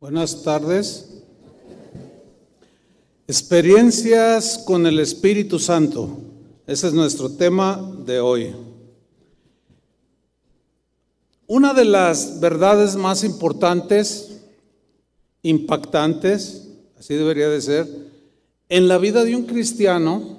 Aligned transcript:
Buenas 0.00 0.44
tardes. 0.44 1.08
Experiencias 3.26 4.58
con 4.58 4.86
el 4.86 5.00
Espíritu 5.00 5.58
Santo. 5.58 6.20
Ese 6.68 6.86
es 6.86 6.92
nuestro 6.92 7.32
tema 7.32 7.96
de 8.06 8.20
hoy. 8.20 8.54
Una 11.48 11.74
de 11.74 11.84
las 11.84 12.38
verdades 12.38 12.94
más 12.94 13.24
importantes, 13.24 14.38
impactantes, 15.42 16.68
así 16.96 17.14
debería 17.14 17.48
de 17.48 17.60
ser, 17.60 17.88
en 18.68 18.86
la 18.86 18.98
vida 18.98 19.24
de 19.24 19.34
un 19.34 19.46
cristiano 19.46 20.38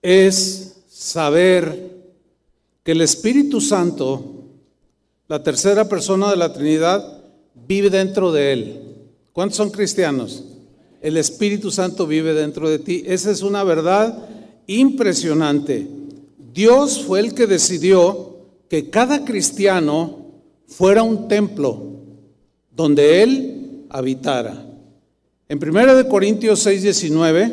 es 0.00 0.76
saber 0.88 1.90
que 2.84 2.92
el 2.92 3.00
Espíritu 3.00 3.60
Santo, 3.60 4.44
la 5.26 5.42
tercera 5.42 5.88
persona 5.88 6.30
de 6.30 6.36
la 6.36 6.52
Trinidad, 6.52 7.19
vive 7.66 7.90
dentro 7.90 8.32
de 8.32 8.52
él. 8.52 8.80
¿Cuántos 9.32 9.56
son 9.56 9.70
cristianos? 9.70 10.44
El 11.00 11.16
Espíritu 11.16 11.70
Santo 11.70 12.06
vive 12.06 12.34
dentro 12.34 12.68
de 12.68 12.78
ti. 12.78 13.02
Esa 13.06 13.30
es 13.30 13.42
una 13.42 13.64
verdad 13.64 14.28
impresionante. 14.66 15.86
Dios 16.52 17.02
fue 17.02 17.20
el 17.20 17.34
que 17.34 17.46
decidió 17.46 18.36
que 18.68 18.90
cada 18.90 19.24
cristiano 19.24 20.26
fuera 20.66 21.02
un 21.02 21.28
templo 21.28 21.82
donde 22.70 23.22
Él 23.22 23.86
habitara. 23.88 24.66
En 25.48 25.58
1 25.58 26.08
Corintios 26.08 26.60
6, 26.60 26.82
19, 26.82 27.52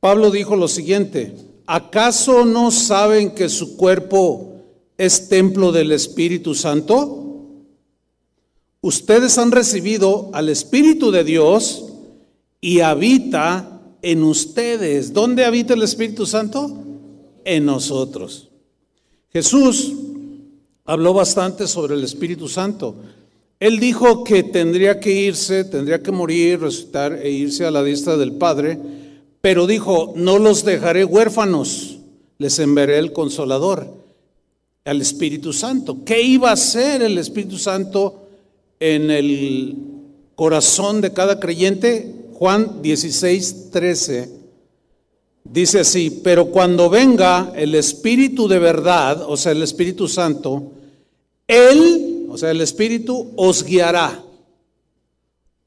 Pablo 0.00 0.30
dijo 0.30 0.56
lo 0.56 0.68
siguiente, 0.68 1.34
¿acaso 1.66 2.46
no 2.46 2.70
saben 2.70 3.32
que 3.32 3.48
su 3.50 3.76
cuerpo 3.76 4.54
es 4.96 5.28
templo 5.28 5.72
del 5.72 5.92
Espíritu 5.92 6.54
Santo? 6.54 7.29
Ustedes 8.80 9.38
han 9.38 9.52
recibido 9.52 10.30
al 10.32 10.48
Espíritu 10.48 11.10
de 11.10 11.24
Dios 11.24 11.84
y 12.60 12.80
habita 12.80 13.80
en 14.02 14.22
ustedes. 14.22 15.12
¿Dónde 15.12 15.44
habita 15.44 15.74
el 15.74 15.82
Espíritu 15.82 16.26
Santo? 16.26 16.76
En 17.44 17.64
nosotros. 17.64 18.48
Jesús 19.32 19.92
habló 20.84 21.14
bastante 21.14 21.66
sobre 21.66 21.94
el 21.94 22.04
Espíritu 22.04 22.48
Santo. 22.48 22.94
Él 23.60 23.78
dijo 23.78 24.24
que 24.24 24.42
tendría 24.42 24.98
que 24.98 25.12
irse, 25.12 25.64
tendría 25.64 26.02
que 26.02 26.10
morir, 26.10 26.60
resucitar 26.60 27.12
e 27.12 27.30
irse 27.30 27.66
a 27.66 27.70
la 27.70 27.84
diestra 27.84 28.16
del 28.16 28.32
Padre, 28.32 28.78
pero 29.40 29.66
dijo, 29.66 30.14
no 30.16 30.38
los 30.38 30.64
dejaré 30.64 31.04
huérfanos, 31.04 31.98
les 32.38 32.58
enviaré 32.58 32.98
el 32.98 33.12
consolador, 33.12 34.00
al 34.84 35.00
Espíritu 35.00 35.52
Santo. 35.52 35.98
¿Qué 36.04 36.22
iba 36.22 36.50
a 36.50 36.54
hacer 36.54 37.02
el 37.02 37.18
Espíritu 37.18 37.58
Santo 37.58 38.29
en 38.80 39.10
el 39.10 39.76
corazón 40.34 41.02
de 41.02 41.12
cada 41.12 41.38
creyente, 41.38 42.14
Juan 42.32 42.80
16, 42.80 43.70
13, 43.70 44.30
dice 45.44 45.80
así, 45.80 46.20
pero 46.24 46.46
cuando 46.46 46.88
venga 46.88 47.52
el 47.54 47.74
Espíritu 47.74 48.48
de 48.48 48.58
verdad, 48.58 49.22
o 49.28 49.36
sea, 49.36 49.52
el 49.52 49.62
Espíritu 49.62 50.08
Santo, 50.08 50.72
Él, 51.46 52.26
o 52.30 52.38
sea, 52.38 52.50
el 52.50 52.62
Espíritu, 52.62 53.32
os 53.36 53.62
guiará, 53.64 54.24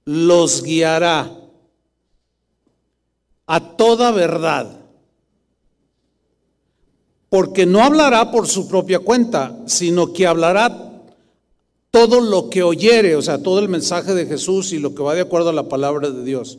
los 0.05 0.63
guiará 0.63 1.31
a 3.45 3.77
toda 3.77 4.11
verdad. 4.11 4.79
Porque 7.29 7.65
no 7.65 7.83
hablará 7.83 8.31
por 8.31 8.47
su 8.47 8.67
propia 8.67 8.99
cuenta, 8.99 9.59
sino 9.65 10.13
que 10.13 10.27
hablará 10.27 10.92
todo 11.93 12.21
lo 12.21 12.49
que 12.49 12.63
oyere, 12.63 13.15
o 13.15 13.21
sea, 13.21 13.37
todo 13.37 13.59
el 13.59 13.69
mensaje 13.69 14.15
de 14.15 14.25
Jesús 14.25 14.73
y 14.73 14.79
lo 14.79 14.95
que 14.95 15.03
va 15.03 15.13
de 15.13 15.21
acuerdo 15.21 15.49
a 15.49 15.53
la 15.53 15.69
palabra 15.69 16.09
de 16.09 16.23
Dios. 16.23 16.57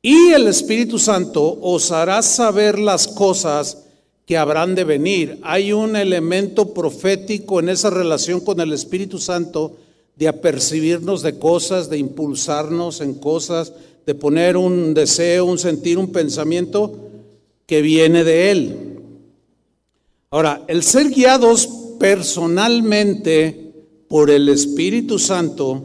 Y 0.00 0.28
el 0.28 0.46
Espíritu 0.46 0.96
Santo 1.00 1.58
os 1.60 1.90
hará 1.90 2.22
saber 2.22 2.78
las 2.78 3.08
cosas 3.08 3.78
que 4.24 4.38
habrán 4.38 4.76
de 4.76 4.84
venir. 4.84 5.40
Hay 5.42 5.72
un 5.72 5.96
elemento 5.96 6.72
profético 6.72 7.58
en 7.58 7.68
esa 7.68 7.90
relación 7.90 8.38
con 8.38 8.60
el 8.60 8.72
Espíritu 8.72 9.18
Santo 9.18 9.74
de 10.14 10.28
apercibirnos 10.28 11.22
de 11.22 11.36
cosas, 11.36 11.90
de 11.90 11.98
impulsarnos 11.98 13.00
en 13.00 13.14
cosas, 13.14 13.72
de 14.06 14.14
poner 14.14 14.56
un 14.56 14.94
deseo, 14.94 15.46
un 15.46 15.58
sentir, 15.58 15.98
un 15.98 16.12
pensamiento 16.12 16.94
que 17.66 17.82
viene 17.82 18.22
de 18.22 18.52
Él. 18.52 18.76
Ahora, 20.30 20.62
el 20.68 20.84
ser 20.84 21.10
guiados 21.10 21.68
personalmente 21.98 23.69
por 24.10 24.28
el 24.28 24.48
Espíritu 24.48 25.20
Santo 25.20 25.84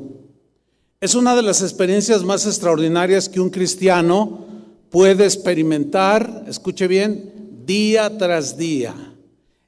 es 0.99 1.13
una 1.13 1.35
de 1.35 1.43
las 1.43 1.61
experiencias 1.61 2.23
más 2.23 2.47
extraordinarias 2.47 3.29
que 3.29 3.39
un 3.39 3.51
cristiano 3.51 4.47
puede 4.89 5.25
experimentar, 5.25 6.43
escuche 6.47 6.87
bien, 6.87 7.31
día 7.67 8.17
tras 8.17 8.57
día. 8.57 8.95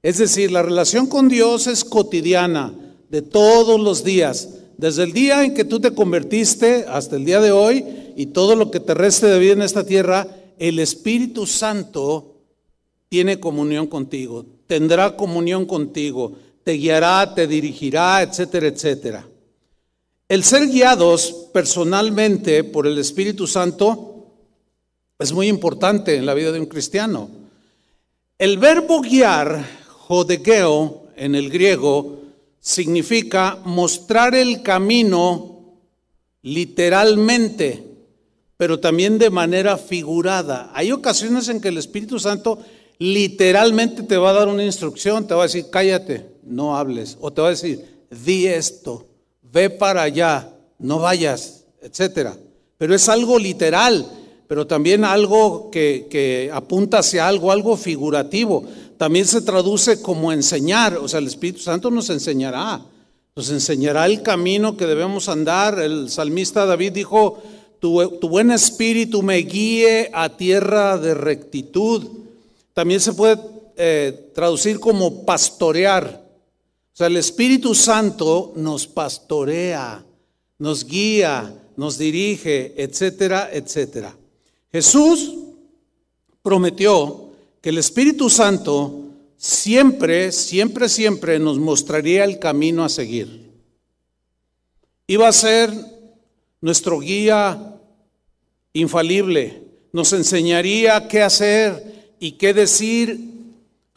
Es 0.01 0.17
decir, 0.17 0.51
la 0.51 0.63
relación 0.63 1.05
con 1.05 1.29
Dios 1.29 1.67
es 1.67 1.85
cotidiana, 1.85 2.73
de 3.11 3.21
todos 3.21 3.79
los 3.79 4.03
días, 4.03 4.49
desde 4.75 5.03
el 5.03 5.13
día 5.13 5.43
en 5.43 5.53
que 5.53 5.63
tú 5.63 5.79
te 5.79 5.93
convertiste 5.93 6.85
hasta 6.89 7.15
el 7.15 7.25
día 7.25 7.39
de 7.39 7.51
hoy 7.51 7.85
y 8.15 8.25
todo 8.25 8.55
lo 8.55 8.71
que 8.71 8.79
te 8.79 8.95
reste 8.95 9.27
de 9.27 9.37
vida 9.37 9.53
en 9.53 9.61
esta 9.61 9.85
tierra, 9.85 10.27
el 10.57 10.79
Espíritu 10.79 11.45
Santo 11.45 12.39
tiene 13.07 13.39
comunión 13.39 13.85
contigo, 13.85 14.47
tendrá 14.65 15.15
comunión 15.15 15.67
contigo 15.67 16.33
te 16.67 16.73
guiará, 16.73 17.33
te 17.33 17.47
dirigirá, 17.47 18.21
etcétera, 18.21 18.67
etcétera. 18.67 19.25
El 20.27 20.43
ser 20.43 20.67
guiados 20.67 21.47
personalmente 21.53 22.65
por 22.65 22.85
el 22.85 22.97
Espíritu 22.97 23.47
Santo 23.47 24.25
es 25.17 25.31
muy 25.31 25.47
importante 25.47 26.17
en 26.17 26.25
la 26.25 26.33
vida 26.33 26.51
de 26.51 26.59
un 26.59 26.65
cristiano. 26.65 27.29
El 28.37 28.57
verbo 28.57 28.99
guiar, 28.99 29.65
jodegeo, 29.87 31.07
en 31.15 31.35
el 31.35 31.49
griego, 31.49 32.19
significa 32.59 33.59
mostrar 33.63 34.35
el 34.35 34.61
camino 34.61 35.79
literalmente, 36.41 37.81
pero 38.57 38.77
también 38.81 39.17
de 39.17 39.29
manera 39.29 39.77
figurada. 39.77 40.69
Hay 40.73 40.91
ocasiones 40.91 41.47
en 41.47 41.61
que 41.61 41.69
el 41.69 41.77
Espíritu 41.77 42.19
Santo 42.19 42.59
literalmente 42.99 44.03
te 44.03 44.17
va 44.17 44.31
a 44.31 44.33
dar 44.33 44.49
una 44.49 44.65
instrucción, 44.65 45.25
te 45.25 45.33
va 45.33 45.43
a 45.43 45.47
decir, 45.47 45.67
cállate, 45.71 46.35
no 46.47 46.77
hables. 46.77 47.17
O 47.19 47.31
te 47.31 47.41
va 47.41 47.47
a 47.47 47.51
decir, 47.51 47.85
di 48.09 48.47
esto, 48.47 49.05
ve 49.41 49.69
para 49.69 50.03
allá, 50.03 50.53
no 50.79 50.99
vayas, 50.99 51.65
etcétera. 51.81 52.37
Pero 52.77 52.93
es 52.93 53.09
algo 53.09 53.39
literal, 53.39 54.05
pero 54.47 54.67
también 54.67 55.03
algo 55.03 55.69
que, 55.71 56.49
apunta 56.53 56.99
hacia 56.99 57.27
algo, 57.27 57.51
algo 57.51 57.75
figurativo. 57.75 58.63
También 58.97 59.25
se 59.25 59.41
traduce 59.41 60.01
como 60.01 60.31
enseñar, 60.31 60.97
o 60.97 61.07
sea, 61.07 61.19
el 61.19 61.27
Espíritu 61.27 61.59
Santo 61.59 61.91
nos 61.91 62.09
enseñará, 62.09 62.81
nos 63.35 63.49
enseñará 63.51 64.05
el 64.05 64.21
camino 64.21 64.75
que 64.75 64.87
debemos 64.87 65.29
andar. 65.29 65.79
El 65.79 66.09
salmista 66.09 66.65
David 66.65 66.93
dijo, 66.93 67.41
tu, 67.79 68.17
tu 68.19 68.29
buen 68.29 68.49
espíritu 68.51 69.21
me 69.21 69.37
guíe 69.37 70.09
a 70.13 70.29
tierra 70.29 70.97
de 70.97 71.13
rectitud. 71.13 72.03
También 72.73 72.99
se 72.99 73.13
puede 73.13 73.37
eh, 73.75 74.31
traducir 74.33 74.79
como 74.79 75.23
pastorear. 75.23 76.26
O 76.97 77.01
sea, 77.05 77.07
el 77.07 77.17
Espíritu 77.17 77.75
Santo 77.75 78.53
nos 78.55 78.87
pastorea, 78.87 80.03
nos 80.57 80.83
guía, 80.83 81.53
nos 81.75 81.99
dirige, 81.99 82.73
etcétera, 82.75 83.51
etcétera. 83.53 84.17
Jesús 84.71 85.31
prometió 86.41 87.29
que 87.61 87.69
el 87.69 87.77
Espíritu 87.77 88.31
Santo 88.31 89.11
siempre, 89.37 90.31
siempre, 90.31 90.89
siempre 90.89 91.37
nos 91.37 91.59
mostraría 91.59 92.23
el 92.23 92.39
camino 92.39 92.83
a 92.83 92.89
seguir. 92.89 93.47
Iba 95.05 95.27
a 95.27 95.33
ser 95.33 95.71
nuestro 96.61 96.99
guía 96.99 97.79
infalible, 98.73 99.61
nos 99.93 100.13
enseñaría 100.13 101.07
qué 101.07 101.21
hacer 101.21 102.15
y 102.19 102.31
qué 102.31 102.55
decir 102.55 103.36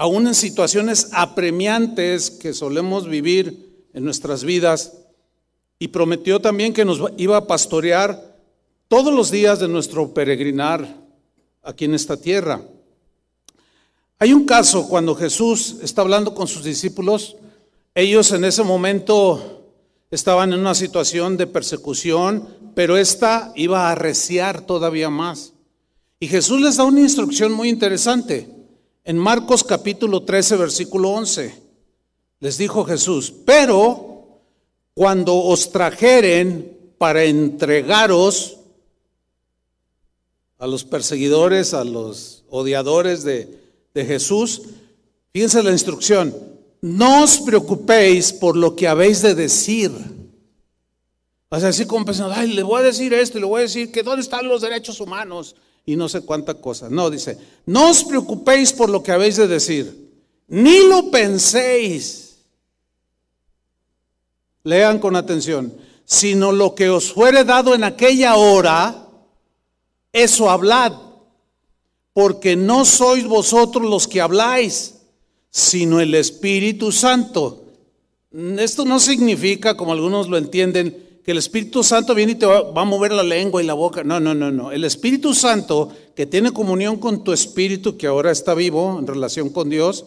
aún 0.00 0.26
en 0.26 0.34
situaciones 0.34 1.10
apremiantes 1.12 2.30
que 2.30 2.54
solemos 2.54 3.06
vivir 3.06 3.84
en 3.92 4.02
nuestras 4.02 4.44
vidas, 4.44 4.94
y 5.78 5.88
prometió 5.88 6.40
también 6.40 6.72
que 6.72 6.86
nos 6.86 7.02
iba 7.18 7.36
a 7.36 7.46
pastorear 7.46 8.34
todos 8.88 9.12
los 9.12 9.30
días 9.30 9.60
de 9.60 9.68
nuestro 9.68 10.14
peregrinar 10.14 10.96
aquí 11.62 11.84
en 11.84 11.92
esta 11.92 12.16
tierra. 12.16 12.62
Hay 14.18 14.32
un 14.32 14.46
caso 14.46 14.88
cuando 14.88 15.14
Jesús 15.14 15.76
está 15.82 16.00
hablando 16.00 16.34
con 16.34 16.48
sus 16.48 16.64
discípulos, 16.64 17.36
ellos 17.94 18.32
en 18.32 18.46
ese 18.46 18.62
momento 18.62 19.66
estaban 20.10 20.54
en 20.54 20.60
una 20.60 20.74
situación 20.74 21.36
de 21.36 21.46
persecución, 21.46 22.48
pero 22.74 22.96
esta 22.96 23.52
iba 23.54 23.88
a 23.88 23.92
arreciar 23.92 24.62
todavía 24.62 25.10
más. 25.10 25.52
Y 26.18 26.26
Jesús 26.26 26.58
les 26.62 26.78
da 26.78 26.84
una 26.84 27.00
instrucción 27.00 27.52
muy 27.52 27.68
interesante. 27.68 28.59
En 29.04 29.16
Marcos 29.16 29.64
capítulo 29.64 30.24
13, 30.24 30.56
versículo 30.56 31.10
11, 31.10 31.54
les 32.40 32.58
dijo 32.58 32.84
Jesús, 32.84 33.32
pero 33.44 34.40
cuando 34.94 35.36
os 35.36 35.70
trajeren 35.72 36.76
para 36.98 37.24
entregaros 37.24 38.58
a 40.58 40.66
los 40.66 40.84
perseguidores, 40.84 41.72
a 41.72 41.84
los 41.84 42.44
odiadores 42.50 43.24
de, 43.24 43.58
Jesús, 43.94 44.62
fíjense 45.32 45.62
la 45.62 45.72
instrucción, 45.72 46.34
no 46.82 47.24
os 47.24 47.38
preocupéis 47.38 48.32
por 48.32 48.56
lo 48.56 48.76
que 48.76 48.86
habéis 48.86 49.22
de 49.22 49.34
decir. 49.34 49.90
O 51.48 51.58
sea, 51.58 51.70
así 51.70 51.86
como 51.86 52.04
pensando, 52.04 52.34
ay, 52.34 52.52
le 52.52 52.62
voy 52.62 52.80
a 52.80 52.84
decir 52.84 53.12
esto 53.12 53.38
le 53.38 53.46
voy 53.46 53.60
a 53.60 53.62
decir 53.62 53.90
que 53.90 54.02
dónde 54.02 54.22
están 54.22 54.46
los 54.46 54.62
derechos 54.62 55.00
humanos 55.00 55.56
y 55.86 55.96
no 55.96 56.08
sé 56.08 56.22
cuánta 56.22 56.54
cosa. 56.54 56.88
No, 56.90 57.10
dice, 57.10 57.38
no 57.66 57.90
os 57.90 58.04
preocupéis 58.04 58.72
por 58.72 58.90
lo 58.90 59.02
que 59.02 59.12
habéis 59.12 59.36
de 59.36 59.48
decir, 59.48 60.10
ni 60.48 60.86
lo 60.88 61.10
penséis. 61.10 62.38
Lean 64.62 64.98
con 64.98 65.16
atención, 65.16 65.74
sino 66.04 66.52
lo 66.52 66.74
que 66.74 66.90
os 66.90 67.12
fuere 67.12 67.44
dado 67.44 67.74
en 67.74 67.84
aquella 67.84 68.36
hora, 68.36 69.08
eso 70.12 70.50
hablad, 70.50 70.92
porque 72.12 72.56
no 72.56 72.84
sois 72.84 73.26
vosotros 73.26 73.88
los 73.88 74.06
que 74.06 74.20
habláis 74.20 74.96
sino 75.50 76.00
el 76.00 76.14
Espíritu 76.14 76.92
Santo. 76.92 77.64
Esto 78.32 78.84
no 78.84 79.00
significa, 79.00 79.76
como 79.76 79.92
algunos 79.92 80.28
lo 80.28 80.38
entienden, 80.38 81.09
el 81.30 81.38
Espíritu 81.38 81.82
Santo 81.82 82.14
viene 82.14 82.32
y 82.32 82.34
te 82.36 82.46
va, 82.46 82.70
a 82.74 82.84
mover 82.84 83.12
la 83.12 83.22
lengua 83.22 83.62
y 83.62 83.66
la 83.66 83.74
boca. 83.74 84.02
No, 84.04 84.20
no, 84.20 84.34
no, 84.34 84.50
no. 84.50 84.72
El 84.72 84.84
Espíritu 84.84 85.34
Santo, 85.34 85.90
que 86.14 86.26
tiene 86.26 86.52
comunión 86.52 86.96
con 86.96 87.24
tu 87.24 87.32
espíritu, 87.32 87.96
que 87.96 88.06
ahora 88.06 88.30
está 88.30 88.54
vivo 88.54 88.98
en 88.98 89.06
relación 89.06 89.50
con 89.50 89.68
Dios, 89.68 90.06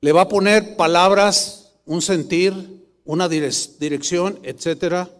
le 0.00 0.12
va 0.12 0.22
a 0.22 0.28
poner 0.28 0.76
palabras, 0.76 1.70
un 1.86 2.02
sentir, 2.02 2.54
una 3.04 3.28
dirección, 3.28 4.38
etcétera. 4.42 5.10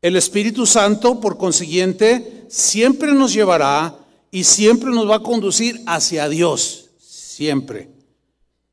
El 0.00 0.16
Espíritu 0.16 0.66
Santo, 0.66 1.20
por 1.20 1.38
consiguiente, 1.38 2.44
siempre 2.48 3.12
nos 3.12 3.32
llevará 3.32 3.96
y 4.30 4.44
siempre 4.44 4.90
nos 4.90 5.08
va 5.08 5.16
a 5.16 5.22
conducir 5.22 5.80
hacia 5.86 6.28
Dios, 6.28 6.90
siempre 6.98 7.92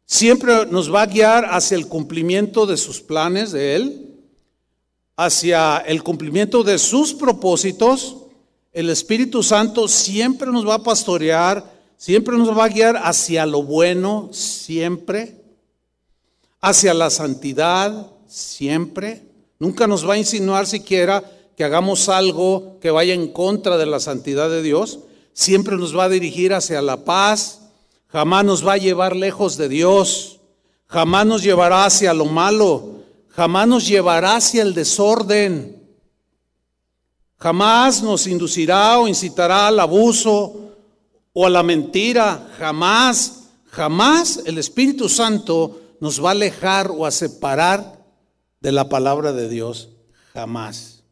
siempre 0.09 0.65
nos 0.65 0.91
va 0.91 1.03
a 1.03 1.05
guiar 1.05 1.45
hacia 1.51 1.77
el 1.77 1.87
cumplimiento 1.87 2.65
de 2.65 2.77
sus 2.77 2.99
planes 2.99 3.51
de 3.51 3.75
Él, 3.75 4.08
hacia 5.19 5.79
el 5.79 6.01
cumplimiento 6.01 6.63
de 6.63 6.79
sus 6.79 7.13
propósitos. 7.13 8.15
El 8.71 8.89
Espíritu 8.89 9.43
Santo 9.43 9.89
siempre 9.89 10.49
nos 10.49 10.65
va 10.65 10.75
a 10.75 10.83
pastorear, 10.83 11.69
siempre 11.97 12.37
nos 12.37 12.57
va 12.57 12.63
a 12.63 12.69
guiar 12.69 12.95
hacia 12.95 13.45
lo 13.45 13.61
bueno, 13.61 14.29
siempre, 14.31 15.35
hacia 16.61 16.93
la 16.93 17.09
santidad, 17.09 18.07
siempre. 18.29 19.25
Nunca 19.59 19.87
nos 19.87 20.07
va 20.07 20.13
a 20.13 20.17
insinuar 20.17 20.65
siquiera 20.65 21.21
que 21.57 21.65
hagamos 21.65 22.07
algo 22.07 22.77
que 22.79 22.89
vaya 22.89 23.13
en 23.13 23.27
contra 23.27 23.77
de 23.77 23.87
la 23.87 23.99
santidad 23.99 24.49
de 24.49 24.63
Dios. 24.63 24.99
Siempre 25.33 25.75
nos 25.75 25.93
va 25.97 26.05
a 26.05 26.09
dirigir 26.09 26.53
hacia 26.53 26.81
la 26.81 27.03
paz, 27.03 27.59
jamás 28.07 28.45
nos 28.45 28.65
va 28.65 28.73
a 28.73 28.77
llevar 28.77 29.17
lejos 29.17 29.57
de 29.57 29.67
Dios, 29.67 30.39
jamás 30.85 31.25
nos 31.25 31.43
llevará 31.43 31.83
hacia 31.83 32.13
lo 32.13 32.23
malo, 32.23 32.98
jamás 33.39 33.69
nos 33.69 33.87
llevará 33.87 34.35
hacia 34.35 34.61
el 34.63 34.73
desorden, 34.73 35.81
jamás 37.37 38.03
nos 38.03 38.27
inducirá 38.27 38.99
o 38.99 39.07
incitará 39.07 39.69
al 39.69 39.79
abuso 39.79 40.75
o 41.31 41.45
a 41.45 41.49
la 41.49 41.63
mentira, 41.63 42.49
jamás, 42.57 43.45
jamás 43.67 44.41
el 44.45 44.57
Espíritu 44.57 45.07
Santo 45.07 45.79
nos 46.01 46.21
va 46.21 46.27
a 46.27 46.31
alejar 46.31 46.91
o 46.91 47.05
a 47.05 47.11
separar 47.11 48.05
de 48.59 48.73
la 48.73 48.89
palabra 48.89 49.31
de 49.31 49.47
Dios, 49.47 49.87
jamás. 50.33 51.05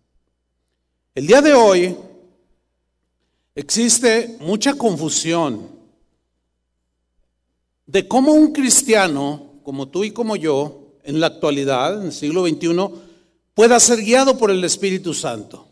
El 1.15 1.27
día 1.27 1.41
de 1.41 1.53
hoy 1.53 1.97
existe 3.55 4.35
mucha 4.41 4.73
confusión 4.73 5.69
de 7.85 8.05
cómo 8.05 8.33
un 8.33 8.51
cristiano, 8.51 9.61
como 9.63 9.87
tú 9.87 10.03
y 10.03 10.11
como 10.11 10.35
yo, 10.35 10.86
en 11.07 11.21
la 11.21 11.27
actualidad, 11.27 12.01
en 12.01 12.07
el 12.07 12.13
siglo 12.13 12.45
XXI, 12.45 12.89
pueda 13.53 13.79
ser 13.79 14.03
guiado 14.03 14.37
por 14.37 14.51
el 14.51 14.61
Espíritu 14.65 15.13
Santo. 15.13 15.65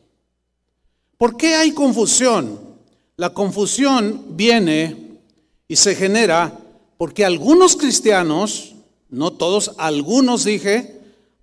¿Por 1.18 1.36
qué 1.36 1.56
hay 1.56 1.74
confusión? 1.74 2.58
La 3.18 3.32
confusión 3.32 4.24
viene 4.30 5.20
y 5.68 5.76
se 5.76 5.94
genera 5.94 6.58
porque 6.98 7.26
algunos 7.26 7.76
cristianos, 7.76 8.76
no 9.10 9.34
todos, 9.34 9.74
algunos 9.78 10.46
dije, 10.46 11.02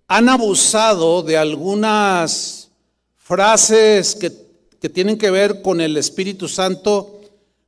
han 0.09 0.31
abusado 0.31 1.23
de 1.23 1.37
algunas 1.37 2.71
frases 3.19 4.15
que, 4.15 4.33
que 4.81 4.89
tienen 4.89 5.19
que 5.19 5.31
ver 5.31 5.61
con 5.61 5.83
el 5.83 5.99
Espíritu 5.99 6.49
Santo, 6.49 7.21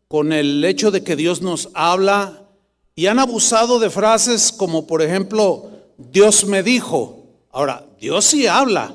con 0.08 0.32
el 0.32 0.64
hecho 0.64 0.90
de 0.90 1.04
que 1.04 1.16
Dios 1.16 1.42
nos 1.42 1.68
habla 1.74 2.44
y 2.96 3.06
han 3.06 3.18
abusado 3.18 3.78
de 3.78 3.90
frases 3.90 4.52
como, 4.52 4.86
por 4.86 5.02
ejemplo, 5.02 5.73
Dios 5.98 6.44
me 6.46 6.62
dijo. 6.62 7.24
Ahora, 7.50 7.86
Dios 8.00 8.24
sí 8.24 8.46
habla, 8.46 8.94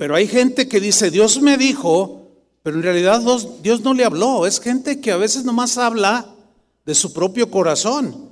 pero 0.00 0.14
hay 0.14 0.26
gente 0.26 0.66
que 0.66 0.80
dice, 0.80 1.10
Dios 1.10 1.42
me 1.42 1.58
dijo, 1.58 2.22
pero 2.62 2.76
en 2.76 2.82
realidad 2.82 3.20
Dios, 3.62 3.82
no 3.82 3.92
le 3.92 4.06
habló. 4.06 4.46
Es 4.46 4.58
gente 4.58 4.98
que 4.98 5.12
a 5.12 5.18
veces 5.18 5.44
nomás 5.44 5.76
habla 5.76 6.34
de 6.86 6.94
su 6.94 7.12
propio 7.12 7.50
corazón. 7.50 8.30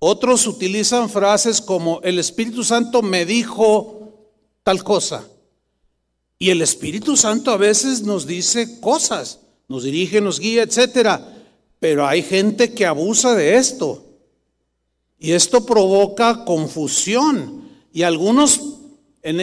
Otros 0.00 0.48
utilizan 0.48 1.08
frases 1.08 1.60
como, 1.60 2.00
el 2.02 2.18
Espíritu 2.18 2.64
Santo 2.64 3.02
me 3.02 3.24
dijo 3.24 4.14
tal 4.64 4.82
cosa. 4.82 5.28
Y 6.40 6.50
el 6.50 6.60
Espíritu 6.60 7.16
Santo 7.16 7.52
a 7.52 7.56
veces 7.56 8.02
nos 8.02 8.26
dice 8.26 8.80
cosas, 8.80 9.38
nos 9.68 9.84
dirige, 9.84 10.20
nos 10.20 10.40
guía, 10.40 10.64
etcétera. 10.64 11.34
Pero 11.78 12.04
hay 12.04 12.24
gente 12.24 12.74
que 12.74 12.84
abusa 12.84 13.36
de 13.36 13.54
esto. 13.54 14.05
Y 15.18 15.32
esto 15.32 15.64
provoca 15.64 16.44
confusión. 16.44 17.68
Y 17.92 18.02
algunos, 18.02 18.60
en 19.22 19.40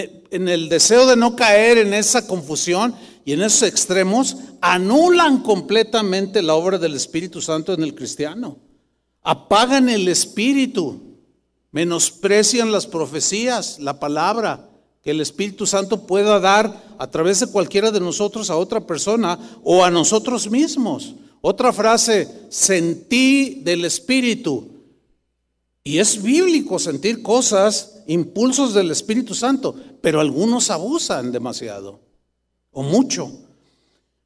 el, 0.48 0.70
deseo 0.70 1.08
de 1.08 1.16
no 1.16 1.36
caer 1.36 1.78
en 1.80 1.94
esa 1.94 2.28
confusión 2.28 2.96
y 3.26 3.34
en 3.34 3.42
esos 3.42 3.64
extremos, 3.64 4.38
anulan 4.62 5.42
completamente 5.42 6.42
la 6.42 6.56
obra 6.56 6.78
del 6.78 6.94
Espíritu 6.94 7.42
Santo 7.42 7.74
en 7.74 7.84
el 7.84 7.96
cristiano. 7.96 8.58
Apagan 9.24 9.90
el 9.90 10.08
Espíritu. 10.08 11.02
Menosprecian 11.72 12.72
las 12.72 12.86
profecías, 12.86 13.80
la 13.80 14.00
palabra 14.00 14.70
que 15.04 15.12
el 15.12 15.20
Espíritu 15.20 15.66
Santo 15.66 16.06
pueda 16.06 16.40
dar 16.40 16.82
a 16.98 17.08
través 17.08 17.40
de 17.40 17.48
cualquiera 17.48 17.92
de 17.92 18.00
nosotros 18.00 18.50
a 18.50 18.56
otra 18.56 18.82
persona 18.82 19.40
o 19.64 19.84
a 19.84 19.90
nosotros 19.90 20.50
mismos. 20.50 21.16
Otra 21.42 21.74
frase, 21.74 22.30
sentí 22.50 23.62
del 23.64 23.84
Espíritu. 23.84 24.73
Y 25.84 26.00
es 26.00 26.22
bíblico 26.22 26.80
sentir 26.80 27.22
cosas, 27.22 28.04
impulsos 28.08 28.74
del 28.74 28.92
Espíritu 28.92 29.36
Santo, 29.36 29.76
pero 30.02 30.22
algunos 30.22 30.70
abusan 30.70 31.32
demasiado 31.32 32.00
o 32.72 32.84
mucho. 32.84 33.32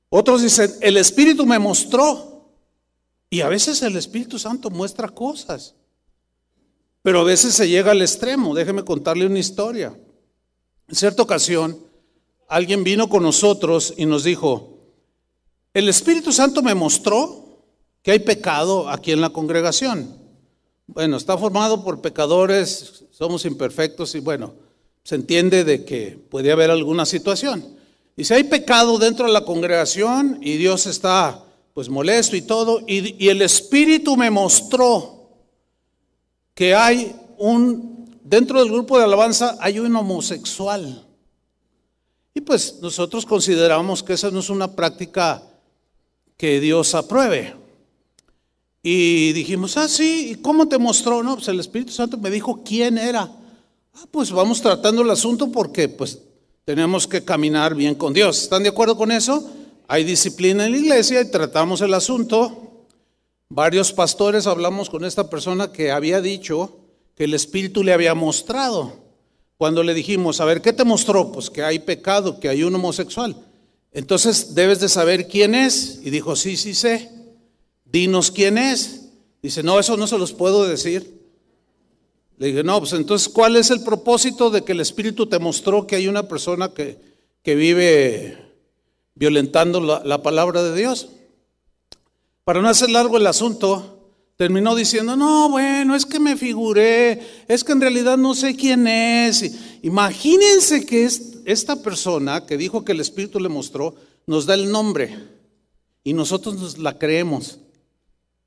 Otros 0.10 0.42
dicen, 0.42 0.72
el 0.82 0.98
Espíritu 0.98 1.46
me 1.46 1.60
mostró. 1.60 2.36
Y 3.30 3.42
a 3.42 3.50
veces 3.50 3.82
el 3.82 3.98
Espíritu 3.98 4.40
Santo 4.40 4.70
muestra 4.70 5.10
cosas. 5.10 5.76
Pero 7.02 7.22
a 7.22 7.24
veces 7.26 7.54
se 7.54 7.68
llega 7.68 7.92
al 7.92 8.02
extremo. 8.02 8.56
Déjeme 8.56 8.86
contarle 8.86 9.26
una 9.26 9.40
historia. 9.40 9.98
En 10.88 10.96
cierta 10.96 11.24
ocasión, 11.24 11.78
alguien 12.48 12.84
vino 12.84 13.10
con 13.10 13.24
nosotros 13.24 13.94
y 13.98 14.06
nos 14.06 14.24
dijo, 14.24 14.80
el 15.74 15.90
Espíritu 15.90 16.32
Santo 16.32 16.64
me 16.64 16.74
mostró 16.74 17.64
que 18.02 18.12
hay 18.12 18.20
pecado 18.20 18.90
aquí 18.90 19.12
en 19.12 19.20
la 19.20 19.32
congregación. 19.32 20.27
Bueno, 20.88 21.18
está 21.18 21.38
formado 21.38 21.84
por 21.84 22.02
pecadores, 22.02 23.04
somos 23.12 23.44
imperfectos 23.46 24.16
y 24.16 24.20
bueno, 24.20 24.54
se 25.04 25.16
entiende 25.16 25.64
de 25.64 25.84
que 25.84 26.18
puede 26.30 26.52
haber 26.52 26.72
alguna 26.72 27.06
situación. 27.06 27.78
Y 28.16 28.24
si 28.24 28.34
hay 28.34 28.46
pecado 28.46 28.98
dentro 28.98 29.28
de 29.28 29.34
la 29.34 29.44
congregación 29.46 30.40
y 30.42 30.56
Dios 30.56 30.86
está 30.88 31.44
pues 31.74 31.90
molesto 31.90 32.36
y 32.36 32.42
todo, 32.42 32.82
y, 32.88 33.24
y 33.24 33.30
el 33.30 33.42
Espíritu 33.42 34.18
me 34.18 34.32
mostró 34.32 35.30
que 36.56 36.74
hay 36.74 37.16
un, 37.38 38.20
dentro 38.24 38.60
del 38.60 38.72
grupo 38.72 38.98
de 38.98 39.04
alabanza 39.04 39.58
hay 39.60 39.80
un 39.80 39.96
homosexual. 39.96 41.06
Y 42.34 42.42
pues 42.42 42.80
nosotros 42.82 43.26
consideramos 43.26 44.02
que 44.02 44.14
esa 44.14 44.32
no 44.32 44.40
es 44.40 44.50
una 44.50 44.76
práctica 44.76 45.44
que 46.38 46.60
Dios 46.60 46.96
apruebe. 46.96 47.67
Y 48.90 49.34
dijimos, 49.34 49.76
ah, 49.76 49.90
sí, 49.90 50.30
¿y 50.32 50.36
cómo 50.36 50.66
te 50.70 50.78
mostró? 50.78 51.22
No, 51.22 51.36
pues 51.36 51.50
el 51.50 51.60
Espíritu 51.60 51.92
Santo 51.92 52.18
me 52.18 52.32
dijo 52.32 52.62
quién 52.64 52.98
era. 52.98 53.30
Ah, 53.94 54.06
pues 54.10 54.32
vamos 54.32 54.62
tratando 54.62 55.02
el 55.02 55.10
asunto 55.10 55.52
porque 55.52 55.90
pues 55.90 56.20
tenemos 56.64 57.06
que 57.06 57.22
caminar 57.22 57.76
bien 57.76 57.96
con 57.96 58.14
Dios. 58.14 58.44
¿Están 58.44 58.64
de 58.64 58.70
acuerdo 58.70 58.96
con 58.96 59.12
eso? 59.12 59.46
Hay 59.90 60.06
disciplina 60.06 60.66
en 60.66 60.72
la 60.72 60.78
iglesia 60.78 61.20
y 61.20 61.30
tratamos 61.30 61.82
el 61.82 61.94
asunto. 61.94 62.86
Varios 63.50 63.92
pastores 63.92 64.48
hablamos 64.48 64.90
con 64.90 65.04
esta 65.04 65.30
persona 65.30 65.70
que 65.74 65.92
había 65.92 66.22
dicho 66.22 66.78
que 67.14 67.26
el 67.26 67.34
Espíritu 67.34 67.84
le 67.84 67.92
había 67.92 68.16
mostrado. 68.16 68.94
Cuando 69.58 69.84
le 69.84 69.94
dijimos, 69.94 70.40
a 70.40 70.46
ver, 70.46 70.62
¿qué 70.62 70.72
te 70.72 70.86
mostró? 70.86 71.34
Pues 71.34 71.50
que 71.50 71.62
hay 71.62 71.80
pecado, 71.80 72.40
que 72.40 72.48
hay 72.48 72.64
un 72.64 72.76
homosexual. 72.76 73.36
Entonces 73.92 74.56
debes 74.56 74.80
de 74.80 74.88
saber 74.88 75.28
quién 75.28 75.56
es. 75.56 76.00
Y 76.06 76.10
dijo, 76.10 76.38
sí, 76.38 76.56
sí 76.56 76.74
sé. 76.74 77.18
Dinos 77.92 78.32
quién 78.32 78.58
es. 78.58 79.10
Dice, 79.42 79.64
no, 79.64 79.80
eso 79.80 79.98
no 79.98 80.08
se 80.08 80.18
los 80.18 80.34
puedo 80.34 80.68
decir. 80.68 81.18
Le 82.38 82.48
dije, 82.48 82.64
no, 82.64 82.80
pues 82.80 82.94
entonces, 82.94 83.30
¿cuál 83.30 83.56
es 83.56 83.72
el 83.72 83.82
propósito 83.82 84.50
de 84.50 84.64
que 84.64 84.74
el 84.74 84.80
Espíritu 84.80 85.26
te 85.26 85.40
mostró 85.40 85.88
que 85.88 85.96
hay 85.96 86.08
una 86.08 86.28
persona 86.28 86.70
que, 86.70 87.00
que 87.42 87.56
vive 87.56 88.38
violentando 89.16 89.80
la, 89.80 90.04
la, 90.06 90.22
palabra 90.22 90.62
de 90.62 90.76
Dios? 90.76 91.10
Para 92.44 92.62
no 92.62 92.70
hacer 92.70 92.92
largo 92.92 93.18
el 93.18 93.26
asunto, 93.26 94.12
terminó 94.36 94.76
diciendo, 94.76 95.16
no, 95.16 95.50
bueno, 95.50 95.96
es 95.96 96.06
que 96.06 96.20
me 96.20 96.38
figuré, 96.38 97.20
es 97.48 97.64
que 97.64 97.72
en 97.72 97.82
realidad 97.82 98.18
no 98.18 98.36
sé 98.36 98.56
quién 98.56 98.88
es. 98.88 99.52
Imagínense 99.82 100.86
que 100.86 101.06
es, 101.06 101.38
esta 101.48 101.82
persona 101.82 102.46
que 102.46 102.58
dijo 102.58 102.84
que 102.84 102.92
el 102.92 103.00
Espíritu 103.00 103.40
le 103.40 103.48
mostró, 103.48 103.96
nos 104.28 104.46
da 104.46 104.54
el 104.54 104.70
nombre 104.70 105.18
y 106.04 106.12
nosotros 106.12 106.56
nos 106.56 106.78
la 106.78 107.00
creemos, 107.00 107.60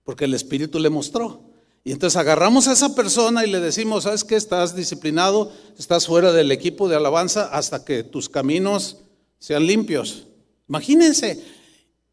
porque 0.04 0.24
el 0.24 0.34
Espíritu 0.34 0.78
le 0.78 0.90
mostró. 0.90 1.50
Y 1.82 1.92
entonces 1.92 2.16
agarramos 2.16 2.68
a 2.68 2.72
esa 2.72 2.94
persona 2.94 3.44
y 3.44 3.50
le 3.50 3.60
decimos, 3.60 4.04
¿sabes 4.04 4.24
qué? 4.24 4.36
Estás 4.36 4.76
disciplinado, 4.76 5.50
estás 5.78 6.06
fuera 6.06 6.32
del 6.32 6.52
equipo 6.52 6.88
de 6.88 6.96
alabanza 6.96 7.46
hasta 7.46 7.84
que 7.84 8.04
tus 8.04 8.28
caminos 8.28 8.98
sean 9.38 9.66
limpios. 9.66 10.26
Imagínense. 10.68 11.42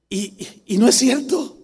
Y, 0.10 0.34
y 0.66 0.78
no 0.78 0.88
es 0.88 0.96
cierto. 0.96 1.58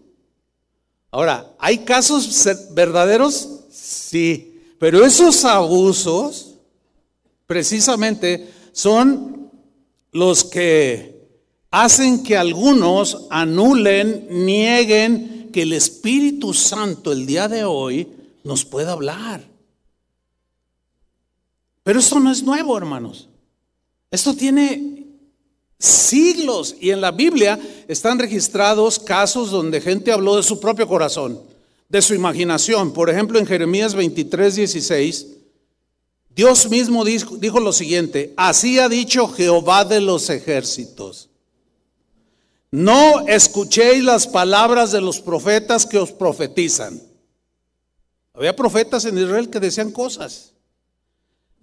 Ahora, 1.11 1.53
¿hay 1.59 1.79
casos 1.79 2.45
verdaderos? 2.71 3.47
Sí. 3.71 4.59
Pero 4.79 5.05
esos 5.05 5.45
abusos, 5.45 6.55
precisamente, 7.47 8.49
son 8.73 9.49
los 10.11 10.43
que 10.43 11.13
hacen 11.71 12.21
que 12.21 12.35
algunos 12.35 13.27
anulen, 13.29 14.27
nieguen 14.29 15.32
que 15.53 15.61
el 15.61 15.71
Espíritu 15.71 16.53
Santo 16.53 17.13
el 17.13 17.25
día 17.25 17.47
de 17.47 17.63
hoy 17.63 18.09
nos 18.43 18.65
pueda 18.65 18.91
hablar. 18.91 19.47
Pero 21.83 21.99
esto 21.99 22.19
no 22.19 22.29
es 22.29 22.43
nuevo, 22.43 22.77
hermanos. 22.77 23.29
Esto 24.11 24.35
tiene 24.35 25.05
siglos 25.79 26.75
y 26.79 26.91
en 26.91 27.01
la 27.01 27.11
Biblia 27.11 27.59
están 27.87 28.19
registrados 28.19 28.99
casos 28.99 29.51
donde 29.51 29.81
gente 29.81 30.11
habló 30.11 30.35
de 30.35 30.43
su 30.43 30.59
propio 30.59 30.87
corazón, 30.87 31.41
de 31.89 32.01
su 32.01 32.13
imaginación. 32.13 32.93
Por 32.93 33.09
ejemplo, 33.09 33.39
en 33.39 33.45
Jeremías 33.45 33.95
23, 33.95 34.55
16, 34.55 35.27
Dios 36.35 36.69
mismo 36.69 37.03
dijo, 37.05 37.37
dijo 37.37 37.59
lo 37.59 37.73
siguiente, 37.73 38.33
así 38.37 38.79
ha 38.79 38.89
dicho 38.89 39.27
Jehová 39.27 39.85
de 39.85 40.01
los 40.01 40.29
ejércitos. 40.29 41.29
No 42.73 43.27
escuchéis 43.27 44.03
las 44.03 44.25
palabras 44.25 44.91
de 44.91 44.99
los 44.99 45.19
profetas 45.19 45.85
que 45.85 45.99
os 45.99 46.11
profetizan. 46.11 46.99
Había 48.33 48.55
profetas 48.55 49.05
en 49.05 49.15
Israel 49.15 49.51
que 49.51 49.59
decían 49.59 49.91
cosas. 49.91 50.53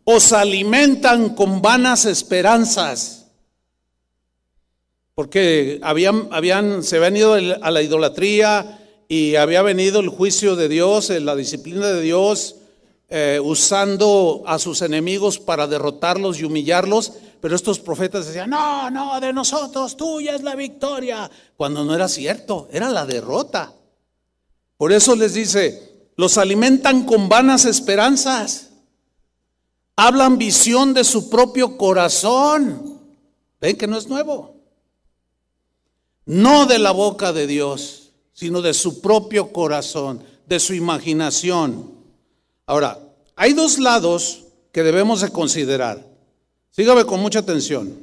Os 0.04 0.32
alimentan 0.32 1.34
con 1.34 1.60
vanas 1.60 2.04
esperanzas. 2.04 3.26
Porque 5.16 5.80
habían, 5.82 6.28
habían, 6.30 6.84
se 6.84 6.98
habían 6.98 7.16
ido 7.16 7.34
a 7.34 7.70
la 7.72 7.82
idolatría 7.82 8.78
y 9.08 9.34
había 9.34 9.62
venido 9.62 9.98
el 9.98 10.10
juicio 10.10 10.54
de 10.54 10.68
Dios, 10.68 11.10
la 11.10 11.34
disciplina 11.34 11.88
de 11.88 12.02
Dios, 12.02 12.54
eh, 13.08 13.40
usando 13.42 14.44
a 14.46 14.60
sus 14.60 14.80
enemigos 14.80 15.40
para 15.40 15.66
derrotarlos 15.66 16.38
y 16.38 16.44
humillarlos. 16.44 17.14
Pero 17.40 17.56
estos 17.56 17.80
profetas 17.80 18.26
decían, 18.26 18.50
no, 18.50 18.90
no, 18.90 19.18
de 19.18 19.32
nosotros, 19.32 19.96
tuya 19.96 20.34
es 20.34 20.42
la 20.42 20.54
victoria. 20.54 21.30
Cuando 21.56 21.84
no 21.84 21.94
era 21.94 22.08
cierto, 22.08 22.68
era 22.70 22.90
la 22.90 23.06
derrota. 23.06 23.72
Por 24.76 24.92
eso 24.92 25.16
les 25.16 25.34
dice, 25.34 26.10
los 26.16 26.36
alimentan 26.36 27.04
con 27.04 27.28
vanas 27.28 27.64
esperanzas. 27.64 28.70
Hablan 29.96 30.36
visión 30.36 30.92
de 30.92 31.04
su 31.04 31.30
propio 31.30 31.78
corazón. 31.78 33.00
Ven 33.60 33.76
que 33.76 33.86
no 33.86 33.96
es 33.96 34.08
nuevo. 34.08 34.56
No 36.26 36.66
de 36.66 36.78
la 36.78 36.90
boca 36.90 37.32
de 37.32 37.46
Dios, 37.46 38.12
sino 38.34 38.62
de 38.62 38.74
su 38.74 39.00
propio 39.00 39.52
corazón, 39.52 40.22
de 40.46 40.60
su 40.60 40.74
imaginación. 40.74 41.90
Ahora, 42.66 42.98
hay 43.34 43.54
dos 43.54 43.78
lados 43.78 44.44
que 44.72 44.82
debemos 44.82 45.22
de 45.22 45.30
considerar. 45.30 46.09
Sígame 46.70 47.04
con 47.04 47.20
mucha 47.20 47.40
atención. 47.40 47.96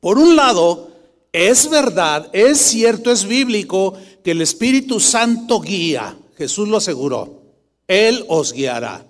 Por 0.00 0.18
un 0.18 0.36
lado, 0.36 0.90
es 1.32 1.68
verdad, 1.68 2.28
es 2.32 2.58
cierto, 2.58 3.10
es 3.10 3.24
bíblico 3.24 3.94
que 4.24 4.32
el 4.32 4.42
Espíritu 4.42 5.00
Santo 5.00 5.60
guía. 5.60 6.16
Jesús 6.36 6.68
lo 6.68 6.78
aseguró. 6.78 7.42
Él 7.86 8.24
os 8.28 8.52
guiará. 8.52 9.06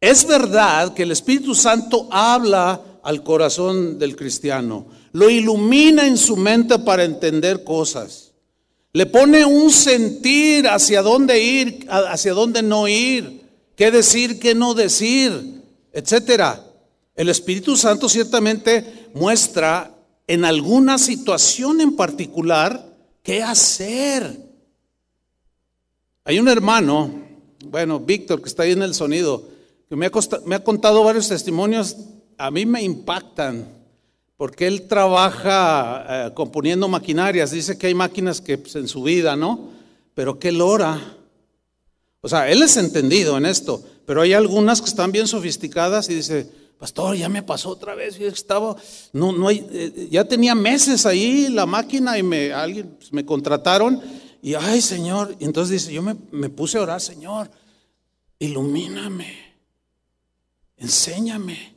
Es 0.00 0.26
verdad 0.26 0.94
que 0.94 1.04
el 1.04 1.12
Espíritu 1.12 1.54
Santo 1.54 2.08
habla 2.10 2.80
al 3.02 3.22
corazón 3.22 3.98
del 3.98 4.16
cristiano, 4.16 4.86
lo 5.12 5.30
ilumina 5.30 6.06
en 6.06 6.18
su 6.18 6.36
mente 6.36 6.78
para 6.80 7.04
entender 7.04 7.62
cosas, 7.62 8.32
le 8.92 9.06
pone 9.06 9.44
un 9.44 9.70
sentir 9.70 10.66
hacia 10.66 11.02
dónde 11.02 11.40
ir, 11.40 11.86
hacia 11.88 12.32
dónde 12.32 12.62
no 12.62 12.88
ir, 12.88 13.42
qué 13.76 13.92
decir, 13.92 14.40
qué 14.40 14.56
no 14.56 14.74
decir, 14.74 15.62
etcétera. 15.92 16.65
El 17.16 17.30
Espíritu 17.30 17.76
Santo 17.76 18.10
ciertamente 18.10 19.08
muestra 19.14 19.94
en 20.26 20.44
alguna 20.44 20.98
situación 20.98 21.80
en 21.80 21.96
particular 21.96 22.94
qué 23.22 23.42
hacer. 23.42 24.38
Hay 26.24 26.38
un 26.38 26.48
hermano, 26.48 27.10
bueno, 27.64 28.00
Víctor, 28.00 28.42
que 28.42 28.48
está 28.48 28.64
ahí 28.64 28.72
en 28.72 28.82
el 28.82 28.94
sonido, 28.94 29.48
que 29.88 29.96
me 29.96 30.06
ha, 30.06 30.64
contado 30.64 31.04
varios 31.04 31.28
testimonios, 31.28 31.96
a 32.36 32.50
mí 32.50 32.66
me 32.66 32.82
impactan, 32.82 33.66
porque 34.36 34.66
él 34.66 34.82
trabaja 34.88 36.04
eh, 36.08 36.34
componiendo 36.34 36.88
maquinarias, 36.88 37.50
dice 37.50 37.78
que 37.78 37.86
hay 37.86 37.94
máquinas 37.94 38.42
que 38.42 38.58
pues, 38.58 38.76
en 38.76 38.88
su 38.88 39.02
vida, 39.02 39.36
¿no? 39.36 39.70
Pero 40.14 40.38
que 40.38 40.48
él 40.48 40.60
ora. 40.60 41.16
O 42.20 42.28
sea, 42.28 42.50
él 42.50 42.62
es 42.62 42.76
entendido 42.76 43.38
en 43.38 43.46
esto, 43.46 43.82
pero 44.04 44.20
hay 44.20 44.34
algunas 44.34 44.82
que 44.82 44.88
están 44.88 45.12
bien 45.12 45.28
sofisticadas 45.28 46.10
y 46.10 46.14
dice, 46.14 46.50
pastor, 46.78 47.16
ya 47.16 47.28
me 47.28 47.42
pasó 47.42 47.70
otra 47.70 47.94
vez, 47.94 48.18
yo 48.18 48.28
estaba, 48.28 48.76
no, 49.12 49.32
no 49.32 49.48
hay, 49.48 49.66
eh, 49.70 50.08
ya 50.10 50.24
tenía 50.24 50.54
meses 50.54 51.06
ahí 51.06 51.48
la 51.48 51.66
máquina 51.66 52.18
y 52.18 52.22
me, 52.22 52.52
alguien, 52.52 52.96
pues, 52.98 53.12
me 53.12 53.24
contrataron 53.24 54.00
y, 54.42 54.54
ay 54.54 54.80
Señor, 54.80 55.34
y 55.38 55.44
entonces 55.44 55.82
dice, 55.82 55.92
yo 55.92 56.02
me, 56.02 56.16
me 56.30 56.48
puse 56.50 56.78
a 56.78 56.82
orar, 56.82 57.00
Señor, 57.00 57.50
ilumíname, 58.38 59.34
enséñame. 60.76 61.74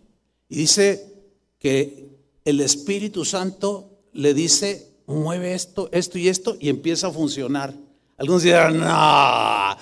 Y 0.49 0.57
dice 0.57 1.13
que 1.59 2.09
el 2.43 2.59
Espíritu 2.61 3.23
Santo 3.25 4.01
le 4.13 4.33
dice, 4.33 4.91
mueve 5.05 5.53
esto, 5.53 5.89
esto 5.91 6.17
y 6.17 6.27
esto, 6.27 6.57
y 6.59 6.69
empieza 6.69 7.07
a 7.07 7.11
funcionar. 7.11 7.73
Algunos 8.17 8.43
dirán, 8.43 8.77
no, 8.77 9.77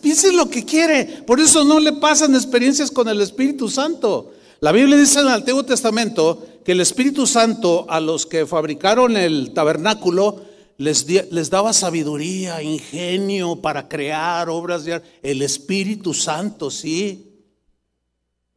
piense 0.00 0.32
lo 0.32 0.48
que 0.48 0.64
quiere. 0.64 1.22
Por 1.26 1.38
eso 1.38 1.64
no 1.64 1.78
le 1.78 1.92
pasan 1.92 2.34
experiencias 2.34 2.90
con 2.90 3.08
el 3.08 3.20
Espíritu 3.20 3.68
Santo. 3.68 4.32
La 4.62 4.72
Biblia 4.72 4.98
dice 4.98 5.20
en 5.20 5.26
el 5.26 5.32
Antiguo 5.32 5.64
Testamento 5.64 6.46
que 6.62 6.72
el 6.72 6.82
Espíritu 6.82 7.26
Santo 7.26 7.86
a 7.88 7.98
los 7.98 8.26
que 8.26 8.46
fabricaron 8.46 9.16
el 9.16 9.54
tabernáculo 9.54 10.42
les, 10.76 11.50
daba 11.50 11.72
sabiduría, 11.72 12.62
ingenio 12.62 13.56
para 13.56 13.88
crear 13.88 14.50
obras 14.50 14.84
de 14.84 14.94
arte. 14.94 15.08
El 15.22 15.40
Espíritu 15.40 16.12
Santo, 16.12 16.70
sí. 16.70 17.42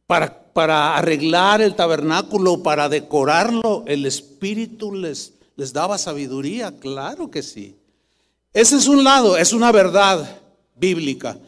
Para, 0.06 0.52
para 0.52 0.96
arreglar 0.98 1.62
el 1.62 1.74
tabernáculo, 1.74 2.62
para 2.62 2.90
decorarlo, 2.90 3.84
el 3.86 4.04
Espíritu 4.04 4.92
les, 4.92 5.32
les 5.56 5.72
daba 5.72 5.96
sabiduría, 5.96 6.78
claro 6.78 7.30
que 7.30 7.42
sí. 7.42 7.78
Ese 8.52 8.76
es 8.76 8.88
un 8.88 9.04
lado, 9.04 9.38
es 9.38 9.54
una 9.54 9.72
verdad 9.72 10.42
bíblica. 10.76 11.38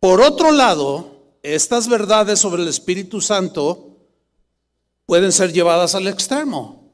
Por 0.00 0.20
otro 0.20 0.50
lado, 0.50 1.19
estas 1.42 1.88
verdades 1.88 2.38
sobre 2.38 2.62
el 2.62 2.68
Espíritu 2.68 3.20
Santo 3.20 3.96
pueden 5.06 5.32
ser 5.32 5.52
llevadas 5.52 5.94
al 5.94 6.06
extremo 6.06 6.92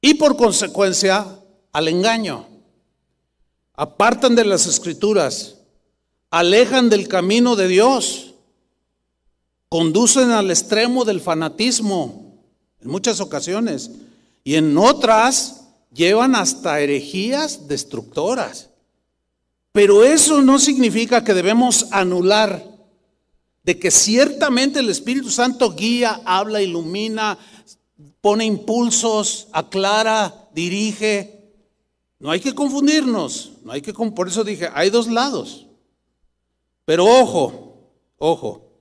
y 0.00 0.14
por 0.14 0.36
consecuencia 0.36 1.26
al 1.72 1.88
engaño. 1.88 2.46
Apartan 3.74 4.34
de 4.34 4.44
las 4.44 4.66
escrituras, 4.66 5.56
alejan 6.30 6.90
del 6.90 7.08
camino 7.08 7.56
de 7.56 7.68
Dios, 7.68 8.34
conducen 9.68 10.30
al 10.30 10.50
extremo 10.50 11.04
del 11.04 11.20
fanatismo 11.20 12.42
en 12.80 12.90
muchas 12.90 13.20
ocasiones 13.20 13.90
y 14.44 14.56
en 14.56 14.76
otras 14.76 15.64
llevan 15.92 16.34
hasta 16.34 16.80
herejías 16.80 17.68
destructoras. 17.68 18.70
Pero 19.72 20.02
eso 20.02 20.42
no 20.42 20.58
significa 20.58 21.22
que 21.22 21.34
debemos 21.34 21.86
anular 21.90 22.77
de 23.68 23.78
que 23.78 23.90
ciertamente 23.90 24.80
el 24.80 24.88
Espíritu 24.88 25.28
Santo 25.28 25.74
guía, 25.74 26.22
habla, 26.24 26.62
ilumina, 26.62 27.36
pone 28.22 28.46
impulsos, 28.46 29.48
aclara, 29.52 30.48
dirige. 30.54 31.52
No 32.18 32.30
hay 32.30 32.40
que 32.40 32.54
confundirnos, 32.54 33.52
no 33.64 33.72
hay 33.72 33.82
que 33.82 33.92
por 33.92 34.26
eso 34.26 34.42
dije, 34.42 34.70
hay 34.72 34.88
dos 34.88 35.06
lados. 35.06 35.66
Pero 36.86 37.04
ojo, 37.04 37.92
ojo. 38.16 38.72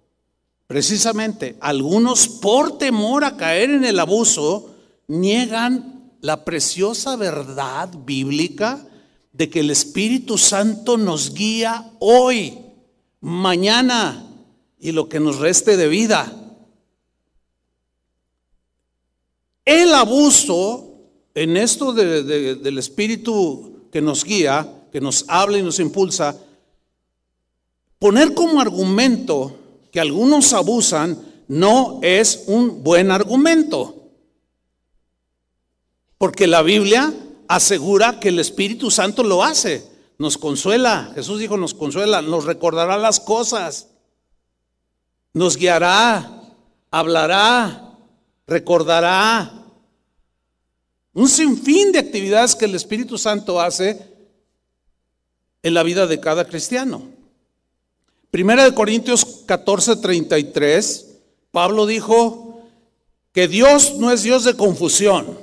Precisamente, 0.67 1.57
algunos 1.59 2.29
por 2.29 2.77
temor 2.77 3.25
a 3.25 3.35
caer 3.35 3.71
en 3.71 3.83
el 3.83 3.99
abuso 3.99 4.73
niegan 5.09 6.13
la 6.21 6.45
preciosa 6.45 7.17
verdad 7.17 7.89
bíblica 8.05 8.87
de 9.33 9.49
que 9.49 9.59
el 9.59 9.69
Espíritu 9.69 10.37
Santo 10.37 10.95
nos 10.95 11.33
guía 11.33 11.91
hoy, 11.99 12.57
mañana 13.19 14.23
y 14.79 14.91
lo 14.91 15.09
que 15.09 15.19
nos 15.19 15.39
reste 15.39 15.77
de 15.77 15.87
vida. 15.87 16.31
El 19.65 19.93
abuso 19.93 20.87
en 21.33 21.57
esto 21.57 21.93
del 21.93 22.77
Espíritu 22.77 23.89
que 23.91 24.01
nos 24.01 24.23
guía, 24.23 24.85
que 24.91 25.01
nos 25.01 25.25
habla 25.27 25.57
y 25.57 25.63
nos 25.63 25.79
impulsa, 25.79 26.37
poner 27.99 28.33
como 28.33 28.61
argumento 28.61 29.55
que 29.91 29.99
algunos 29.99 30.53
abusan 30.53 31.43
no 31.47 31.99
es 32.01 32.45
un 32.47 32.83
buen 32.83 33.11
argumento. 33.11 33.95
Porque 36.17 36.47
la 36.47 36.61
Biblia 36.61 37.13
asegura 37.47 38.19
que 38.19 38.29
el 38.29 38.39
Espíritu 38.39 38.89
Santo 38.91 39.23
lo 39.23 39.43
hace. 39.43 39.85
Nos 40.17 40.37
consuela. 40.37 41.11
Jesús 41.13 41.39
dijo, 41.39 41.57
nos 41.57 41.73
consuela, 41.73 42.21
nos 42.21 42.45
recordará 42.45 42.97
las 42.97 43.19
cosas. 43.19 43.89
Nos 45.37 45.55
guiará, 45.55 46.41
hablará, 46.89 47.95
recordará. 48.47 49.53
Un 51.13 51.29
sinfín 51.29 51.91
de 51.91 51.99
actividades 51.99 52.55
que 52.55 52.65
el 52.65 52.73
Espíritu 52.73 53.19
Santo 53.19 53.61
hace 53.61 54.01
en 55.61 55.75
la 55.75 55.83
vida 55.83 56.07
de 56.07 56.19
cada 56.19 56.47
cristiano. 56.47 57.03
Primera 58.31 58.63
de 58.63 58.73
Corintios 58.73 59.43
14, 59.45 59.97
33, 59.97 61.19
Pablo 61.51 61.85
dijo 61.85 62.63
que 63.31 63.47
Dios 63.47 63.93
no 63.99 64.09
es 64.11 64.23
Dios 64.23 64.43
de 64.43 64.55
confusión. 64.55 65.37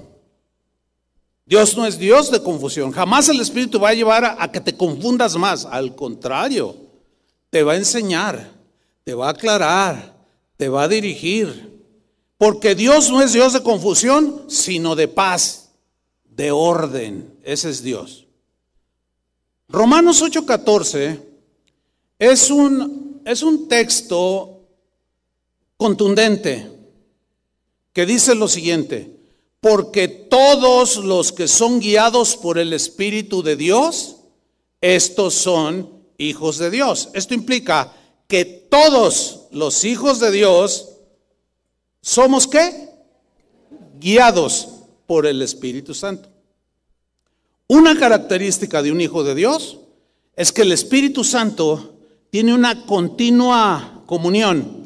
Dios 1.47 1.77
no 1.77 1.87
es 1.87 1.99
Dios 1.99 2.33
de 2.33 2.43
confusión. 2.43 2.91
Jamás 2.91 3.29
el 3.29 3.41
Espíritu 3.41 3.79
va 3.79 3.91
a 3.91 3.95
llevar 3.95 4.25
a, 4.25 4.51
que 4.51 4.61
te 4.61 4.77
confundas 4.77 5.37
más. 5.37 5.65
Al 5.65 5.95
contrario, 5.95 6.75
te 7.51 7.63
va 7.63 7.75
a 7.75 7.77
enseñar, 7.77 8.54
te 9.05 9.15
va 9.15 9.29
a 9.29 9.31
aclarar, 9.31 10.17
te 10.57 10.69
va 10.69 10.85
a 10.85 10.89
dirigir. 10.89 11.73
Porque 12.37 12.75
Dios 12.75 13.11
no 13.11 13.23
es 13.23 13.33
Dios 13.33 13.53
de 13.53 13.63
confusión, 13.63 14.45
sino 14.49 14.97
de 14.97 15.09
paz, 15.09 15.71
de 16.25 16.51
orden. 16.51 17.39
Ese 17.43 17.71
es 17.71 17.83
Dios. 17.83 18.27
Romanos 19.69 20.23
8:14 20.23 21.21
es 22.19 22.51
un, 22.51 23.23
es 23.25 23.43
un 23.43 23.69
texto 23.69 24.61
contundente 25.77 26.71
que 27.93 28.07
dice 28.07 28.35
lo 28.35 28.49
siguiente 28.49 29.15
porque 29.65 30.09
todos 30.09 30.97
los 30.97 31.33
que 31.33 31.49
son 31.49 31.81
guiados 31.81 32.37
por 32.37 32.59
el 32.59 32.75
Espíritu 32.75 33.43
de 33.43 33.57
Dios, 33.57 34.17
estos 34.83 35.33
son 35.33 36.05
hijos 36.19 36.59
de 36.59 36.71
Dios. 36.71 37.09
Esto 37.15 37.33
implica 37.33 37.91
que 38.27 38.45
todos 38.45 39.43
los 39.51 39.85
hijos 39.85 40.21
de 40.21 40.31
Dios 40.31 40.91
somos 42.01 42.47
qué? 42.47 42.91
Guiados 43.99 44.69
por 45.07 45.27
el 45.27 45.43
Espíritu 45.43 45.95
Santo. 45.95 46.29
Una 47.67 47.99
característica 47.99 48.83
de 48.83 48.93
un 48.93 49.01
hijo 49.01 49.25
de 49.25 49.35
Dios 49.35 49.79
es 50.37 50.53
que 50.53 50.63
el 50.63 50.73
Espíritu 50.73 51.25
Santo 51.25 51.95
tiene 52.31 52.55
una 52.55 52.85
continua 52.87 54.03
comunión. 54.07 54.85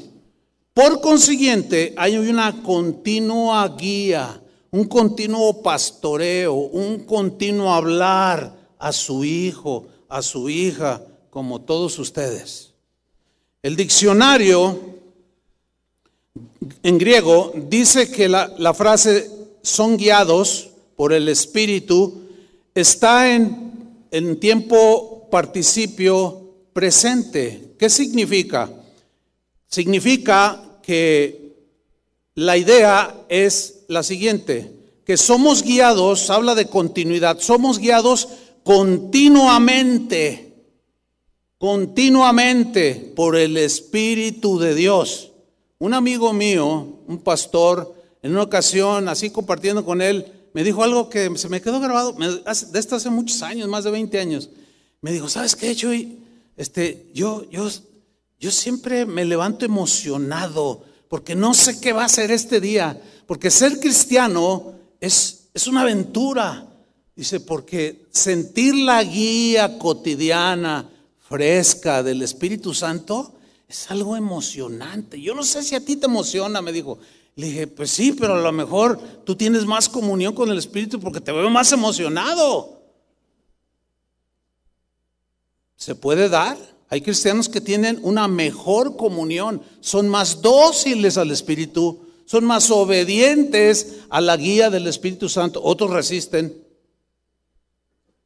Por 0.74 1.00
consiguiente, 1.00 1.94
hay 1.96 2.16
una 2.16 2.62
continua 2.62 3.68
guía 3.76 4.40
un 4.70 4.84
continuo 4.84 5.62
pastoreo, 5.62 6.54
un 6.54 7.04
continuo 7.04 7.72
hablar 7.72 8.54
a 8.78 8.92
su 8.92 9.24
hijo, 9.24 9.86
a 10.08 10.22
su 10.22 10.48
hija, 10.50 11.02
como 11.30 11.60
todos 11.62 11.98
ustedes. 11.98 12.67
El 13.60 13.74
diccionario 13.74 14.78
en 16.82 16.98
griego 16.98 17.52
dice 17.54 18.08
que 18.10 18.28
la, 18.28 18.72
frase 18.72 19.28
son 19.62 19.96
guiados 19.96 20.70
por 20.94 21.12
el 21.12 21.28
Espíritu 21.28 22.22
está 22.72 23.34
en, 23.34 24.06
en 24.12 24.38
tiempo 24.38 25.28
participio 25.28 26.54
presente. 26.72 27.74
¿Qué 27.76 27.90
significa? 27.90 28.70
Significa 29.66 30.78
que 30.80 31.56
la 32.36 32.56
idea 32.56 33.24
es 33.28 33.80
la 33.88 34.04
siguiente, 34.04 34.70
que 35.04 35.16
somos 35.16 35.64
guiados, 35.64 36.30
habla 36.30 36.54
de 36.54 36.68
continuidad, 36.68 37.40
somos 37.40 37.80
guiados 37.80 38.28
continuamente, 38.62 40.47
continuamente 41.58 43.12
por 43.14 43.36
el 43.36 43.56
Espíritu 43.56 44.58
de 44.58 44.74
Dios. 44.74 45.32
Un 45.78 45.92
amigo 45.92 46.32
mío, 46.32 47.00
un 47.06 47.18
pastor, 47.18 47.94
en 48.22 48.32
una 48.32 48.42
ocasión, 48.42 49.08
así 49.08 49.30
compartiendo 49.30 49.84
con 49.84 50.00
él, 50.00 50.32
me 50.54 50.64
dijo 50.64 50.82
algo 50.82 51.08
que 51.08 51.36
se 51.36 51.48
me 51.48 51.60
quedó 51.60 51.78
grabado, 51.80 52.14
de 52.14 52.78
esto 52.78 52.96
hace 52.96 53.10
muchos 53.10 53.42
años, 53.42 53.68
más 53.68 53.84
de 53.84 53.90
20 53.90 54.18
años. 54.18 54.50
Me 55.00 55.12
dijo, 55.12 55.28
¿sabes 55.28 55.54
qué, 55.54 55.74
Chuy? 55.76 56.18
Este, 56.56 57.10
yo, 57.14 57.48
yo, 57.50 57.68
yo 58.40 58.50
siempre 58.50 59.06
me 59.06 59.24
levanto 59.24 59.64
emocionado 59.64 60.84
porque 61.08 61.34
no 61.34 61.54
sé 61.54 61.80
qué 61.80 61.92
va 61.92 62.04
a 62.04 62.08
ser 62.08 62.30
este 62.30 62.60
día. 62.60 63.00
Porque 63.26 63.50
ser 63.50 63.78
cristiano 63.78 64.74
es, 65.00 65.48
es 65.54 65.66
una 65.66 65.82
aventura. 65.82 66.66
Dice, 67.14 67.40
porque 67.40 68.06
sentir 68.10 68.74
la 68.74 69.02
guía 69.02 69.78
cotidiana, 69.78 70.88
fresca 71.28 72.02
del 72.02 72.22
Espíritu 72.22 72.74
Santo, 72.74 73.34
es 73.68 73.90
algo 73.90 74.16
emocionante. 74.16 75.20
Yo 75.20 75.34
no 75.34 75.42
sé 75.42 75.62
si 75.62 75.74
a 75.74 75.84
ti 75.84 75.96
te 75.96 76.06
emociona, 76.06 76.62
me 76.62 76.72
dijo. 76.72 76.98
Le 77.36 77.46
dije, 77.46 77.66
pues 77.68 77.90
sí, 77.90 78.12
pero 78.12 78.34
a 78.34 78.40
lo 78.40 78.50
mejor 78.50 78.98
tú 79.24 79.36
tienes 79.36 79.64
más 79.64 79.88
comunión 79.88 80.34
con 80.34 80.50
el 80.50 80.58
Espíritu 80.58 80.98
porque 80.98 81.20
te 81.20 81.30
veo 81.30 81.48
más 81.50 81.70
emocionado. 81.70 82.82
¿Se 85.76 85.94
puede 85.94 86.28
dar? 86.28 86.58
Hay 86.88 87.00
cristianos 87.00 87.48
que 87.48 87.60
tienen 87.60 88.00
una 88.02 88.26
mejor 88.26 88.96
comunión, 88.96 89.62
son 89.80 90.08
más 90.08 90.42
dóciles 90.42 91.16
al 91.16 91.30
Espíritu 91.30 92.08
son 92.28 92.44
más 92.44 92.70
obedientes 92.70 94.00
a 94.10 94.20
la 94.20 94.36
guía 94.36 94.68
del 94.68 94.86
Espíritu 94.86 95.30
Santo. 95.30 95.62
Otros 95.64 95.90
resisten. 95.90 96.62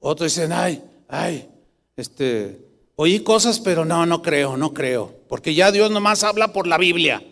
Otros 0.01 0.35
dicen, 0.35 0.51
ay, 0.51 0.83
ay, 1.07 1.49
este, 1.95 2.72
oí 3.03 3.21
cosas, 3.21 3.59
pero 3.59 3.85
no, 3.85 4.07
no 4.07 4.23
creo, 4.23 4.57
no 4.57 4.73
creo. 4.73 5.12
Porque 5.29 5.55
ya 5.55 5.73
Dios 5.73 5.91
nomás 5.91 6.23
habla 6.23 6.53
por 6.53 6.69
la 6.69 6.79
Biblia. 6.79 7.23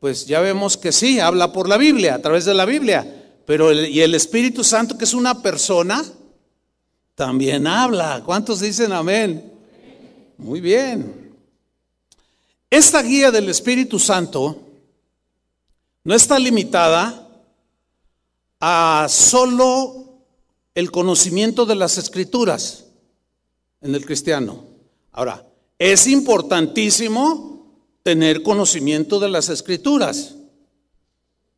Pues 0.00 0.26
ya 0.26 0.40
vemos 0.40 0.78
que 0.78 0.90
sí, 0.90 1.20
habla 1.20 1.52
por 1.52 1.68
la 1.68 1.76
Biblia, 1.76 2.14
a 2.14 2.22
través 2.22 2.46
de 2.46 2.54
la 2.54 2.64
Biblia. 2.64 3.34
Pero 3.44 3.72
y 3.72 4.00
el 4.00 4.14
Espíritu 4.14 4.64
Santo, 4.64 4.96
que 4.96 5.04
es 5.04 5.12
una 5.12 5.42
persona, 5.42 6.02
también 7.14 7.66
habla. 7.66 8.22
¿Cuántos 8.24 8.60
dicen 8.60 8.92
amén? 8.92 9.52
Muy 10.38 10.62
bien. 10.62 11.34
Esta 12.70 13.02
guía 13.02 13.30
del 13.30 13.50
Espíritu 13.50 13.98
Santo 13.98 14.62
no 16.04 16.14
está 16.14 16.38
limitada 16.38 17.28
a 18.60 19.06
solo 19.10 20.22
el 20.74 20.90
conocimiento 20.90 21.66
de 21.66 21.74
las 21.74 21.98
escrituras 21.98 22.86
en 23.82 23.94
el 23.94 24.06
cristiano. 24.06 24.69
Ahora, 25.12 25.46
es 25.78 26.06
importantísimo 26.06 27.50
tener 28.02 28.42
conocimiento 28.42 29.18
de 29.20 29.28
las 29.28 29.48
escrituras. 29.48 30.36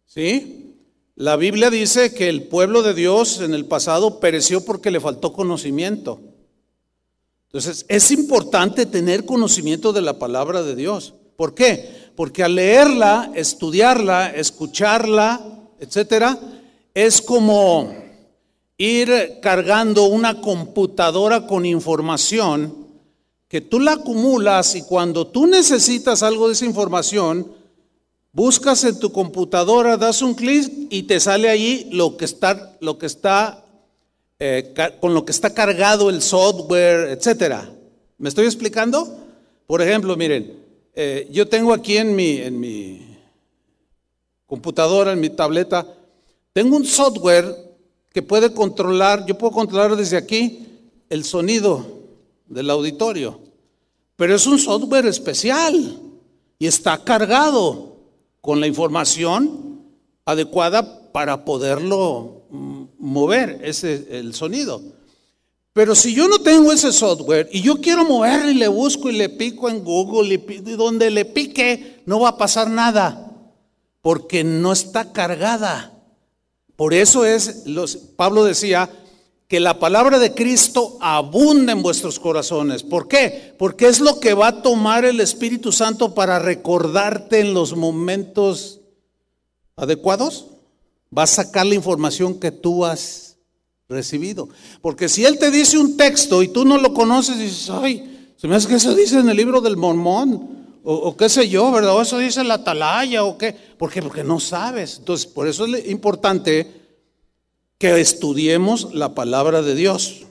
¿Sí? 0.06 0.76
La 1.14 1.36
Biblia 1.36 1.70
dice 1.70 2.14
que 2.14 2.28
el 2.28 2.44
pueblo 2.44 2.82
de 2.82 2.94
Dios 2.94 3.40
en 3.40 3.54
el 3.54 3.66
pasado 3.66 4.20
pereció 4.20 4.64
porque 4.64 4.90
le 4.90 5.00
faltó 5.00 5.32
conocimiento. 5.32 6.20
Entonces, 7.46 7.84
es 7.88 8.10
importante 8.10 8.86
tener 8.86 9.26
conocimiento 9.26 9.92
de 9.92 10.00
la 10.00 10.18
palabra 10.18 10.62
de 10.62 10.74
Dios. 10.74 11.14
¿Por 11.36 11.54
qué? 11.54 12.10
Porque 12.16 12.42
al 12.42 12.54
leerla, 12.54 13.30
estudiarla, 13.34 14.30
escucharla, 14.30 15.40
etcétera, 15.78 16.38
es 16.94 17.20
como 17.20 17.94
ir 18.78 19.38
cargando 19.42 20.04
una 20.04 20.40
computadora 20.40 21.46
con 21.46 21.66
información 21.66 22.81
que 23.52 23.60
tú 23.60 23.80
la 23.80 23.92
acumulas 23.92 24.74
y 24.76 24.82
cuando 24.82 25.26
tú 25.26 25.46
necesitas 25.46 26.22
algo 26.22 26.46
de 26.46 26.54
esa 26.54 26.64
información, 26.64 27.52
buscas 28.32 28.82
en 28.84 28.98
tu 28.98 29.12
computadora, 29.12 29.98
das 29.98 30.22
un 30.22 30.32
clic 30.32 30.72
y 30.88 31.02
te 31.02 31.20
sale 31.20 31.50
allí 31.50 31.86
lo 31.92 32.16
que 32.16 32.24
está, 32.24 32.78
lo 32.80 32.96
que 32.96 33.04
está 33.04 33.62
eh, 34.38 34.72
con 35.02 35.12
lo 35.12 35.26
que 35.26 35.32
está 35.32 35.52
cargado 35.52 36.08
el 36.08 36.22
software, 36.22 37.10
etcétera. 37.10 37.70
¿Me 38.16 38.30
estoy 38.30 38.46
explicando? 38.46 39.18
Por 39.66 39.82
ejemplo, 39.82 40.16
miren, 40.16 40.58
eh, 40.94 41.28
yo 41.30 41.46
tengo 41.46 41.74
aquí 41.74 41.98
en 41.98 42.16
mi, 42.16 42.38
en 42.38 42.58
mi 42.58 43.18
computadora, 44.46 45.12
en 45.12 45.20
mi 45.20 45.28
tableta, 45.28 45.86
tengo 46.54 46.74
un 46.74 46.86
software 46.86 47.54
que 48.14 48.22
puede 48.22 48.54
controlar, 48.54 49.26
yo 49.26 49.36
puedo 49.36 49.52
controlar 49.52 49.94
desde 49.94 50.16
aquí 50.16 50.66
el 51.10 51.22
sonido 51.24 52.00
del 52.52 52.70
auditorio, 52.70 53.40
pero 54.16 54.34
es 54.34 54.46
un 54.46 54.58
software 54.58 55.06
especial 55.06 55.98
y 56.58 56.66
está 56.66 57.02
cargado 57.02 57.96
con 58.40 58.60
la 58.60 58.66
información 58.66 59.82
adecuada 60.24 61.10
para 61.12 61.44
poderlo 61.44 62.42
mm, 62.50 62.82
mover 62.98 63.60
ese 63.64 64.06
el 64.10 64.34
sonido. 64.34 64.82
Pero 65.72 65.94
si 65.94 66.14
yo 66.14 66.28
no 66.28 66.38
tengo 66.38 66.70
ese 66.70 66.92
software 66.92 67.48
y 67.50 67.62
yo 67.62 67.80
quiero 67.80 68.04
mover 68.04 68.50
y 68.50 68.54
le 68.54 68.68
busco 68.68 69.08
y 69.08 69.16
le 69.16 69.30
pico 69.30 69.70
en 69.70 69.82
Google 69.82 70.34
y 70.34 70.60
donde 70.76 71.10
le 71.10 71.24
pique 71.24 72.02
no 72.04 72.20
va 72.20 72.30
a 72.30 72.36
pasar 72.36 72.68
nada 72.68 73.32
porque 74.02 74.44
no 74.44 74.72
está 74.72 75.12
cargada. 75.12 75.92
Por 76.76 76.92
eso 76.92 77.24
es, 77.24 77.66
los, 77.66 77.96
Pablo 77.96 78.44
decía, 78.44 78.90
que 79.48 79.60
la 79.60 79.78
palabra 79.78 80.18
de 80.18 80.32
Cristo 80.32 80.96
abunda 81.00 81.72
en 81.72 81.82
vuestros 81.82 82.18
corazones. 82.18 82.82
¿Por 82.82 83.06
qué? 83.06 83.54
Porque 83.58 83.86
es 83.86 84.00
lo 84.00 84.18
que 84.18 84.34
va 84.34 84.48
a 84.48 84.62
tomar 84.62 85.04
el 85.04 85.20
Espíritu 85.20 85.72
Santo 85.72 86.14
para 86.14 86.38
recordarte 86.38 87.40
en 87.40 87.52
los 87.52 87.76
momentos 87.76 88.80
adecuados. 89.76 90.46
Va 91.16 91.24
a 91.24 91.26
sacar 91.26 91.66
la 91.66 91.74
información 91.74 92.40
que 92.40 92.50
tú 92.50 92.86
has 92.86 93.36
recibido. 93.88 94.48
Porque 94.80 95.08
si 95.08 95.24
Él 95.24 95.38
te 95.38 95.50
dice 95.50 95.78
un 95.78 95.96
texto 95.96 96.42
y 96.42 96.48
tú 96.48 96.64
no 96.64 96.78
lo 96.78 96.94
conoces, 96.94 97.38
dices, 97.38 97.68
ay, 97.70 98.32
se 98.36 98.48
me 98.48 98.56
hace 98.56 98.66
que 98.66 98.74
eso 98.76 98.94
dice 98.94 99.18
en 99.18 99.28
el 99.28 99.36
libro 99.36 99.60
del 99.60 99.76
mormón. 99.76 100.62
O, 100.84 101.16
qué 101.16 101.28
sé 101.28 101.48
yo, 101.48 101.70
¿verdad? 101.70 101.94
O 101.94 102.02
eso 102.02 102.18
dice 102.18 102.42
la 102.42 102.54
atalaya, 102.54 103.22
o 103.22 103.38
qué. 103.38 103.52
¿Por 103.52 103.92
qué? 103.92 104.02
Porque 104.02 104.24
no 104.24 104.40
sabes. 104.40 104.98
Entonces, 104.98 105.26
por 105.26 105.46
eso 105.46 105.64
es 105.66 105.88
importante 105.88 106.81
que 107.82 108.00
estudiemos 108.00 108.94
la 108.94 109.12
palabra 109.12 109.60
de 109.60 109.74
Dios. 109.74 110.22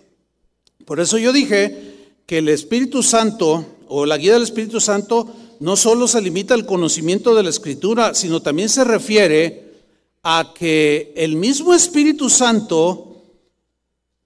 Por 0.85 1.01
eso 1.01 1.17
yo 1.17 1.33
dije 1.33 2.13
que 2.25 2.37
el 2.37 2.47
Espíritu 2.47 3.03
Santo 3.03 3.65
o 3.89 4.05
la 4.05 4.15
guía 4.15 4.31
del 4.35 4.43
Espíritu 4.43 4.79
Santo 4.79 5.27
no 5.59 5.75
solo 5.75 6.07
se 6.07 6.21
limita 6.21 6.53
al 6.53 6.65
conocimiento 6.65 7.35
de 7.35 7.43
la 7.43 7.49
Escritura, 7.49 8.13
sino 8.13 8.41
también 8.41 8.69
se 8.69 8.85
refiere 8.85 9.69
a 10.23 10.53
que 10.57 11.11
el 11.17 11.35
mismo 11.35 11.73
Espíritu 11.73 12.29
Santo 12.29 13.17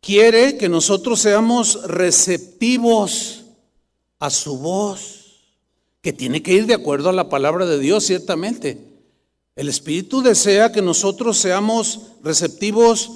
quiere 0.01 0.55
que 0.55 0.69
nosotros 0.69 1.19
seamos 1.19 1.81
receptivos 1.85 3.45
a 4.19 4.29
su 4.29 4.59
voz, 4.59 5.41
que 6.01 6.13
tiene 6.13 6.43
que 6.43 6.53
ir 6.53 6.67
de 6.67 6.75
acuerdo 6.75 7.09
a 7.09 7.13
la 7.13 7.27
palabra 7.27 7.65
de 7.65 7.79
Dios, 7.79 8.03
ciertamente. 8.03 8.94
El 9.55 9.69
Espíritu 9.69 10.21
desea 10.21 10.73
que 10.73 10.81
nosotros 10.81 11.37
seamos 11.37 12.01
receptivos 12.21 13.11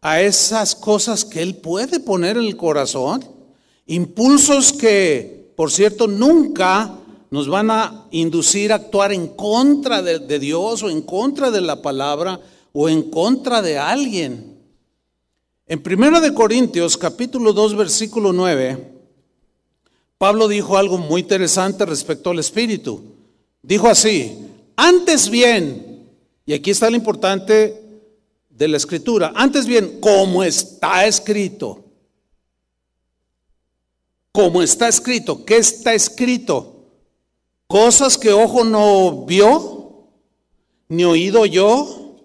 a 0.00 0.20
esas 0.20 0.76
cosas 0.76 1.24
que 1.24 1.42
Él 1.42 1.56
puede 1.56 1.98
poner 1.98 2.36
en 2.36 2.44
el 2.44 2.56
corazón, 2.56 3.24
impulsos 3.86 4.72
que, 4.72 5.52
por 5.56 5.72
cierto, 5.72 6.06
nunca 6.06 6.96
nos 7.30 7.48
van 7.48 7.72
a 7.72 8.06
inducir 8.12 8.70
a 8.70 8.76
actuar 8.76 9.12
en 9.12 9.28
contra 9.28 10.00
de, 10.00 10.38
Dios 10.38 10.84
o 10.84 10.90
en 10.90 11.02
contra 11.02 11.50
de 11.50 11.60
la 11.60 11.82
palabra 11.82 12.40
o 12.72 12.88
en 12.88 13.10
contra 13.10 13.60
de 13.60 13.76
alguien. 13.76 14.58
En 15.66 15.82
1 15.84 16.20
de 16.20 16.32
Corintios 16.32 16.96
capítulo 16.96 17.52
2 17.52 17.76
versículo 17.76 18.32
9, 18.32 18.92
Pablo 20.18 20.46
dijo 20.46 20.76
algo 20.76 20.98
muy 20.98 21.22
interesante 21.22 21.84
respecto 21.84 22.30
al 22.30 22.38
Espíritu. 22.38 23.02
Dijo 23.62 23.88
así, 23.88 24.49
antes 24.80 25.28
bien, 25.28 26.08
y 26.46 26.54
aquí 26.54 26.70
está 26.70 26.88
lo 26.88 26.96
importante 26.96 27.82
de 28.48 28.68
la 28.68 28.78
escritura, 28.78 29.32
antes 29.34 29.66
bien, 29.66 30.00
como 30.00 30.42
está 30.42 31.06
escrito, 31.06 31.84
como 34.32 34.62
está 34.62 34.88
escrito, 34.88 35.44
¿qué 35.44 35.58
está 35.58 35.92
escrito? 35.92 36.86
Cosas 37.66 38.16
que 38.16 38.32
ojo 38.32 38.64
no 38.64 39.26
vio, 39.26 40.08
ni 40.88 41.04
oído 41.04 41.44
yo, 41.44 42.16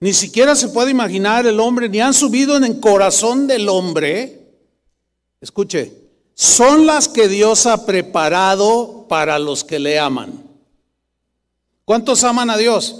ni 0.00 0.12
siquiera 0.12 0.56
se 0.56 0.68
puede 0.68 0.90
imaginar 0.90 1.46
el 1.46 1.60
hombre, 1.60 1.88
ni 1.88 2.00
han 2.00 2.14
subido 2.14 2.56
en 2.56 2.64
el 2.64 2.80
corazón 2.80 3.46
del 3.46 3.68
hombre. 3.68 4.48
Escuche, 5.40 5.92
son 6.34 6.86
las 6.86 7.06
que 7.06 7.28
Dios 7.28 7.66
ha 7.66 7.86
preparado 7.86 9.06
para 9.08 9.38
los 9.38 9.62
que 9.62 9.78
le 9.78 9.98
aman. 9.98 10.49
¿Cuántos 11.90 12.22
aman 12.22 12.48
a 12.50 12.56
Dios? 12.56 12.94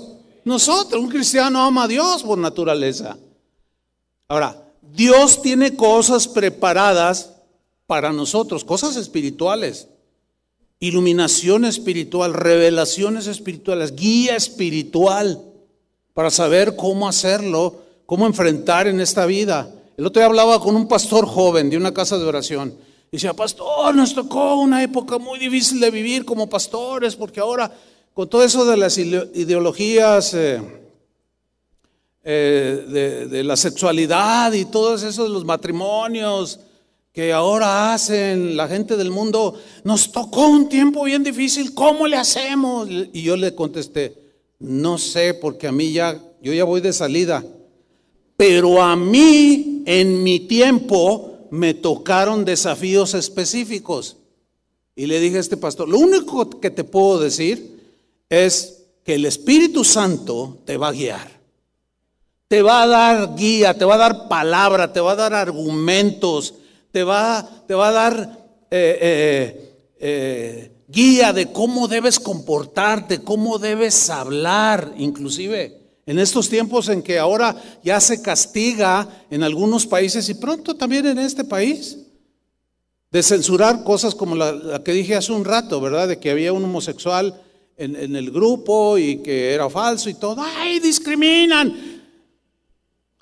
Nosotros, 0.44 1.00
un 1.00 1.08
cristiano 1.08 1.62
ama 1.62 1.84
a 1.84 1.86
Dios 1.86 2.24
por 2.24 2.36
naturaleza. 2.36 3.16
Ahora, 4.26 4.64
Dios 4.82 5.40
tiene 5.42 5.76
cosas 5.76 6.26
preparadas 6.26 7.30
para 7.86 8.12
nosotros, 8.12 8.64
cosas 8.64 8.96
espirituales, 8.96 9.86
iluminación 10.80 11.66
espiritual, 11.66 12.34
revelaciones 12.34 13.28
espirituales, 13.28 13.94
guía 13.94 14.34
espiritual 14.34 15.40
para 16.12 16.28
saber 16.28 16.74
cómo 16.74 17.08
hacerlo, 17.08 17.82
cómo 18.06 18.26
enfrentar 18.26 18.88
en 18.88 19.00
esta 19.00 19.24
vida. 19.24 19.72
El 19.96 20.06
otro 20.06 20.18
día 20.18 20.26
hablaba 20.26 20.58
con 20.58 20.74
un 20.74 20.88
pastor 20.88 21.26
joven 21.26 21.70
de 21.70 21.76
una 21.76 21.94
casa 21.94 22.18
de 22.18 22.24
oración. 22.24 22.74
Y 23.12 23.18
decía, 23.18 23.34
pastor, 23.34 23.94
nos 23.94 24.14
tocó 24.16 24.56
una 24.56 24.82
época 24.82 25.18
muy 25.18 25.38
difícil 25.38 25.78
de 25.78 25.92
vivir 25.92 26.24
como 26.24 26.48
pastores, 26.48 27.14
porque 27.14 27.38
ahora 27.38 27.72
con 28.14 28.28
todo 28.28 28.42
eso 28.42 28.64
de 28.64 28.76
las 28.76 28.98
ideologías 28.98 30.34
eh, 30.34 30.60
eh, 32.22 33.26
de, 33.30 33.44
la 33.44 33.56
sexualidad 33.56 34.52
y 34.52 34.66
todo 34.66 34.94
eso 34.94 35.24
de 35.24 35.30
los 35.30 35.44
matrimonios 35.44 36.60
que 37.12 37.32
ahora 37.32 37.92
hacen 37.92 38.56
la 38.56 38.68
gente 38.68 38.96
del 38.96 39.10
mundo, 39.10 39.54
nos 39.84 40.12
tocó 40.12 40.46
un 40.46 40.68
tiempo 40.68 41.04
bien 41.04 41.24
difícil, 41.24 41.74
¿cómo 41.74 42.06
le 42.06 42.16
hacemos? 42.16 42.88
Y 42.90 43.22
yo 43.22 43.36
le 43.36 43.54
contesté, 43.54 44.16
no 44.60 44.96
sé, 44.96 45.34
porque 45.34 45.66
a 45.66 45.72
mí 45.72 45.92
ya, 45.92 46.20
yo 46.40 46.52
ya 46.52 46.64
voy 46.64 46.80
de 46.80 46.92
salida, 46.92 47.44
pero 48.36 48.80
a 48.80 48.94
mí 48.94 49.82
en 49.86 50.22
mi 50.22 50.40
tiempo 50.40 51.48
me 51.50 51.74
tocaron 51.74 52.44
desafíos 52.44 53.14
específicos. 53.14 54.16
Y 54.94 55.06
le 55.06 55.18
dije 55.18 55.38
a 55.38 55.40
este 55.40 55.56
pastor, 55.56 55.88
lo 55.88 55.98
único 55.98 56.48
que 56.60 56.70
te 56.70 56.84
puedo 56.84 57.18
decir 57.18 57.69
es 58.30 58.84
que 59.04 59.16
el 59.16 59.26
Espíritu 59.26 59.84
Santo 59.84 60.62
te 60.64 60.76
va 60.76 60.88
a 60.88 60.92
guiar. 60.92 61.40
Te 62.48 62.62
va 62.62 62.82
a 62.82 62.86
dar 62.86 63.34
guía, 63.36 63.74
te 63.74 63.84
va 63.84 63.96
a 63.96 63.98
dar 63.98 64.28
palabra, 64.28 64.92
te 64.92 65.00
va 65.00 65.12
a 65.12 65.16
dar 65.16 65.34
argumentos, 65.34 66.54
te 66.90 67.04
va, 67.04 67.48
te 67.66 67.74
va 67.74 67.88
a 67.88 67.92
dar 67.92 68.38
eh, 68.70 68.98
eh, 69.00 69.74
eh, 69.98 70.72
guía 70.88 71.32
de 71.32 71.52
cómo 71.52 71.86
debes 71.86 72.18
comportarte, 72.18 73.22
cómo 73.22 73.58
debes 73.58 74.10
hablar, 74.10 74.92
inclusive. 74.96 75.78
En 76.06 76.18
estos 76.18 76.48
tiempos 76.48 76.88
en 76.88 77.02
que 77.02 77.18
ahora 77.18 77.54
ya 77.84 78.00
se 78.00 78.20
castiga 78.22 79.08
en 79.30 79.44
algunos 79.44 79.86
países 79.86 80.28
y 80.28 80.34
pronto 80.34 80.74
también 80.74 81.06
en 81.06 81.18
este 81.18 81.44
país, 81.44 81.98
de 83.12 83.22
censurar 83.22 83.84
cosas 83.84 84.14
como 84.14 84.34
la, 84.34 84.52
la 84.52 84.82
que 84.82 84.92
dije 84.92 85.16
hace 85.16 85.32
un 85.32 85.44
rato, 85.44 85.80
¿verdad? 85.80 86.08
De 86.08 86.18
que 86.18 86.30
había 86.30 86.52
un 86.52 86.64
homosexual 86.64 87.40
en, 87.80 88.14
el 88.14 88.30
grupo 88.30 88.98
y 88.98 89.18
que 89.18 89.52
era 89.54 89.70
falso 89.70 90.10
y 90.10 90.14
todo. 90.14 90.42
¡Ay, 90.42 90.80
discriminan! 90.80 92.00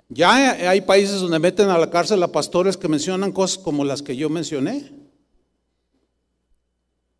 Ya 0.08 0.70
hay 0.70 0.80
países 0.80 1.20
donde 1.20 1.38
meten 1.38 1.68
a 1.68 1.78
la 1.78 1.90
cárcel 1.90 2.22
a 2.22 2.32
pastores 2.32 2.76
que 2.76 2.88
mencionan 2.88 3.30
cosas 3.30 3.58
como 3.58 3.84
las 3.84 4.02
que 4.02 4.16
yo 4.16 4.28
mencioné. 4.28 4.90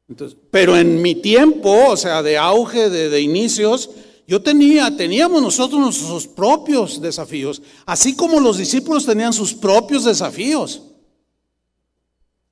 Entonces, 0.08 0.38
pero 0.50 0.76
en 0.76 1.02
mi 1.02 1.14
tiempo, 1.14 1.90
o 1.90 1.96
sea, 1.96 2.22
de 2.22 2.38
auge, 2.38 2.88
de, 2.88 3.10
de, 3.10 3.20
inicios, 3.20 3.90
yo 4.26 4.40
tenía, 4.40 4.96
teníamos 4.96 5.42
nosotros 5.42 5.80
nuestros 5.80 6.26
propios 6.26 7.00
desafíos, 7.00 7.60
así 7.84 8.16
como 8.16 8.40
los 8.40 8.56
discípulos 8.56 9.04
tenían 9.04 9.34
sus 9.34 9.52
propios 9.52 10.04
desafíos. 10.04 10.82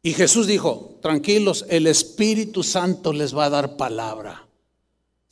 Y 0.03 0.13
Jesús 0.13 0.47
dijo, 0.47 0.99
tranquilos, 1.01 1.65
el 1.69 1.87
Espíritu 1.87 2.63
Santo 2.63 3.13
les 3.13 3.35
va 3.35 3.47
a 3.47 3.51
dar 3.51 3.77
palabra. 3.79 4.46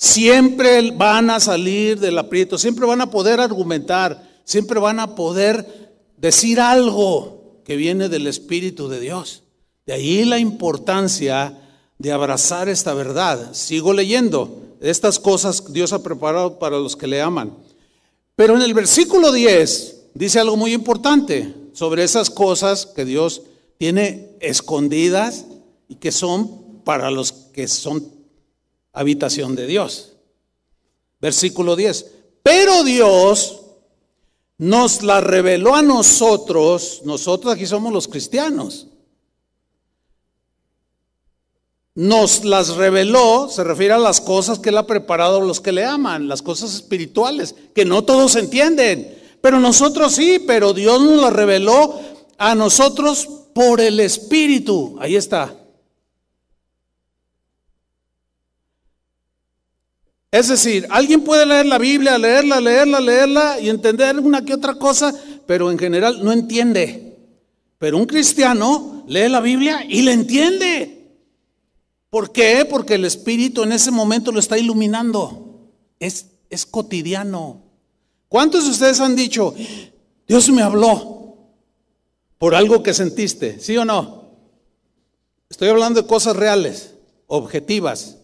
Siempre 0.05 0.91
van 0.91 1.31
a 1.31 1.41
salir 1.41 1.99
del 1.99 2.19
aprieto, 2.19 2.59
siempre 2.59 2.85
van 2.85 3.01
a 3.01 3.11
poder 3.11 3.41
argumentar, 3.41 4.39
siempre 4.45 4.79
van 4.79 5.01
a 5.01 5.15
poder 5.15 5.97
decir 6.19 6.61
algo 6.61 7.63
que 7.65 7.77
viene 7.77 8.11
del 8.11 8.27
Espíritu 8.27 8.89
de 8.89 9.01
Dios. 9.01 9.45
De 9.87 9.95
ahí 9.95 10.27
la 10.27 10.39
importancia 10.39 11.59
de 11.99 12.13
abrazar 12.13 12.69
esta 12.69 12.93
verdad. 12.93 13.55
Sigo 13.55 13.95
leyendo. 13.95 14.77
Estas 14.83 15.19
cosas 15.19 15.73
Dios 15.73 15.95
ha 15.95 16.03
preparado 16.03 16.59
para 16.59 16.79
los 16.79 16.97
que 16.97 17.07
le 17.07 17.23
aman. 17.23 17.57
Pero 18.37 18.57
en 18.57 18.61
el 18.63 18.75
versículo 18.75 19.33
10 19.33 20.09
dice 20.13 20.39
algo 20.39 20.59
muy 20.59 20.75
importante 20.75 21.55
sobre 21.73 22.05
esas 22.05 22.29
cosas 22.29 22.85
que 22.85 23.07
Dios 23.07 23.41
tiene 23.79 24.37
escondidas 24.41 25.47
y 25.89 25.95
que 25.95 26.13
son 26.13 26.83
para 26.85 27.11
los 27.11 27.33
que 27.33 27.69
son 27.69 28.14
habitación 28.95 29.55
de 29.57 29.67
Dios. 29.67 30.13
Versículo 31.21 31.77
10. 31.77 32.07
Pero 32.43 32.85
Dios 32.85 33.61
nos 34.59 35.03
la 35.03 35.21
reveló 35.21 35.75
a 35.75 35.83
nosotros, 35.83 37.03
nosotros 37.05 37.53
aquí 37.53 37.67
somos 37.67 37.93
los 37.93 38.09
cristianos. 38.09 38.87
Nos 41.97 42.45
las 42.45 42.75
reveló, 42.77 43.49
se 43.49 43.63
refiere 43.63 43.95
a 43.95 43.99
las 43.99 44.21
cosas 44.21 44.59
que 44.59 44.71
Él 44.71 44.79
ha 44.79 44.87
preparado 44.87 45.39
a 45.39 45.45
los 45.45 45.61
que 45.61 45.73
le 45.73 45.85
aman, 45.85 46.27
las 46.27 46.43
cosas 46.43 46.75
espirituales, 46.75 47.55
que 47.75 47.85
no 47.85 48.03
todos 48.03 48.35
entienden, 48.35 49.17
pero 49.41 49.61
nosotros 49.61 50.13
sí, 50.13 50.43
pero 50.45 50.73
Dios 50.73 51.01
nos 51.03 51.21
las 51.21 51.33
reveló 51.33 52.01
a 52.37 52.55
nosotros 52.55 53.29
por 53.55 53.81
el 53.81 54.01
Espíritu. 54.01 54.97
Ahí 54.99 55.15
está. 55.15 55.64
Es 60.35 60.49
decir, 60.49 60.85
alguien 60.91 61.23
puede 61.23 61.47
leer 61.47 61.65
la 61.65 61.79
Biblia, 61.79 62.19
leerla, 62.19 62.61
leerla, 62.61 62.99
leerla 62.99 63.61
y 63.61 63.69
entender 63.69 64.19
una 64.19 64.45
que 64.45 64.53
otra 64.53 64.75
cosa, 64.75 65.15
pero 65.47 65.71
en 65.71 65.79
general 65.79 66.25
no 66.25 66.33
entiende. 66.33 67.17
Pero 67.79 67.99
un 67.99 68.05
cristiano 68.05 69.05
lee 69.07 69.29
la 69.29 69.41
Biblia 69.41 69.87
y 69.89 70.03
le 70.03 70.11
entiende. 70.11 71.07
¿Por 72.11 72.33
qué? 72.33 72.67
Porque 72.69 72.95
el 72.95 73.05
Espíritu 73.05 73.63
en 73.63 73.71
ese 73.71 73.93
momento 73.93 74.33
lo 74.33 74.41
está 74.41 74.59
iluminando. 74.59 75.71
Es, 76.01 76.27
es 76.51 76.67
cotidiano. 76.67 77.63
¿Cuántos 78.29 78.65
de 78.65 78.71
ustedes 78.73 78.99
han 78.99 79.15
dicho, 79.15 79.55
Dios 80.27 80.51
me 80.51 80.63
habló 80.63 81.37
por 82.39 82.57
algo 82.57 82.83
que 82.83 82.93
sentiste? 82.93 83.61
¿Sí 83.61 83.77
o 83.77 83.85
no? 83.85 84.31
Estoy 85.49 85.69
hablando 85.69 86.03
de 86.03 86.09
cosas 86.09 86.35
reales, 86.35 86.95
objetivas. 87.29 88.17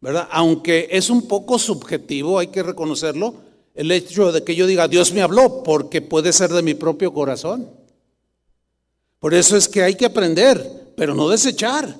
¿Verdad? 0.00 0.28
Aunque 0.30 0.88
es 0.90 1.10
un 1.10 1.26
poco 1.26 1.58
subjetivo, 1.58 2.38
hay 2.38 2.48
que 2.48 2.62
reconocerlo, 2.62 3.34
el 3.74 3.90
hecho 3.90 4.32
de 4.32 4.42
que 4.42 4.54
yo 4.54 4.66
diga, 4.66 4.88
Dios 4.88 5.12
me 5.12 5.22
habló, 5.22 5.62
porque 5.62 6.02
puede 6.02 6.32
ser 6.32 6.50
de 6.50 6.62
mi 6.62 6.74
propio 6.74 7.12
corazón. 7.12 7.70
Por 9.20 9.34
eso 9.34 9.56
es 9.56 9.68
que 9.68 9.82
hay 9.82 9.94
que 9.94 10.06
aprender, 10.06 10.92
pero 10.96 11.14
no 11.14 11.28
desechar. 11.28 11.96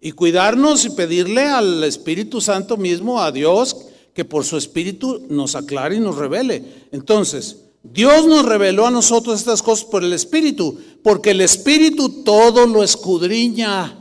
Y 0.00 0.12
cuidarnos 0.12 0.84
y 0.84 0.90
pedirle 0.90 1.42
al 1.44 1.82
Espíritu 1.84 2.40
Santo 2.40 2.76
mismo, 2.76 3.20
a 3.20 3.32
Dios, 3.32 3.76
que 4.12 4.24
por 4.24 4.44
su 4.44 4.56
Espíritu 4.56 5.26
nos 5.28 5.54
aclare 5.54 5.96
y 5.96 6.00
nos 6.00 6.16
revele. 6.16 6.64
Entonces, 6.90 7.58
Dios 7.82 8.26
nos 8.26 8.44
reveló 8.44 8.86
a 8.86 8.90
nosotros 8.90 9.38
estas 9.38 9.62
cosas 9.62 9.84
por 9.86 10.02
el 10.02 10.12
Espíritu, 10.12 10.78
porque 11.02 11.30
el 11.30 11.40
Espíritu 11.40 12.24
todo 12.24 12.66
lo 12.66 12.82
escudriña, 12.82 13.98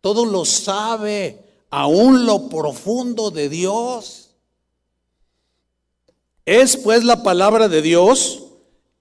todo 0.00 0.26
lo 0.26 0.44
sabe 0.44 1.47
aún 1.70 2.26
lo 2.26 2.48
profundo 2.48 3.30
de 3.30 3.48
Dios. 3.48 4.30
Es 6.44 6.76
pues 6.76 7.04
la 7.04 7.22
palabra 7.22 7.68
de 7.68 7.82
Dios 7.82 8.44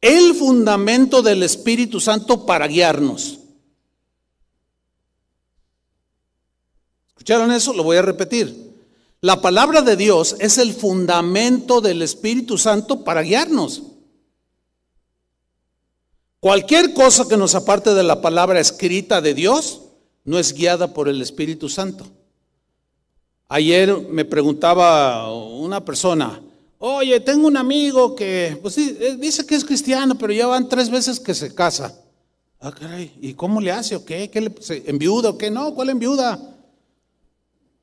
el 0.01 0.35
fundamento 0.35 1.21
del 1.21 1.43
Espíritu 1.43 1.99
Santo 1.99 2.45
para 2.45 2.67
guiarnos. 2.67 3.39
¿Escucharon 7.09 7.51
eso? 7.51 7.73
Lo 7.73 7.83
voy 7.83 7.97
a 7.97 8.01
repetir. 8.01 8.67
La 9.21 9.41
palabra 9.41 9.81
de 9.81 9.95
Dios 9.95 10.35
es 10.39 10.57
el 10.59 10.73
fundamento 10.73 11.81
del 11.81 12.01
Espíritu 12.01 12.57
Santo 12.57 13.03
para 13.03 13.23
guiarnos. 13.23 13.81
Cualquier 16.39 16.93
cosa 16.93 17.27
que 17.27 17.35
nos 17.35 17.55
aparte 17.55 17.95
de 17.95 18.03
la 18.03 18.21
palabra 18.21 18.59
escrita 18.59 19.21
de 19.21 19.33
Dios 19.33 19.81
no 20.23 20.37
es 20.37 20.53
guiada 20.53 20.93
por 20.93 21.09
el 21.09 21.21
Espíritu 21.21 21.67
Santo. 21.67 22.05
Ayer 23.49 23.97
me 24.09 24.25
preguntaba 24.25 25.33
una 25.33 25.83
persona, 25.83 26.41
oye, 26.79 27.19
tengo 27.21 27.47
un 27.47 27.55
amigo 27.55 28.13
que, 28.13 28.59
pues 28.61 28.77
eh, 28.77 29.15
dice 29.17 29.45
que 29.45 29.55
es 29.55 29.63
cristiano, 29.63 30.17
pero 30.17 30.33
ya 30.33 30.47
van 30.47 30.67
tres 30.67 30.89
veces 30.89 31.19
que 31.19 31.33
se 31.33 31.55
casa. 31.55 31.97
Ah, 32.59 32.73
¿y 33.21 33.33
cómo 33.35 33.61
le 33.61 33.71
hace 33.71 33.95
o 33.95 34.03
qué? 34.03 34.29
¿Qué 34.29 34.41
le, 34.41 34.51
¿Enviuda 34.85 35.29
o 35.29 35.37
qué? 35.37 35.49
No, 35.49 35.73
¿cuál 35.73 35.91
enviuda? 35.91 36.55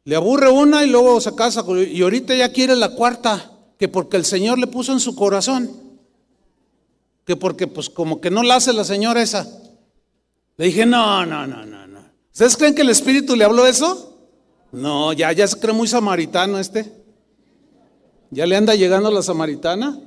Le 0.05 0.17
aburre 0.17 0.51
una 0.51 0.85
y 0.85 0.91
luego 0.91 1.19
se 1.21 1.35
casa 1.35 1.65
y 1.91 2.03
ahorita 2.03 2.35
ya 2.35 2.53
quiere 2.53 2.77
la 2.77 2.91
cuarta, 2.91 3.53
que 3.79 3.89
porque 3.89 4.19
el 4.19 4.27
Señor 4.27 4.59
le 4.59 4.67
puso 4.67 4.93
en 4.93 5.01
su 5.01 5.15
corazón, 5.15 5.71
que 7.25 7.37
porque 7.37 7.67
pues 7.67 7.89
como 7.89 8.21
que 8.21 8.31
no 8.31 8.43
la 8.43 8.57
hace 8.57 8.75
la 8.75 8.85
señora 8.85 9.23
esa. 9.23 9.49
Le 10.59 10.67
dije, 10.67 10.85
no, 10.85 11.25
no, 11.25 11.47
no, 11.47 11.65
no, 11.65 11.87
no. 11.87 12.01
¿Ustedes 12.33 12.57
creen 12.57 12.75
que 12.75 12.83
el 12.83 12.91
Espíritu 12.91 13.35
le 13.35 13.45
habló 13.45 13.67
eso? 13.67 14.14
No, 14.75 15.13
ya, 15.13 15.33
ya 15.33 15.47
se 15.47 15.59
cree 15.59 15.73
muy 15.73 15.87
samaritano 15.87 16.59
este. 16.59 16.91
¿Ya 18.31 18.45
le 18.45 18.57
anda 18.57 18.75
llegando 18.75 19.11
la 19.11 19.23
samaritana? 19.23 20.01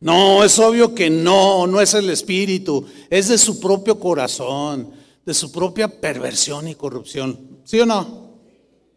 No, 0.00 0.42
es 0.42 0.58
obvio 0.58 0.94
que 0.94 1.08
no, 1.08 1.66
no 1.66 1.80
es 1.80 1.94
el 1.94 2.10
espíritu, 2.10 2.84
es 3.08 3.28
de 3.28 3.38
su 3.38 3.60
propio 3.60 3.98
corazón, 3.98 4.90
de 5.24 5.34
su 5.34 5.52
propia 5.52 5.88
perversión 5.88 6.66
y 6.66 6.74
corrupción. 6.74 7.60
¿Sí 7.64 7.80
o 7.80 7.86
no? 7.86 8.34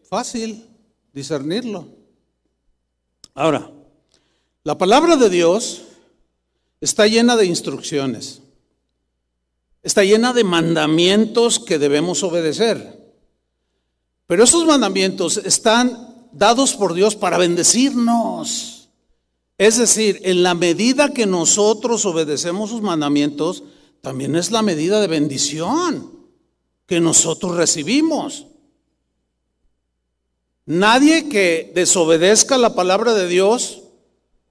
Fácil 0.09 0.65
discernirlo. 1.13 1.87
Ahora, 3.35 3.69
la 4.63 4.77
palabra 4.77 5.15
de 5.15 5.29
Dios 5.29 5.83
está 6.81 7.05
llena 7.05 7.35
de 7.35 7.45
instrucciones, 7.45 8.41
está 9.83 10.03
llena 10.03 10.33
de 10.33 10.43
mandamientos 10.43 11.59
que 11.59 11.77
debemos 11.77 12.23
obedecer. 12.23 13.00
Pero 14.31 14.45
esos 14.45 14.65
mandamientos 14.65 15.35
están 15.43 16.29
dados 16.31 16.73
por 16.75 16.93
Dios 16.93 17.17
para 17.17 17.37
bendecirnos. 17.37 18.87
Es 19.57 19.77
decir, 19.77 20.21
en 20.23 20.41
la 20.41 20.53
medida 20.53 21.11
que 21.11 21.25
nosotros 21.25 22.05
obedecemos 22.05 22.69
sus 22.69 22.81
mandamientos, 22.81 23.61
también 23.99 24.37
es 24.37 24.49
la 24.49 24.61
medida 24.61 25.01
de 25.01 25.07
bendición 25.07 26.13
que 26.85 27.01
nosotros 27.01 27.57
recibimos. 27.57 28.47
Nadie 30.65 31.27
que 31.27 31.73
desobedezca 31.75 32.57
la 32.57 32.73
palabra 32.73 33.13
de 33.13 33.27
Dios, 33.27 33.81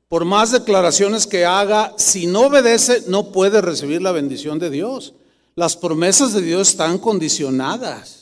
por 0.09 0.27
más 0.27 0.53
declaraciones 0.53 1.27
que 1.27 1.47
haga, 1.47 1.95
si 1.97 2.27
no 2.27 2.49
obedece, 2.49 3.05
no 3.07 3.33
puede 3.33 3.63
recibir 3.63 4.03
la 4.03 4.13
bendición 4.13 4.59
de 4.59 4.69
Dios. 4.69 5.15
Las 5.55 5.75
promesas 5.75 6.35
de 6.35 6.43
Dios 6.43 6.69
están 6.69 6.99
condicionadas. 6.99 8.20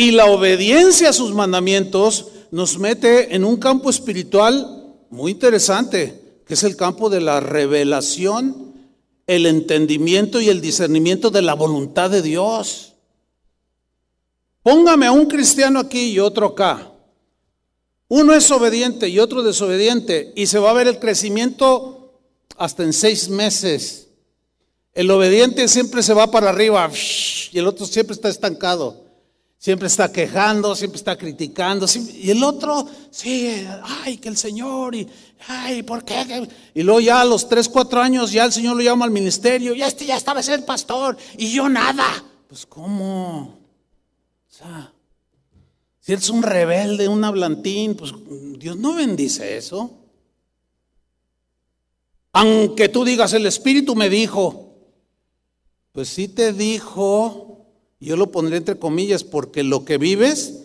Y 0.00 0.12
la 0.12 0.24
obediencia 0.24 1.10
a 1.10 1.12
sus 1.12 1.34
mandamientos 1.34 2.28
nos 2.52 2.78
mete 2.78 3.34
en 3.36 3.44
un 3.44 3.58
campo 3.58 3.90
espiritual 3.90 4.96
muy 5.10 5.32
interesante, 5.32 6.38
que 6.46 6.54
es 6.54 6.64
el 6.64 6.74
campo 6.74 7.10
de 7.10 7.20
la 7.20 7.40
revelación, 7.40 8.72
el 9.26 9.44
entendimiento 9.44 10.40
y 10.40 10.48
el 10.48 10.62
discernimiento 10.62 11.28
de 11.28 11.42
la 11.42 11.52
voluntad 11.52 12.08
de 12.08 12.22
Dios. 12.22 12.94
Póngame 14.62 15.04
a 15.04 15.12
un 15.12 15.26
cristiano 15.26 15.78
aquí 15.78 16.12
y 16.12 16.18
otro 16.18 16.46
acá. 16.46 16.90
Uno 18.08 18.32
es 18.32 18.50
obediente 18.50 19.06
y 19.06 19.18
otro 19.18 19.42
desobediente 19.42 20.32
y 20.34 20.46
se 20.46 20.58
va 20.58 20.70
a 20.70 20.72
ver 20.72 20.88
el 20.88 20.98
crecimiento 20.98 22.22
hasta 22.56 22.84
en 22.84 22.94
seis 22.94 23.28
meses. 23.28 24.08
El 24.94 25.10
obediente 25.10 25.68
siempre 25.68 26.02
se 26.02 26.14
va 26.14 26.30
para 26.30 26.48
arriba 26.48 26.90
y 27.52 27.58
el 27.58 27.66
otro 27.66 27.84
siempre 27.84 28.14
está 28.14 28.30
estancado. 28.30 29.09
Siempre 29.60 29.88
está 29.88 30.10
quejando, 30.10 30.74
siempre 30.74 30.96
está 30.96 31.18
criticando. 31.18 31.84
y 32.14 32.30
el 32.30 32.42
otro, 32.42 32.86
sí, 33.10 33.62
ay, 34.02 34.16
que 34.16 34.30
el 34.30 34.38
Señor, 34.38 34.94
y 34.94 35.06
ay, 35.48 35.82
¿por 35.82 36.02
qué? 36.02 36.48
Y 36.74 36.82
luego 36.82 37.00
ya 37.00 37.20
a 37.20 37.26
los 37.26 37.46
tres, 37.46 37.68
cuatro 37.68 38.00
años 38.00 38.32
ya 38.32 38.46
el 38.46 38.52
Señor 38.52 38.74
lo 38.74 38.82
llama 38.82 39.04
al 39.04 39.10
ministerio, 39.10 39.74
y 39.74 39.82
este 39.82 40.06
ya 40.06 40.16
estaba 40.16 40.42
ser 40.42 40.64
pastor, 40.64 41.18
y 41.36 41.52
yo 41.52 41.68
nada. 41.68 42.06
Pues 42.48 42.64
¿cómo? 42.64 43.58
O 44.48 44.50
sea, 44.50 44.94
si 46.00 46.14
él 46.14 46.20
es 46.20 46.30
un 46.30 46.42
rebelde, 46.42 47.06
un 47.06 47.22
hablantín, 47.22 47.96
pues 47.96 48.14
Dios 48.58 48.78
no 48.78 48.94
bendice 48.94 49.58
eso. 49.58 49.90
Aunque 52.32 52.88
tú 52.88 53.04
digas, 53.04 53.34
el 53.34 53.44
Espíritu 53.44 53.94
me 53.94 54.08
dijo, 54.08 54.74
pues 55.92 56.08
sí 56.08 56.28
te 56.28 56.54
dijo, 56.54 57.49
yo 58.00 58.16
lo 58.16 58.30
pondré 58.30 58.56
entre 58.56 58.78
comillas 58.78 59.24
porque 59.24 59.62
lo 59.62 59.84
que 59.84 59.98
vives 59.98 60.64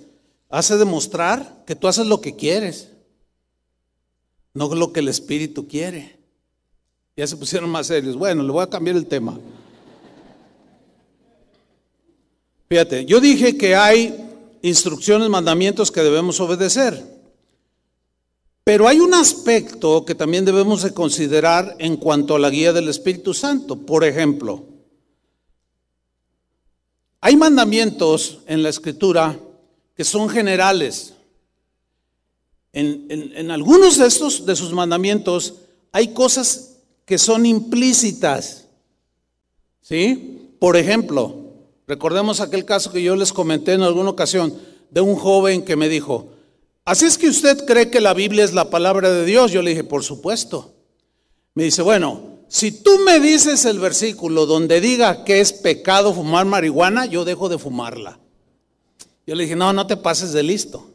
hace 0.50 0.78
demostrar 0.78 1.64
que 1.68 1.76
tú 1.76 1.88
haces 1.88 2.08
lo 2.08 2.22
que 2.22 2.36
quieres, 2.36 2.90
no 4.54 4.74
lo 4.74 4.94
que 4.94 5.02
el 5.02 5.10
Espíritu 5.10 5.68
quiere. 5.68 6.18
Ya 7.18 7.28
se 7.28 7.36
pusieron 7.36 7.70
más 7.70 7.88
serios. 7.88 8.16
Bueno, 8.16 8.42
le 8.44 8.52
voy 8.52 8.64
a 8.64 8.70
cambiar 8.70 8.96
el 8.96 9.06
tema. 9.06 9.38
Fíjate, 12.70 13.06
yo 13.06 13.20
dije 13.20 13.58
que 13.58 13.76
hay 13.76 14.16
instrucciones, 14.62 15.30
mandamientos 15.30 15.92
que 15.92 16.02
debemos 16.02 16.40
obedecer. 16.40 17.16
Pero 18.64 18.88
hay 18.88 19.00
un 19.00 19.14
aspecto 19.14 20.06
que 20.06 20.16
también 20.16 20.44
debemos 20.44 20.82
de 20.82 20.94
considerar 20.94 21.76
en 21.80 21.98
cuanto 21.98 22.36
a 22.36 22.40
la 22.40 22.50
guía 22.50 22.74
del 22.74 22.90
Espíritu 22.90 23.34
Santo. 23.34 23.76
Por 23.78 24.04
ejemplo, 24.04 24.64
hay 27.26 27.36
mandamientos 27.36 28.42
en 28.46 28.62
la 28.62 28.70
Escritura 28.70 29.36
que 29.96 30.04
son 30.04 30.30
generales. 30.30 31.16
En, 32.72 33.50
algunos 33.50 33.98
de 33.98 34.06
estos, 34.06 34.46
de 34.46 34.56
sus 34.56 34.72
mandamientos, 34.72 35.56
hay 35.92 36.10
cosas 36.10 36.76
que 37.04 37.18
son 37.18 37.48
implícitas. 37.48 38.68
¿Sí? 39.82 40.52
Por 40.60 40.78
ejemplo, 40.78 41.36
recordemos 41.88 42.42
aquel 42.42 42.64
caso 42.64 42.92
que 42.92 43.02
yo 43.02 43.16
les 43.16 43.34
comenté 43.34 43.74
en 43.74 43.82
alguna 43.82 44.12
ocasión 44.12 44.56
de 44.92 45.02
un 45.02 45.16
joven 45.16 45.66
que 45.66 45.76
me 45.76 45.90
dijo, 45.90 46.30
así 46.84 47.06
es 47.06 47.18
que 47.18 47.30
usted 47.30 47.66
cree 47.66 47.90
que 47.90 48.02
la 48.02 48.14
Biblia 48.14 48.44
es 48.44 48.54
la 48.54 48.70
palabra 48.70 49.10
de 49.10 49.26
Dios. 49.26 49.52
Yo 49.52 49.64
le 49.64 49.72
dije, 49.72 49.84
por 49.84 50.04
supuesto. 50.04 50.76
Me 51.56 51.64
dice, 51.64 51.82
bueno, 51.82 52.35
si 52.48 52.72
tú 52.72 53.00
me 53.00 53.20
dices 53.20 53.66
el 53.66 53.80
versículo 53.80 54.46
donde 54.46 54.82
diga 54.82 55.24
que 55.24 55.42
es 55.42 55.54
pecado 55.54 56.14
fumar 56.14 56.46
marihuana, 56.46 57.06
yo 57.06 57.26
dejo 57.26 57.50
de 57.50 57.58
fumarla. 57.58 58.20
Yo 59.26 59.36
le 59.36 59.44
dije, 59.44 59.56
no, 59.56 59.74
no 59.74 59.88
te 59.88 59.98
pases 59.98 60.34
de 60.34 60.44
listo. 60.44 60.88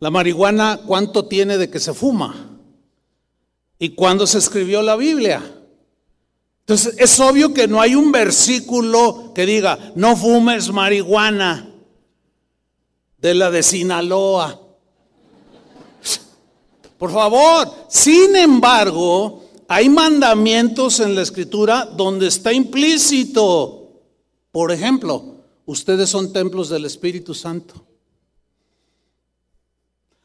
La 0.00 0.10
marihuana, 0.10 0.80
¿cuánto 0.84 1.26
tiene 1.26 1.58
de 1.58 1.70
que 1.70 1.78
se 1.78 1.94
fuma? 1.94 2.58
¿Y 3.78 3.90
cuándo 3.90 4.26
se 4.26 4.38
escribió 4.38 4.82
la 4.82 4.96
Biblia? 4.96 5.42
Entonces, 6.60 6.94
es 6.98 7.18
obvio 7.20 7.54
que 7.54 7.68
no 7.68 7.80
hay 7.80 7.94
un 7.94 8.10
versículo 8.10 9.32
que 9.34 9.46
diga, 9.46 9.92
no 9.94 10.16
fumes 10.16 10.72
marihuana 10.72 11.72
de 13.18 13.34
la 13.34 13.50
de 13.50 13.62
Sinaloa. 13.62 14.60
Por 16.98 17.12
favor, 17.12 17.72
sin 17.88 18.36
embargo, 18.36 19.41
hay 19.72 19.88
mandamientos 19.88 21.00
en 21.00 21.14
la 21.14 21.22
escritura 21.22 21.86
donde 21.86 22.26
está 22.26 22.52
implícito. 22.52 24.02
Por 24.50 24.70
ejemplo, 24.70 25.36
ustedes 25.64 26.10
son 26.10 26.30
templos 26.30 26.68
del 26.68 26.84
Espíritu 26.84 27.32
Santo. 27.32 27.82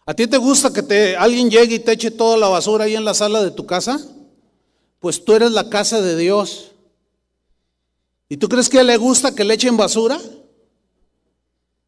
¿A 0.06 0.14
ti 0.14 0.28
te 0.28 0.36
gusta 0.36 0.74
que 0.74 1.16
alguien 1.16 1.50
llegue 1.50 1.76
y 1.76 1.80
te 1.80 1.94
eche 1.94 2.12
toda 2.12 2.36
la 2.36 2.50
basura 2.50 2.84
ahí 2.84 2.96
en 2.96 3.06
la 3.06 3.14
sala 3.14 3.42
de 3.42 3.52
tu 3.52 3.66
casa? 3.66 4.06
Pues 5.00 5.24
tú 5.24 5.32
eres 5.32 5.52
la 5.52 5.70
casa 5.70 6.02
de 6.02 6.18
Dios. 6.18 6.74
¿Y 8.28 8.36
tú 8.36 8.50
crees 8.50 8.68
que 8.68 8.80
a 8.80 8.82
él 8.82 8.88
le 8.88 8.98
gusta 8.98 9.34
que 9.34 9.46
le 9.46 9.54
echen 9.54 9.78
basura? 9.78 10.20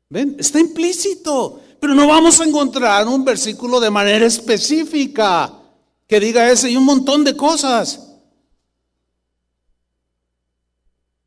¿Ven? 0.10 0.38
Está 0.40 0.62
implícito. 0.62 1.60
Pero 1.82 1.94
no 1.94 2.08
vamos 2.08 2.40
a 2.40 2.46
encontrar 2.46 3.06
un 3.06 3.26
versículo 3.26 3.82
de 3.82 3.90
manera 3.90 4.26
específica 4.26 5.59
que 6.10 6.20
diga 6.20 6.52
ese 6.52 6.72
y 6.72 6.76
un 6.76 6.86
montón 6.86 7.24
de 7.24 7.38
cosas. 7.38 8.08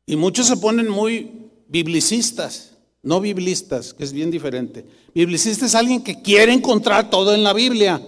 Y 0.05 0.17
muchos 0.17 0.45
se 0.45 0.57
ponen 0.57 0.89
muy 0.89 1.49
biblicistas. 1.69 2.71
No 3.01 3.21
biblistas, 3.21 3.93
que 3.93 4.03
es 4.03 4.11
bien 4.11 4.29
diferente. 4.29 4.85
Biblicista 5.15 5.65
es 5.65 5.75
alguien 5.75 6.03
que 6.03 6.21
quiere 6.21 6.51
encontrar 6.51 7.09
todo 7.09 7.33
en 7.33 7.43
la 7.43 7.53
Biblia. 7.53 8.01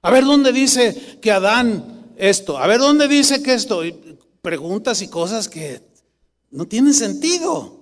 A 0.00 0.10
ver 0.10 0.24
dónde 0.24 0.52
dice 0.52 1.18
que 1.20 1.30
Adán 1.30 2.12
esto, 2.16 2.58
a 2.58 2.66
ver 2.66 2.80
dónde 2.80 3.06
dice 3.06 3.42
que 3.42 3.52
esto. 3.52 3.82
preguntas 4.40 5.02
y 5.02 5.08
cosas 5.08 5.48
que 5.48 5.82
no 6.50 6.66
tienen 6.66 6.94
sentido. 6.94 7.80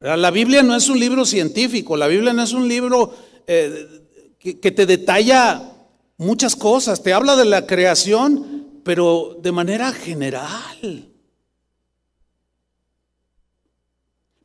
La 0.00 0.30
Biblia 0.32 0.64
no 0.64 0.74
es 0.74 0.88
un 0.88 0.98
libro 0.98 1.24
científico, 1.24 1.96
la 1.96 2.08
Biblia 2.08 2.32
no 2.32 2.42
es 2.42 2.52
un 2.52 2.66
libro 2.66 3.14
eh, 3.46 4.07
que, 4.54 4.70
te 4.70 4.86
detalla 4.86 5.72
muchas 6.16 6.56
cosas, 6.56 7.02
te 7.02 7.12
habla 7.12 7.36
de 7.36 7.44
la 7.44 7.66
creación, 7.66 8.80
pero 8.84 9.36
de 9.40 9.52
manera 9.52 9.92
general. 9.92 11.08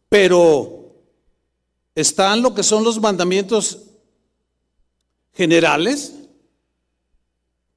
Pero 0.09 0.95
están 1.95 2.41
lo 2.41 2.53
que 2.53 2.63
son 2.63 2.83
los 2.83 2.99
mandamientos 2.99 3.79
generales, 5.33 6.13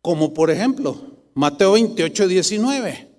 como 0.03 0.33
por 0.35 0.51
ejemplo 0.51 1.17
Mateo 1.35 1.73
28, 1.73 2.29
19. 2.29 3.11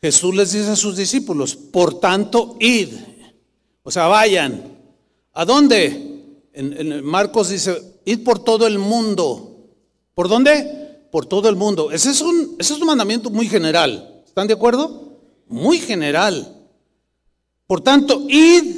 Jesús 0.00 0.34
les 0.34 0.52
dice 0.52 0.70
a 0.70 0.76
sus 0.76 0.96
discípulos, 0.96 1.56
por 1.56 1.98
tanto, 1.98 2.56
id, 2.60 2.88
o 3.82 3.90
sea, 3.90 4.06
vayan. 4.06 4.76
¿A 5.32 5.44
dónde? 5.44 6.07
En, 6.58 7.04
Marcos 7.04 7.50
dice, 7.50 8.00
id 8.04 8.24
por 8.24 8.40
todo 8.40 8.66
el 8.66 8.80
mundo. 8.80 9.68
¿Por 10.12 10.28
dónde? 10.28 11.06
Por 11.12 11.24
todo 11.24 11.48
el 11.48 11.54
mundo. 11.54 11.92
Ese 11.92 12.10
es, 12.10 12.20
un, 12.20 12.56
ese 12.58 12.74
es 12.74 12.80
un 12.80 12.86
mandamiento 12.88 13.30
muy 13.30 13.48
general. 13.48 14.22
¿Están 14.26 14.48
de 14.48 14.54
acuerdo? 14.54 15.20
Muy 15.46 15.78
general. 15.78 16.56
Por 17.68 17.80
tanto, 17.80 18.24
id, 18.28 18.76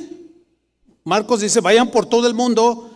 Marcos 1.05 1.41
dice, 1.41 1.63
vayan 1.63 1.91
por 1.91 2.05
todo 2.05 2.27
el 2.27 2.35
mundo, 2.35 2.91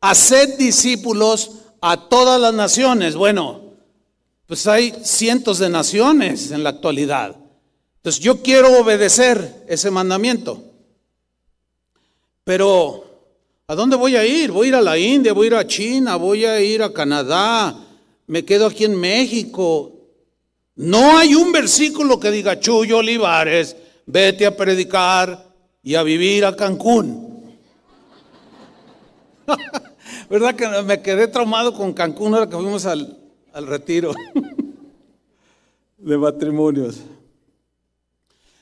haced 0.00 0.56
discípulos 0.56 1.50
a 1.80 2.08
todas 2.08 2.40
las 2.40 2.54
naciones. 2.54 3.16
Bueno, 3.16 3.72
pues 4.46 4.68
hay 4.68 4.94
cientos 5.02 5.58
de 5.58 5.68
naciones 5.68 6.52
en 6.52 6.62
la 6.62 6.70
actualidad. 6.70 7.34
Entonces 7.96 8.22
yo 8.22 8.40
quiero 8.40 8.80
obedecer 8.80 9.64
ese 9.66 9.90
mandamiento. 9.90 10.62
Pero, 12.44 13.07
¿a 13.70 13.74
dónde 13.74 13.96
voy 13.96 14.16
a 14.16 14.26
ir? 14.26 14.50
Voy 14.50 14.66
a 14.66 14.68
ir 14.68 14.74
a 14.76 14.80
la 14.80 14.98
India, 14.98 15.34
voy 15.34 15.46
a 15.46 15.48
ir 15.48 15.54
a 15.54 15.66
China, 15.66 16.16
voy 16.16 16.46
a 16.46 16.58
ir 16.58 16.82
a 16.82 16.90
Canadá, 16.90 17.76
me 18.26 18.42
quedo 18.44 18.66
aquí 18.66 18.84
en 18.84 18.98
México. 18.98 19.92
No 20.76 21.18
hay 21.18 21.34
un 21.34 21.52
versículo 21.52 22.18
que 22.18 22.30
diga, 22.30 22.58
Chuyo 22.58 22.98
Olivares, 22.98 23.76
vete 24.06 24.46
a 24.46 24.56
predicar 24.56 25.52
y 25.82 25.94
a 25.94 26.02
vivir 26.02 26.46
a 26.46 26.56
Cancún. 26.56 27.58
¿Verdad 30.30 30.54
que 30.54 30.66
me 30.82 31.02
quedé 31.02 31.28
traumado 31.28 31.74
con 31.74 31.92
Cancún 31.92 32.34
ahora 32.34 32.48
que 32.48 32.56
fuimos 32.56 32.86
al, 32.86 33.18
al 33.52 33.66
retiro 33.66 34.14
de 35.98 36.16
matrimonios? 36.16 37.00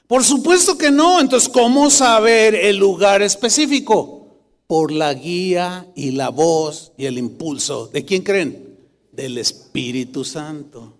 Por 0.09 0.25
supuesto 0.25 0.77
que 0.77 0.90
no. 0.90 1.21
Entonces, 1.21 1.49
¿cómo 1.49 1.90
saber 1.90 2.55
el 2.57 2.77
lugar 2.77 3.23
específico? 3.23 4.15
Por 4.66 4.90
la 4.92 5.14
guía 5.14 5.87
y 5.94 6.12
la 6.12 6.31
voz 6.31 6.92
y 6.96 7.07
el 7.07 7.18
impulso. 7.18 7.88
¿De 7.88 8.05
quién 8.05 8.22
creen? 8.22 8.79
Del 9.12 9.38
Espíritu 9.38 10.24
Santo. 10.24 10.96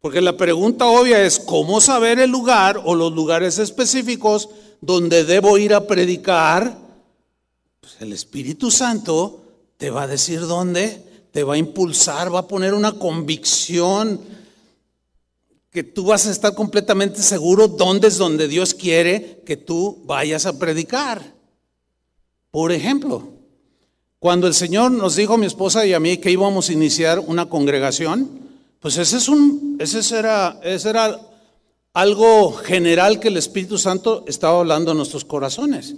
Porque 0.00 0.22
la 0.22 0.36
pregunta 0.36 0.86
obvia 0.86 1.22
es, 1.22 1.38
¿cómo 1.38 1.80
saber 1.80 2.20
el 2.20 2.30
lugar 2.30 2.80
o 2.84 2.94
los 2.94 3.12
lugares 3.12 3.58
específicos 3.58 4.48
donde 4.80 5.24
debo 5.24 5.58
ir 5.58 5.74
a 5.74 5.86
predicar? 5.86 6.78
Pues 7.80 7.96
el 8.00 8.12
Espíritu 8.14 8.70
Santo 8.70 9.42
te 9.76 9.90
va 9.90 10.02
a 10.02 10.06
decir 10.06 10.40
dónde, 10.40 11.02
te 11.32 11.44
va 11.44 11.54
a 11.54 11.58
impulsar, 11.58 12.34
va 12.34 12.40
a 12.40 12.48
poner 12.48 12.72
una 12.72 12.92
convicción 12.92 14.20
que 15.70 15.84
tú 15.84 16.04
vas 16.04 16.26
a 16.26 16.30
estar 16.30 16.54
completamente 16.54 17.22
seguro 17.22 17.68
dónde 17.68 18.08
es 18.08 18.18
donde 18.18 18.48
Dios 18.48 18.74
quiere 18.74 19.42
que 19.46 19.56
tú 19.56 20.02
vayas 20.04 20.46
a 20.46 20.58
predicar. 20.58 21.34
Por 22.50 22.72
ejemplo, 22.72 23.28
cuando 24.18 24.48
el 24.48 24.54
Señor 24.54 24.90
nos 24.90 25.16
dijo 25.16 25.34
a 25.34 25.38
mi 25.38 25.46
esposa 25.46 25.86
y 25.86 25.92
a 25.92 26.00
mí 26.00 26.18
que 26.18 26.30
íbamos 26.30 26.68
a 26.68 26.72
iniciar 26.72 27.20
una 27.20 27.48
congregación, 27.48 28.28
pues 28.80 28.98
ese, 28.98 29.18
es 29.18 29.28
un, 29.28 29.76
ese, 29.78 30.18
era, 30.18 30.58
ese 30.64 30.90
era 30.90 31.20
algo 31.92 32.52
general 32.52 33.20
que 33.20 33.28
el 33.28 33.36
Espíritu 33.36 33.78
Santo 33.78 34.24
estaba 34.26 34.58
hablando 34.58 34.90
en 34.90 34.96
nuestros 34.96 35.24
corazones. 35.24 35.94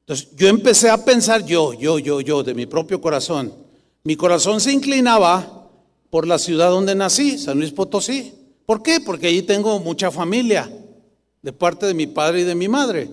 Entonces 0.00 0.30
yo 0.36 0.48
empecé 0.48 0.90
a 0.90 1.04
pensar 1.04 1.44
yo, 1.46 1.72
yo, 1.74 2.00
yo, 2.00 2.20
yo, 2.20 2.42
de 2.42 2.54
mi 2.54 2.66
propio 2.66 3.00
corazón. 3.00 3.54
Mi 4.02 4.16
corazón 4.16 4.60
se 4.60 4.72
inclinaba 4.72 5.68
por 6.10 6.26
la 6.26 6.40
ciudad 6.40 6.70
donde 6.70 6.96
nací, 6.96 7.38
San 7.38 7.58
Luis 7.58 7.70
Potosí. 7.70 8.34
¿Por 8.66 8.82
qué? 8.82 9.00
Porque 9.00 9.28
allí 9.28 9.42
tengo 9.42 9.78
mucha 9.80 10.10
familia, 10.10 10.70
de 11.42 11.52
parte 11.52 11.86
de 11.86 11.94
mi 11.94 12.06
padre 12.06 12.40
y 12.40 12.44
de 12.44 12.54
mi 12.54 12.68
madre. 12.68 13.10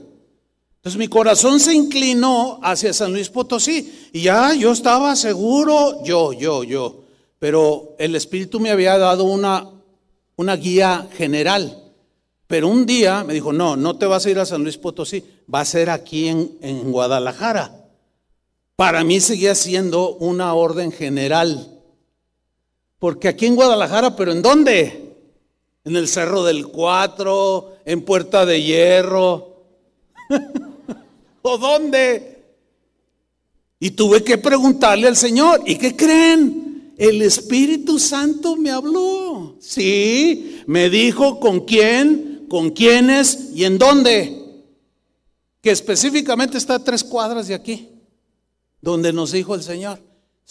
Entonces 0.77 0.97
mi 0.97 1.07
corazón 1.07 1.59
se 1.59 1.73
inclinó 1.73 2.59
hacia 2.63 2.93
San 2.93 3.11
Luis 3.11 3.29
Potosí 3.29 4.09
y 4.13 4.21
ya 4.21 4.53
yo 4.53 4.71
estaba 4.71 5.15
seguro, 5.15 6.01
yo, 6.03 6.31
yo, 6.31 6.63
yo, 6.63 7.03
pero 7.37 7.95
el 7.99 8.15
Espíritu 8.15 8.61
me 8.61 8.71
había 8.71 8.97
dado 8.97 9.25
una, 9.25 9.69
una 10.37 10.55
guía 10.55 11.09
general. 11.17 11.83
Pero 12.47 12.67
un 12.69 12.85
día 12.85 13.23
me 13.23 13.33
dijo, 13.33 13.51
no, 13.51 13.75
no 13.75 13.97
te 13.97 14.05
vas 14.05 14.25
a 14.25 14.29
ir 14.29 14.39
a 14.39 14.45
San 14.45 14.63
Luis 14.63 14.77
Potosí, 14.77 15.23
va 15.53 15.59
a 15.59 15.65
ser 15.65 15.89
aquí 15.89 16.29
en, 16.29 16.57
en 16.61 16.91
Guadalajara. 16.91 17.75
para 18.75 19.03
mí 19.03 19.19
seguía 19.19 19.55
siendo 19.55 20.15
una 20.15 20.53
orden 20.53 20.91
general. 20.91 21.77
Porque 22.99 23.27
aquí 23.27 23.45
en 23.45 23.55
Guadalajara, 23.55 24.15
pero 24.15 24.31
¿en 24.31 24.41
dónde? 24.41 25.08
En 25.89 25.95
el 25.95 26.07
Cerro 26.07 26.43
del 26.43 26.67
Cuatro, 26.67 27.77
en 27.83 28.03
Puerta 28.03 28.45
de 28.45 28.61
Hierro. 28.61 29.55
¿O 31.41 31.57
dónde? 31.57 32.43
Y 33.79 33.89
tuve 33.89 34.23
que 34.23 34.37
preguntarle 34.37 35.07
al 35.07 35.17
Señor, 35.17 35.63
¿y 35.65 35.79
qué 35.79 35.95
creen? 35.95 36.93
El 36.95 37.23
Espíritu 37.23 37.97
Santo 37.97 38.55
me 38.55 38.69
habló. 38.69 39.55
Sí, 39.59 40.61
me 40.67 40.91
dijo 40.91 41.39
con 41.39 41.61
quién, 41.61 42.45
con 42.47 42.69
quiénes 42.69 43.49
y 43.55 43.63
en 43.63 43.79
dónde. 43.79 44.63
Que 45.59 45.71
específicamente 45.71 46.59
está 46.59 46.77
tres 46.83 47.03
cuadras 47.03 47.47
de 47.47 47.55
aquí, 47.55 47.89
donde 48.79 49.11
nos 49.11 49.31
dijo 49.31 49.55
el 49.55 49.63
Señor. 49.63 49.99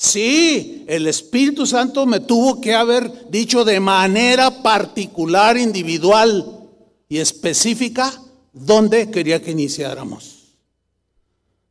Sí, 0.01 0.84
el 0.86 1.09
Espíritu 1.09 1.66
Santo 1.66 2.07
me 2.07 2.20
tuvo 2.20 2.61
que 2.61 2.72
haber 2.72 3.28
dicho 3.30 3.64
de 3.64 3.80
manera 3.80 4.62
particular, 4.62 5.57
individual 5.57 6.68
y 7.09 7.18
específica 7.18 8.12
dónde 8.53 9.11
quería 9.11 9.42
que 9.42 9.51
iniciáramos. 9.51 10.55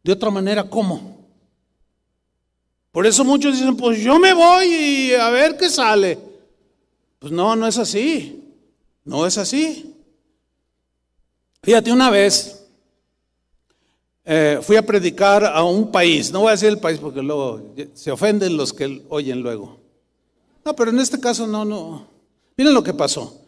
De 0.03 0.11
otra 0.11 0.29
manera, 0.29 0.69
¿cómo? 0.69 1.25
Por 2.91 3.07
eso 3.07 3.23
muchos 3.23 3.57
dicen, 3.57 3.77
pues 3.77 3.99
yo 3.99 4.19
me 4.19 4.33
voy 4.33 4.65
y 4.65 5.13
a 5.13 5.29
ver 5.29 5.55
qué 5.55 5.69
sale. 5.69 6.19
Pues 7.19 7.31
no, 7.31 7.55
no 7.55 7.65
es 7.65 7.77
así. 7.77 8.43
No 9.05 9.25
es 9.25 9.37
así. 9.37 9.95
Fíjate, 11.63 11.93
una 11.93 12.09
vez 12.09 12.56
eh, 14.29 14.59
fui 14.61 14.75
a 14.75 14.81
predicar 14.81 15.45
a 15.45 15.63
un 15.63 15.89
país, 15.89 16.33
no 16.33 16.41
voy 16.41 16.49
a 16.49 16.51
decir 16.51 16.67
el 16.67 16.79
país 16.79 16.99
porque 16.99 17.21
luego 17.21 17.73
se 17.93 18.11
ofenden 18.11 18.57
los 18.57 18.73
que 18.73 19.01
oyen 19.07 19.39
luego. 19.39 19.77
No, 20.65 20.75
pero 20.75 20.91
en 20.91 20.99
este 20.99 21.17
caso 21.17 21.47
no, 21.47 21.63
no. 21.63 22.05
Miren 22.57 22.73
lo 22.73 22.83
que 22.83 22.93
pasó. 22.93 23.39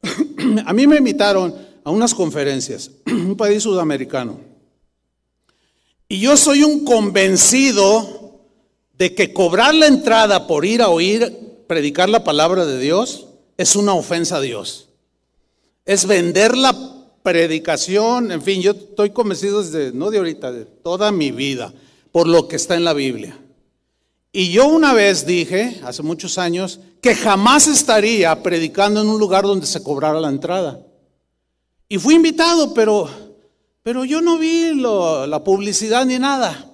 a 0.64 0.72
mí 0.72 0.86
me 0.86 0.96
invitaron 0.96 1.54
a 1.84 1.90
unas 1.90 2.14
conferencias, 2.14 2.90
un 3.06 3.36
país 3.36 3.62
sudamericano. 3.62 4.40
Y 6.08 6.20
yo 6.20 6.34
soy 6.38 6.62
un 6.62 6.82
convencido 6.82 8.38
de 8.96 9.14
que 9.14 9.34
cobrar 9.34 9.74
la 9.74 9.86
entrada 9.86 10.46
por 10.46 10.64
ir 10.64 10.80
a 10.80 10.88
oír 10.88 11.64
predicar 11.66 12.08
la 12.08 12.24
palabra 12.24 12.64
de 12.64 12.78
Dios 12.78 13.26
es 13.58 13.76
una 13.76 13.92
ofensa 13.92 14.36
a 14.36 14.40
Dios. 14.40 14.88
Es 15.84 16.06
vender 16.06 16.56
la 16.56 16.91
predicación, 17.22 18.32
en 18.32 18.42
fin, 18.42 18.60
yo 18.60 18.72
estoy 18.72 19.10
convencido 19.10 19.62
desde, 19.62 19.92
no 19.92 20.10
de 20.10 20.18
ahorita, 20.18 20.52
de 20.52 20.64
toda 20.64 21.12
mi 21.12 21.30
vida, 21.30 21.72
por 22.10 22.26
lo 22.26 22.48
que 22.48 22.56
está 22.56 22.74
en 22.74 22.84
la 22.84 22.92
Biblia. 22.92 23.38
Y 24.32 24.50
yo 24.50 24.66
una 24.66 24.94
vez 24.94 25.26
dije, 25.26 25.80
hace 25.84 26.02
muchos 26.02 26.38
años, 26.38 26.80
que 27.00 27.14
jamás 27.14 27.66
estaría 27.66 28.42
predicando 28.42 29.00
en 29.00 29.08
un 29.08 29.20
lugar 29.20 29.44
donde 29.44 29.66
se 29.66 29.82
cobrara 29.82 30.20
la 30.20 30.28
entrada. 30.28 30.80
Y 31.88 31.98
fui 31.98 32.14
invitado, 32.14 32.72
pero, 32.72 33.10
pero 33.82 34.04
yo 34.04 34.22
no 34.22 34.38
vi 34.38 34.72
la 34.74 35.44
publicidad 35.44 36.06
ni 36.06 36.18
nada. 36.18 36.70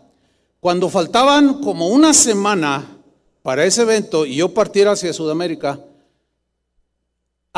Cuando 0.61 0.89
faltaban 0.89 1.61
como 1.61 1.89
una 1.89 2.15
semana 2.15 2.99
para 3.43 3.65
ese 3.65 3.83
evento 3.83 4.27
y 4.27 4.37
yo 4.37 4.55
partiera 4.55 4.93
hacia 4.93 5.13
Sudamérica, 5.13 5.81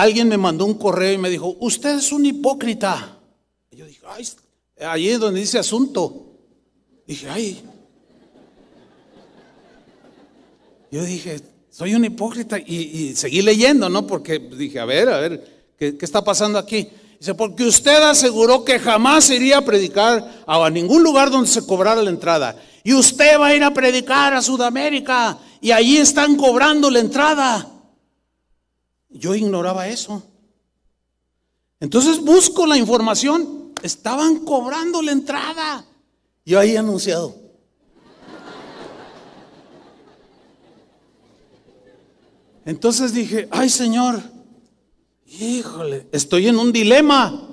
alguien 0.01 0.28
me 0.28 0.38
mandó 0.38 0.64
un 0.64 0.74
correo 0.74 1.12
y 1.12 1.18
me 1.18 1.28
dijo, 1.28 1.57
usted 1.61 1.98
es 1.98 2.11
un 2.11 2.24
hipócrita. 2.24 3.18
Y 3.70 3.76
yo 3.76 3.86
dije, 3.86 4.01
ay, 4.09 4.26
allí 4.86 5.09
es 5.11 5.20
donde 5.20 5.40
dice 5.40 5.59
asunto. 5.59 6.26
Dije, 7.07 7.28
ay. 7.28 7.62
Yo 10.90 11.05
dije, 11.05 11.40
soy 11.70 11.94
un 11.94 12.05
hipócrita 12.05 12.59
y, 12.59 13.14
seguí 13.14 13.42
leyendo, 13.42 13.88
¿no? 13.88 14.07
Porque 14.07 14.38
dije, 14.38 14.80
a 14.80 14.84
ver, 14.84 15.09
a 15.09 15.18
ver, 15.18 15.72
¿qué, 15.78 15.96
qué 15.96 16.05
está 16.05 16.24
pasando 16.24 16.59
aquí? 16.59 16.88
Dice, 17.18 17.34
porque 17.34 17.64
usted 17.64 18.03
aseguró 18.03 18.64
que 18.64 18.78
jamás 18.78 19.28
iría 19.28 19.59
a 19.59 19.64
predicar 19.64 20.42
a 20.46 20.70
ningún 20.70 21.03
lugar 21.03 21.30
donde 21.30 21.48
se 21.48 21.66
cobrara 21.66 22.03
la 22.03 22.11
entrada. 22.11 22.57
Y 22.82 22.94
usted 22.94 23.38
va 23.38 23.48
a 23.48 23.55
ir 23.55 23.62
a 23.62 23.74
predicar 23.74 24.32
a 24.32 24.40
Sudamérica 24.40 25.38
y 25.61 25.70
allí 25.70 25.98
están 25.98 26.36
cobrando 26.36 26.90
la 26.90 27.01
entrada. 27.01 27.79
Yo 29.11 29.34
ignoraba 29.34 29.88
eso. 29.88 30.22
Entonces 31.80 32.20
busco 32.20 32.66
la 32.66 32.76
información. 32.76 33.72
Estaban 33.82 34.44
cobrando 34.44 35.02
la 35.02 35.12
entrada. 35.12 35.84
Yo 36.44 36.58
ahí 36.58 36.76
anunciado. 36.76 37.34
Entonces 42.64 43.12
dije, 43.12 43.48
ay 43.50 43.68
Señor, 43.68 44.22
híjole, 45.26 46.06
estoy 46.12 46.46
en 46.46 46.58
un 46.58 46.72
dilema 46.72 47.48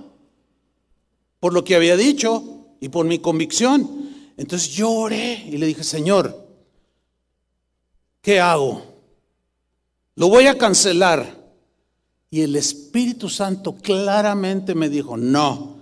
por 1.40 1.54
lo 1.54 1.64
que 1.64 1.76
había 1.76 1.96
dicho 1.96 2.68
y 2.80 2.90
por 2.90 3.06
mi 3.06 3.20
convicción. 3.20 4.12
Entonces 4.36 4.70
yo 4.70 4.92
oré 4.92 5.44
y 5.48 5.58
le 5.58 5.66
dije, 5.66 5.84
Señor, 5.84 6.48
¿qué 8.22 8.40
hago? 8.40 8.84
Lo 10.16 10.28
voy 10.28 10.48
a 10.48 10.58
cancelar. 10.58 11.37
Y 12.30 12.42
el 12.42 12.56
Espíritu 12.56 13.30
Santo 13.30 13.76
claramente 13.76 14.76
me 14.76 14.90
dijo, 14.90 15.16
no, 15.16 15.78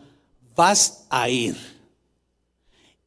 vas 0.56 1.06
a 1.10 1.30
ir. 1.30 1.56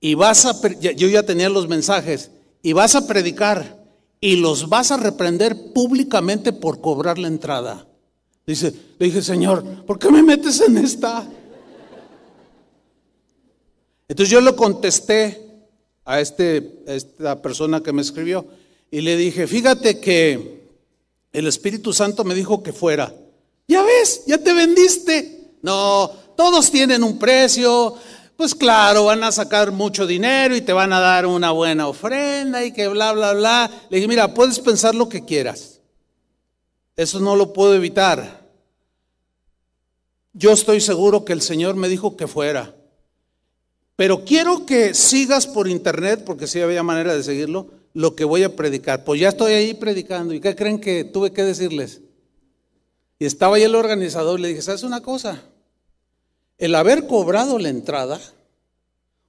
Y 0.00 0.14
vas 0.14 0.44
a, 0.46 0.60
yo 0.80 1.08
ya 1.08 1.22
tenía 1.24 1.48
los 1.48 1.68
mensajes, 1.68 2.30
y 2.62 2.72
vas 2.72 2.94
a 2.94 3.06
predicar, 3.06 3.78
y 4.20 4.36
los 4.36 4.68
vas 4.68 4.90
a 4.90 4.96
reprender 4.96 5.72
públicamente 5.72 6.52
por 6.52 6.80
cobrar 6.80 7.18
la 7.18 7.28
entrada. 7.28 7.86
Dice, 8.46 8.74
le 8.98 9.06
dije, 9.06 9.22
Señor, 9.22 9.84
¿por 9.84 9.98
qué 9.98 10.10
me 10.10 10.22
metes 10.22 10.60
en 10.60 10.78
esta? 10.78 11.28
Entonces 14.08 14.30
yo 14.32 14.40
le 14.40 14.54
contesté 14.54 15.48
a, 16.04 16.20
este, 16.20 16.82
esta 16.86 17.42
persona 17.42 17.82
que 17.82 17.92
me 17.92 18.02
escribió 18.02 18.46
y 18.90 19.02
le 19.02 19.16
dije, 19.16 19.46
fíjate 19.46 20.00
que 20.00 20.66
el 21.32 21.46
Espíritu 21.46 21.92
Santo 21.92 22.24
me 22.24 22.34
dijo 22.34 22.62
que 22.62 22.72
fuera. 22.72 23.14
Ya 23.68 23.82
ves, 23.82 24.22
ya 24.26 24.38
te 24.38 24.52
vendiste. 24.54 25.52
No, 25.62 26.10
todos 26.36 26.70
tienen 26.70 27.04
un 27.04 27.18
precio. 27.18 27.94
Pues 28.36 28.54
claro, 28.54 29.04
van 29.04 29.22
a 29.22 29.30
sacar 29.30 29.72
mucho 29.72 30.06
dinero 30.06 30.56
y 30.56 30.62
te 30.62 30.72
van 30.72 30.92
a 30.92 31.00
dar 31.00 31.26
una 31.26 31.50
buena 31.50 31.86
ofrenda 31.86 32.64
y 32.64 32.72
que 32.72 32.88
bla, 32.88 33.12
bla, 33.12 33.34
bla. 33.34 33.70
Le 33.90 33.98
dije, 33.98 34.08
mira, 34.08 34.32
puedes 34.32 34.58
pensar 34.58 34.94
lo 34.94 35.08
que 35.08 35.24
quieras. 35.24 35.80
Eso 36.96 37.20
no 37.20 37.36
lo 37.36 37.52
puedo 37.52 37.74
evitar. 37.74 38.48
Yo 40.32 40.52
estoy 40.52 40.80
seguro 40.80 41.24
que 41.24 41.32
el 41.32 41.42
Señor 41.42 41.74
me 41.74 41.88
dijo 41.88 42.16
que 42.16 42.26
fuera. 42.26 42.74
Pero 43.96 44.24
quiero 44.24 44.64
que 44.64 44.94
sigas 44.94 45.46
por 45.46 45.68
internet, 45.68 46.22
porque 46.24 46.46
sí 46.46 46.60
había 46.60 46.84
manera 46.84 47.14
de 47.14 47.24
seguirlo, 47.24 47.72
lo 47.92 48.14
que 48.14 48.24
voy 48.24 48.44
a 48.44 48.54
predicar. 48.54 49.04
Pues 49.04 49.20
ya 49.20 49.30
estoy 49.30 49.52
ahí 49.52 49.74
predicando. 49.74 50.32
¿Y 50.32 50.40
qué 50.40 50.54
creen 50.54 50.80
que 50.80 51.02
tuve 51.04 51.32
que 51.32 51.42
decirles? 51.42 52.00
Y 53.18 53.26
estaba 53.26 53.56
ahí 53.56 53.62
el 53.62 53.74
organizador 53.74 54.38
le 54.38 54.48
dije, 54.48 54.62
¿sabes 54.62 54.82
una 54.82 55.00
cosa? 55.00 55.42
El 56.56 56.74
haber 56.74 57.06
cobrado 57.06 57.58
la 57.58 57.68
entrada 57.68 58.20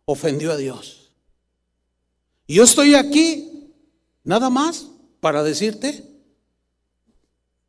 ofendió 0.05 0.51
a 0.51 0.57
Dios. 0.57 1.11
Y 2.47 2.55
yo 2.55 2.63
estoy 2.63 2.95
aquí 2.95 3.71
nada 4.23 4.49
más 4.49 4.87
para 5.19 5.43
decirte 5.43 6.03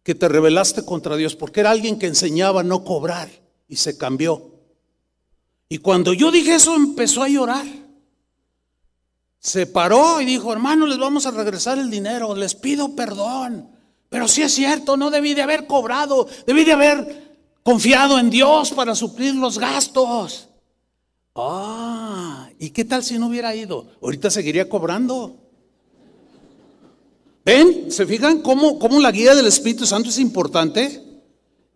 que 0.03 0.15
te 0.15 0.29
rebelaste 0.29 0.85
contra 0.85 1.17
Dios, 1.17 1.37
porque 1.37 1.61
era 1.61 1.71
alguien 1.71 1.99
que 1.99 2.07
enseñaba 2.07 2.61
a 2.61 2.65
no 2.65 2.85
cobrar 2.85 3.31
y 3.69 3.77
se 3.77 3.97
cambió. 3.99 4.51
Y 5.69 5.79
cuando 5.79 6.13
yo 6.13 6.31
dije 6.31 6.55
eso, 6.55 6.75
empezó 6.75 7.23
a 7.23 7.29
llorar. 7.29 7.67
Se 9.39 9.67
paró 9.67 10.21
y 10.21 10.25
dijo, 10.25 10.53
hermano, 10.53 10.87
les 10.87 10.99
vamos 10.99 11.27
a 11.27 11.31
regresar 11.31 11.79
el 11.79 11.91
dinero, 11.91 12.35
les 12.35 12.55
pido 12.55 12.95
perdón. 12.97 13.71
Pero 14.11 14.27
si 14.27 14.43
es 14.43 14.53
cierto, 14.53 14.97
no 14.97 15.09
debí 15.11 15.35
de 15.35 15.43
haber 15.43 15.67
cobrado, 15.67 16.29
debí 16.45 16.65
de 16.65 16.73
haber 16.73 17.39
confiado 17.63 18.19
en 18.19 18.29
Dios 18.29 18.73
para 18.73 18.95
suplir 18.95 19.37
los 19.37 19.59
gastos. 19.59 20.49
Ah, 21.37 22.51
¿y 22.59 22.71
qué 22.71 22.85
tal 22.85 23.05
si 23.05 23.19
no 23.19 23.29
hubiera 23.29 23.55
ido? 23.55 23.87
Ahorita 24.03 24.29
seguiría 24.29 24.69
cobrando. 24.69 25.37
¿Ven? 27.45 27.91
¿Se 27.93 28.05
fijan 28.05 28.43
cómo, 28.43 28.81
cómo 28.81 28.99
la 28.99 29.13
guía 29.13 29.35
del 29.37 29.47
Espíritu 29.47 29.87
Santo 29.87 30.09
es 30.09 30.19
importante? 30.19 31.03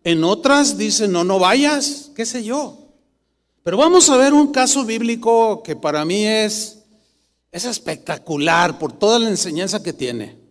En 0.03 0.23
otras 0.25 0.77
dice, 0.77 1.07
no, 1.07 1.23
no 1.23 1.39
vayas, 1.39 2.11
qué 2.15 2.25
sé 2.25 2.43
yo. 2.43 2.89
Pero 3.63 3.77
vamos 3.77 4.09
a 4.09 4.17
ver 4.17 4.33
un 4.33 4.51
caso 4.51 4.83
bíblico 4.83 5.63
que 5.63 5.77
para 5.77 6.03
mí 6.03 6.25
es, 6.25 6.83
es 7.49 7.63
espectacular 7.63 8.77
por 8.77 8.91
toda 8.91 9.19
la 9.19 9.29
enseñanza 9.29 9.81
que 9.81 9.93
tiene. 9.93 10.44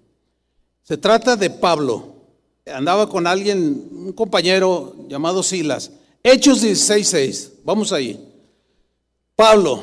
Se 0.84 0.98
trata 0.98 1.34
de 1.34 1.48
Pablo. 1.48 2.14
Andaba 2.66 3.08
con 3.08 3.26
alguien, 3.26 3.88
un 3.90 4.12
compañero 4.12 4.94
llamado 5.08 5.42
Silas. 5.42 5.90
Hechos 6.22 6.62
16.6. 6.62 7.50
Vamos 7.64 7.90
ahí. 7.92 8.22
Pablo, 9.34 9.82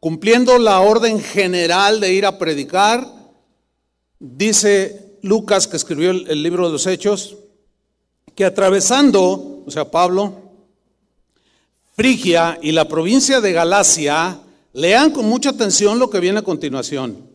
cumpliendo 0.00 0.58
la 0.58 0.80
orden 0.80 1.20
general 1.20 2.00
de 2.00 2.12
ir 2.12 2.26
a 2.26 2.36
predicar, 2.36 3.08
dice 4.18 5.18
Lucas, 5.22 5.68
que 5.68 5.76
escribió 5.76 6.10
el, 6.10 6.28
el 6.28 6.42
libro 6.42 6.66
de 6.66 6.72
los 6.72 6.86
Hechos, 6.86 7.36
que 8.34 8.44
atravesando, 8.44 9.62
o 9.64 9.70
sea, 9.70 9.90
Pablo, 9.90 10.34
Frigia 11.94 12.58
y 12.60 12.72
la 12.72 12.88
provincia 12.88 13.40
de 13.40 13.52
Galacia, 13.52 14.40
lean 14.72 15.12
con 15.12 15.26
mucha 15.26 15.50
atención 15.50 16.00
lo 16.00 16.10
que 16.10 16.18
viene 16.18 16.40
a 16.40 16.42
continuación. 16.42 17.33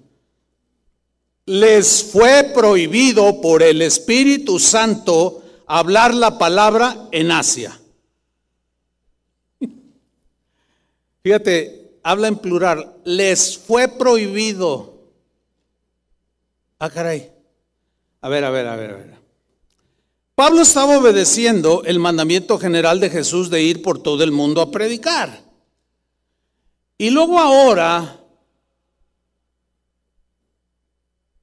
Les 1.50 2.04
fue 2.04 2.52
prohibido 2.54 3.41
por 3.41 3.64
el 3.64 3.82
Espíritu 3.82 4.60
Santo 4.60 5.41
hablar 5.66 6.14
la 6.14 6.38
palabra 6.38 7.08
en 7.12 7.32
Asia. 7.32 7.76
Fíjate, 11.24 11.97
habla 12.04 12.28
en 12.28 12.36
plural. 12.36 12.97
Les 13.04 13.58
fue 13.58 13.88
prohibido. 13.88 14.93
Ah, 16.78 16.91
caray. 16.91 17.32
A 18.22 18.30
ver, 18.30 18.45
a 18.45 18.52
ver, 18.52 18.68
a 18.68 18.76
ver, 18.76 18.91
a 18.91 18.95
ver. 18.97 19.18
Pablo 20.36 20.62
estaba 20.62 21.00
obedeciendo 21.00 21.82
el 21.84 21.97
mandamiento 21.97 22.60
general 22.60 23.00
de 23.00 23.10
Jesús 23.10 23.50
de 23.50 23.64
ir 23.64 23.82
por 23.82 24.04
todo 24.04 24.24
el 24.24 24.32
mundo 24.32 24.62
a 24.62 24.70
predicar. 24.70 25.41
Y 26.95 27.10
luego 27.10 27.39
ahora 27.39 28.18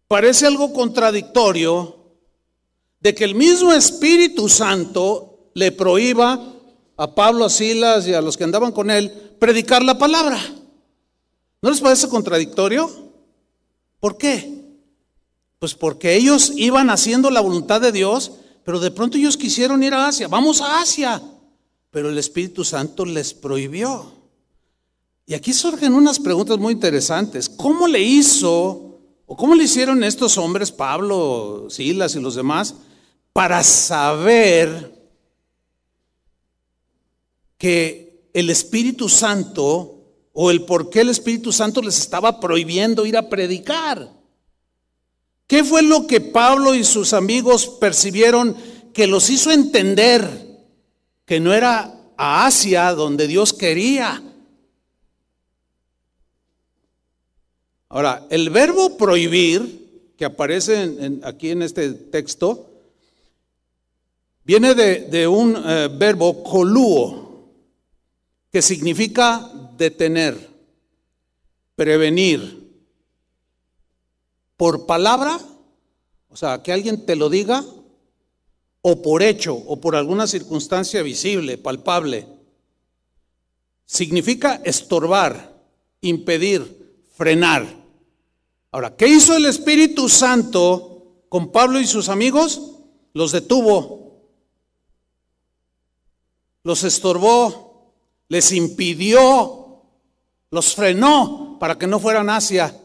parece 0.09 0.47
algo 0.47 0.73
contradictorio 0.73 1.97
de 3.01 3.15
que 3.15 3.25
el 3.25 3.35
mismo 3.35 3.73
Espíritu 3.73 4.49
Santo 4.49 5.51
le 5.55 5.73
prohíba 5.73 6.55
a 6.97 7.15
Pablo, 7.15 7.45
a 7.45 7.51
Silas 7.51 8.07
y 8.07 8.15
a 8.15 8.21
los 8.21 8.37
que 8.37 8.45
andaban 8.45 8.73
con 8.73 8.91
él 8.91 9.11
predicar 9.39 9.83
la 9.83 9.99
palabra. 9.99 10.39
¿No 11.63 11.71
les 11.71 11.81
parece 11.81 12.09
contradictorio? 12.09 12.91
¿Por 14.01 14.17
qué? 14.17 14.65
Pues 15.59 15.75
porque 15.75 16.15
ellos 16.15 16.53
iban 16.57 16.91
haciendo 16.91 17.31
la 17.31 17.41
voluntad 17.41 17.81
de 17.81 17.93
Dios 17.93 18.33
pero 18.67 18.81
de 18.81 18.91
pronto 18.91 19.17
ellos 19.17 19.37
quisieron 19.37 19.85
ir 19.85 19.95
a 19.95 20.09
Asia, 20.09 20.27
vamos 20.27 20.61
a 20.61 20.81
Asia, 20.81 21.23
pero 21.93 22.11
el 22.11 22.19
Espíritu 22.19 22.65
Santo 22.65 23.05
les 23.05 23.33
prohibió. 23.33 24.13
Y 25.25 25.35
aquí 25.35 25.53
surgen 25.53 25.95
unas 25.95 26.19
preguntas 26.19 26.59
muy 26.59 26.73
interesantes. 26.73 27.49
¿Cómo 27.49 27.87
le 27.87 28.03
hizo 28.03 28.86
o 29.27 29.37
cómo 29.37 29.55
le 29.55 29.65
hicieron 29.65 30.03
estos 30.05 30.39
hombres, 30.39 30.73
Pablo, 30.73 31.67
Silas 31.69 32.15
y 32.15 32.21
los 32.21 32.35
demás, 32.35 32.75
para 33.33 33.63
saber 33.63 34.95
que 37.59 38.31
el 38.33 38.51
Espíritu 38.51 39.09
Santo 39.09 39.97
o 40.39 40.51
el 40.51 40.67
por 40.67 40.91
qué 40.91 41.01
el 41.01 41.09
Espíritu 41.09 41.51
Santo 41.51 41.81
les 41.81 41.99
estaba 41.99 42.39
prohibiendo 42.41 43.07
ir 43.07 43.17
a 43.17 43.31
predicar? 43.31 44.13
¿Qué 45.47 45.65
fue 45.65 45.83
lo 45.83 46.07
que 46.07 46.21
Pablo 46.21 46.75
y 46.75 46.85
sus 46.85 47.15
amigos 47.15 47.67
percibieron 47.67 48.55
que 48.93 49.07
los 49.07 49.31
hizo 49.31 49.51
entender 49.51 50.67
que 51.25 51.41
no 51.41 51.55
era 51.55 51.99
a 52.19 52.45
Asia 52.45 52.93
donde 52.93 53.27
Dios 53.27 53.55
quería? 53.55 54.23
Ahora, 57.97 58.27
el 58.29 58.51
verbo 58.51 58.99
prohibir, 58.99 60.13
que 60.19 60.27
aparece 60.27 61.19
aquí 61.23 61.49
en 61.49 61.63
este 61.63 61.93
texto, 61.95 62.69
viene 64.45 64.75
de, 64.75 65.27
un 65.27 65.57
eh, 65.57 65.89
verbo 65.91 66.43
coluo, 66.43 67.55
que 68.53 68.61
significa 68.61 69.51
detener, 69.79 70.37
prevenir, 71.75 72.69
por 74.59 74.85
palabra, 74.85 75.41
o 76.29 76.37
sea, 76.37 76.63
que 76.63 76.75
alguien 76.75 77.07
te 77.07 77.17
lo 77.17 77.31
diga, 77.31 77.65
o 78.83 79.01
por 79.01 79.23
hecho, 79.23 79.55
o 79.55 79.81
por 79.81 79.97
alguna 79.97 80.27
circunstancia 80.27 81.03
visible, 81.03 81.57
palpable. 81.57 82.27
Significa 83.87 84.61
estorbar, 84.67 85.65
impedir, 86.03 86.77
frenar. 87.17 87.86
Ahora, 88.77 88.95
¿qué 88.95 89.09
hizo 89.09 89.35
el 89.35 89.47
Espíritu 89.47 90.07
Santo 90.07 91.23
con 91.31 91.51
Pablo 91.51 91.81
y 91.81 91.87
sus 91.87 92.11
amigos? 92.11 92.73
Los 93.15 93.33
detuvo, 93.33 94.21
los 96.63 96.85
estorbó, 96.85 97.95
les 98.29 98.53
impidió, 98.53 99.81
los 100.51 100.75
frenó 100.75 101.57
para 101.59 101.79
que 101.79 101.87
no 101.87 101.99
fueran 101.99 102.29
hacia. 102.29 102.79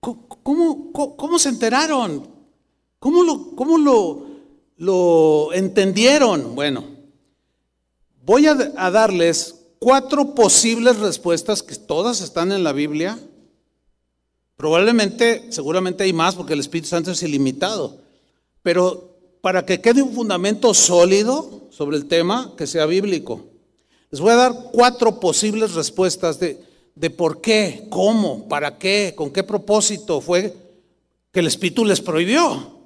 ¿Cómo, 0.00 1.38
se 1.38 1.50
enteraron? 1.50 2.26
¿Cómo, 2.98 3.24
lo, 3.24 3.54
cómo 3.54 3.76
lo, 3.76 4.26
lo 4.78 5.52
entendieron? 5.52 6.54
Bueno, 6.54 6.82
voy 8.24 8.46
a, 8.46 8.52
a 8.74 8.90
darles 8.90 9.61
cuatro 9.82 10.32
posibles 10.36 11.00
respuestas 11.00 11.60
que 11.60 11.74
todas 11.74 12.20
están 12.20 12.52
en 12.52 12.62
la 12.62 12.72
Biblia. 12.72 13.18
Probablemente, 14.54 15.50
seguramente 15.50 16.04
hay 16.04 16.12
más 16.12 16.36
porque 16.36 16.52
el 16.52 16.60
Espíritu 16.60 16.86
Santo 16.86 17.10
es 17.10 17.20
ilimitado. 17.24 17.98
Pero 18.62 19.18
para 19.40 19.66
que 19.66 19.80
quede 19.80 20.00
un 20.00 20.14
fundamento 20.14 20.72
sólido 20.72 21.62
sobre 21.70 21.96
el 21.96 22.06
tema, 22.06 22.52
que 22.56 22.68
sea 22.68 22.86
bíblico. 22.86 23.44
Les 24.10 24.20
voy 24.20 24.30
a 24.30 24.36
dar 24.36 24.54
cuatro 24.72 25.18
posibles 25.18 25.74
respuestas 25.74 26.38
de, 26.38 26.64
de 26.94 27.10
por 27.10 27.40
qué, 27.40 27.88
cómo, 27.90 28.46
para 28.48 28.78
qué, 28.78 29.14
con 29.16 29.32
qué 29.32 29.42
propósito 29.42 30.20
fue 30.20 30.54
que 31.32 31.40
el 31.40 31.48
Espíritu 31.48 31.84
les 31.84 32.00
prohibió. 32.00 32.78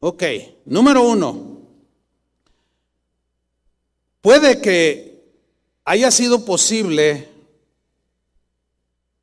Ok, 0.00 0.22
número 0.64 1.02
uno, 1.02 1.58
puede 4.22 4.62
que 4.62 5.15
haya 5.86 6.10
sido 6.10 6.44
posible 6.44 7.28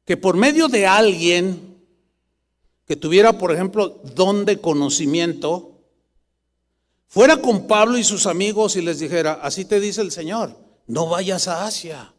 que 0.05 0.17
por 0.17 0.35
medio 0.35 0.69
de 0.69 0.87
alguien 0.87 1.77
que 2.87 2.95
tuviera, 2.95 3.37
por 3.37 3.51
ejemplo, 3.51 4.01
don 4.15 4.45
de 4.45 4.59
conocimiento, 4.59 5.81
fuera 7.07 7.37
con 7.37 7.67
Pablo 7.67 7.97
y 7.97 8.03
sus 8.03 8.25
amigos 8.25 8.75
y 8.77 8.81
les 8.81 8.99
dijera, 8.99 9.33
así 9.33 9.65
te 9.65 9.79
dice 9.79 10.01
el 10.01 10.11
Señor, 10.11 10.57
no 10.87 11.07
vayas 11.07 11.47
a 11.47 11.65
Asia. 11.65 12.13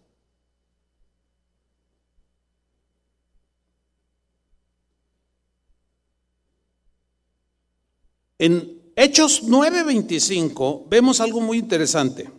En 8.39 8.83
Hechos 8.95 9.45
9:25 9.45 10.85
vemos 10.89 11.21
algo 11.21 11.41
muy 11.41 11.59
interesante. 11.59 12.31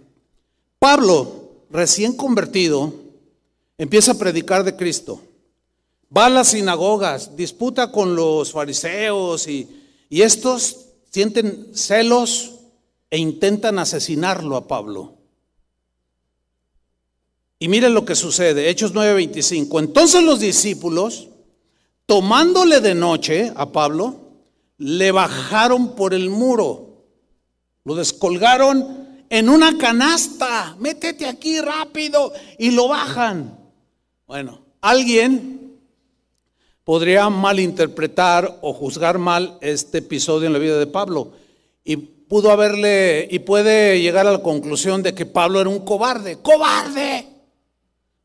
Pablo, 0.77 1.44
recién 1.75 2.15
convertido, 2.15 2.93
empieza 3.77 4.13
a 4.13 4.17
predicar 4.17 4.63
de 4.63 4.75
Cristo. 4.75 5.21
Va 6.15 6.27
a 6.27 6.29
las 6.29 6.49
sinagogas, 6.49 7.35
disputa 7.35 7.91
con 7.91 8.15
los 8.15 8.51
fariseos 8.51 9.47
y, 9.47 9.67
y 10.09 10.21
estos 10.21 10.85
sienten 11.11 11.69
celos 11.73 12.53
e 13.09 13.17
intentan 13.17 13.79
asesinarlo 13.79 14.55
a 14.55 14.67
Pablo. 14.67 15.15
Y 17.59 17.67
miren 17.67 17.93
lo 17.93 18.05
que 18.05 18.15
sucede, 18.15 18.69
Hechos 18.69 18.93
9:25. 18.93 19.79
Entonces 19.79 20.23
los 20.23 20.39
discípulos, 20.39 21.29
tomándole 22.05 22.81
de 22.81 22.95
noche 22.95 23.51
a 23.55 23.71
Pablo, 23.71 24.19
le 24.77 25.11
bajaron 25.11 25.95
por 25.95 26.13
el 26.13 26.29
muro, 26.29 27.05
lo 27.85 27.95
descolgaron 27.95 29.04
en 29.29 29.49
una 29.49 29.77
canasta, 29.77 30.75
métete 30.79 31.25
aquí 31.25 31.59
rápido 31.59 32.31
y 32.57 32.71
lo 32.71 32.87
bajan. 32.87 33.57
Bueno, 34.27 34.61
alguien 34.81 35.79
podría 36.83 37.29
malinterpretar 37.29 38.59
o 38.61 38.73
juzgar 38.73 39.17
mal 39.17 39.57
este 39.61 39.99
episodio 39.99 40.47
en 40.47 40.53
la 40.53 40.59
vida 40.59 40.77
de 40.77 40.87
Pablo 40.87 41.31
y 41.83 41.97
pudo 41.97 42.51
haberle 42.51 43.27
y 43.29 43.39
puede 43.39 44.01
llegar 44.01 44.27
a 44.27 44.31
la 44.31 44.41
conclusión 44.41 45.03
de 45.03 45.13
que 45.13 45.25
Pablo 45.25 45.61
era 45.61 45.69
un 45.69 45.79
cobarde. 45.79 46.37
¡Cobarde! 46.37 47.27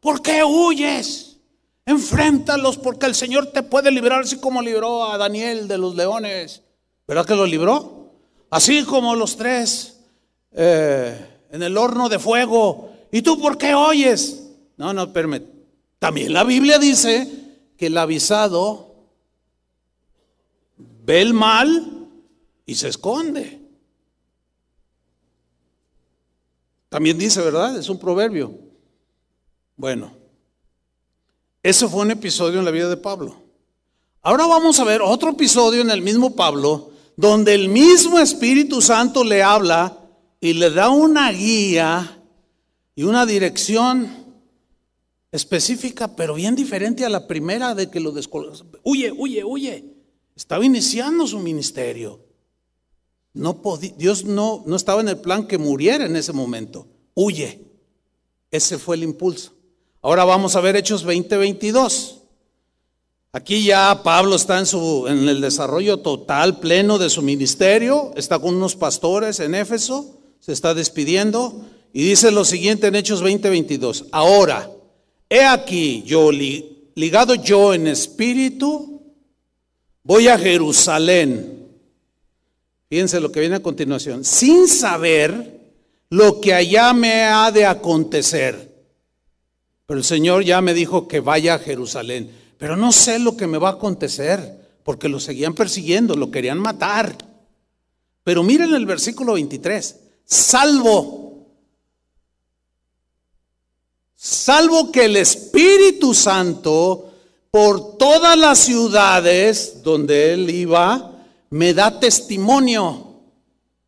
¿Por 0.00 0.22
qué 0.22 0.44
huyes? 0.44 1.36
Enfréntalos 1.84 2.78
porque 2.78 3.06
el 3.06 3.14
Señor 3.14 3.46
te 3.46 3.62
puede 3.62 3.90
librar 3.90 4.20
así 4.20 4.38
como 4.38 4.62
libró 4.62 5.10
a 5.10 5.18
Daniel 5.18 5.66
de 5.66 5.78
los 5.78 5.94
leones. 5.94 6.62
¿Verdad 7.06 7.26
que 7.26 7.34
lo 7.34 7.46
libró? 7.46 8.12
Así 8.50 8.84
como 8.84 9.14
los 9.14 9.36
tres 9.36 9.99
eh, 10.52 11.44
en 11.50 11.62
el 11.62 11.76
horno 11.76 12.08
de 12.08 12.18
fuego. 12.18 12.90
¿Y 13.12 13.22
tú 13.22 13.40
por 13.40 13.58
qué 13.58 13.74
oyes? 13.74 14.48
No, 14.76 14.92
no, 14.92 15.04
espérame. 15.04 15.42
También 15.98 16.32
la 16.32 16.44
Biblia 16.44 16.78
dice 16.78 17.30
que 17.76 17.86
el 17.86 17.98
avisado 17.98 18.94
ve 20.76 21.20
el 21.20 21.34
mal 21.34 22.08
y 22.66 22.74
se 22.74 22.88
esconde. 22.88 23.60
También 26.88 27.18
dice, 27.18 27.40
¿verdad? 27.40 27.76
Es 27.76 27.88
un 27.88 27.98
proverbio. 27.98 28.52
Bueno, 29.76 30.12
ese 31.62 31.88
fue 31.88 32.02
un 32.02 32.10
episodio 32.10 32.58
en 32.58 32.64
la 32.64 32.70
vida 32.70 32.88
de 32.88 32.96
Pablo. 32.96 33.36
Ahora 34.22 34.46
vamos 34.46 34.78
a 34.80 34.84
ver 34.84 35.00
otro 35.02 35.30
episodio 35.30 35.80
en 35.80 35.90
el 35.90 36.02
mismo 36.02 36.34
Pablo, 36.34 36.90
donde 37.16 37.54
el 37.54 37.68
mismo 37.68 38.18
Espíritu 38.18 38.82
Santo 38.82 39.24
le 39.24 39.42
habla 39.42 39.99
y 40.40 40.54
le 40.54 40.70
da 40.70 40.88
una 40.88 41.30
guía 41.30 42.22
y 42.94 43.02
una 43.02 43.26
dirección 43.26 44.20
específica, 45.30 46.16
pero 46.16 46.34
bien 46.34 46.56
diferente 46.56 47.04
a 47.04 47.10
la 47.10 47.26
primera 47.26 47.74
de 47.74 47.90
que 47.90 48.00
lo 48.00 48.12
descolgó. 48.12 48.52
Huye, 48.82 49.12
huye, 49.12 49.44
huye. 49.44 49.84
Estaba 50.34 50.64
iniciando 50.64 51.26
su 51.26 51.38
ministerio. 51.38 52.24
Dios 53.96 54.24
no, 54.24 54.64
no 54.66 54.76
estaba 54.76 55.00
en 55.02 55.08
el 55.08 55.18
plan 55.18 55.46
que 55.46 55.58
muriera 55.58 56.06
en 56.06 56.16
ese 56.16 56.32
momento. 56.32 56.88
Huye. 57.14 57.66
Ese 58.50 58.78
fue 58.78 58.96
el 58.96 59.04
impulso. 59.04 59.52
Ahora 60.02 60.24
vamos 60.24 60.56
a 60.56 60.60
ver 60.60 60.76
Hechos 60.76 61.06
20:22. 61.06 62.16
Aquí 63.32 63.64
ya 63.64 64.02
Pablo 64.02 64.34
está 64.34 64.58
en, 64.58 64.66
su, 64.66 65.06
en 65.06 65.28
el 65.28 65.40
desarrollo 65.40 65.98
total, 65.98 66.58
pleno 66.58 66.98
de 66.98 67.10
su 67.10 67.22
ministerio. 67.22 68.12
Está 68.16 68.40
con 68.40 68.56
unos 68.56 68.74
pastores 68.74 69.38
en 69.38 69.54
Éfeso. 69.54 70.19
Se 70.40 70.52
está 70.52 70.74
despidiendo. 70.74 71.64
Y 71.92 72.02
dice 72.02 72.30
lo 72.30 72.44
siguiente 72.44 72.88
en 72.88 72.96
Hechos 72.96 73.22
20:22. 73.22 74.06
Ahora, 74.10 74.70
he 75.28 75.44
aquí 75.44 76.02
yo 76.04 76.30
ligado 76.32 77.34
yo 77.36 77.74
en 77.74 77.86
espíritu, 77.86 79.02
voy 80.02 80.28
a 80.28 80.38
Jerusalén 80.38 81.60
Fíjense 82.90 83.20
lo 83.20 83.30
que 83.30 83.38
viene 83.38 83.54
a 83.54 83.62
continuación. 83.62 84.24
Sin 84.24 84.66
saber 84.66 85.60
lo 86.10 86.40
que 86.40 86.52
allá 86.52 86.92
me 86.92 87.22
ha 87.22 87.52
de 87.52 87.64
acontecer. 87.64 88.68
Pero 89.86 89.98
el 89.98 90.04
Señor 90.04 90.42
ya 90.42 90.60
me 90.60 90.74
dijo 90.74 91.06
que 91.06 91.20
vaya 91.20 91.54
a 91.54 91.58
Jerusalén. 91.60 92.32
Pero 92.58 92.76
no 92.76 92.90
sé 92.90 93.20
lo 93.20 93.36
que 93.36 93.46
me 93.46 93.58
va 93.58 93.68
a 93.68 93.72
acontecer, 93.74 94.58
porque 94.82 95.08
lo 95.08 95.20
seguían 95.20 95.54
persiguiendo, 95.54 96.16
lo 96.16 96.32
querían 96.32 96.58
matar. 96.58 97.16
Pero 98.24 98.42
miren 98.42 98.74
el 98.74 98.86
versículo 98.86 99.34
23. 99.34 99.96
Salvo. 100.30 101.48
Salvo 104.14 104.92
que 104.92 105.06
el 105.06 105.16
Espíritu 105.16 106.14
Santo 106.14 107.10
por 107.50 107.98
todas 107.98 108.38
las 108.38 108.60
ciudades 108.60 109.82
donde 109.82 110.32
él 110.32 110.48
iba, 110.50 111.26
me 111.50 111.74
da 111.74 111.98
testimonio. 111.98 113.22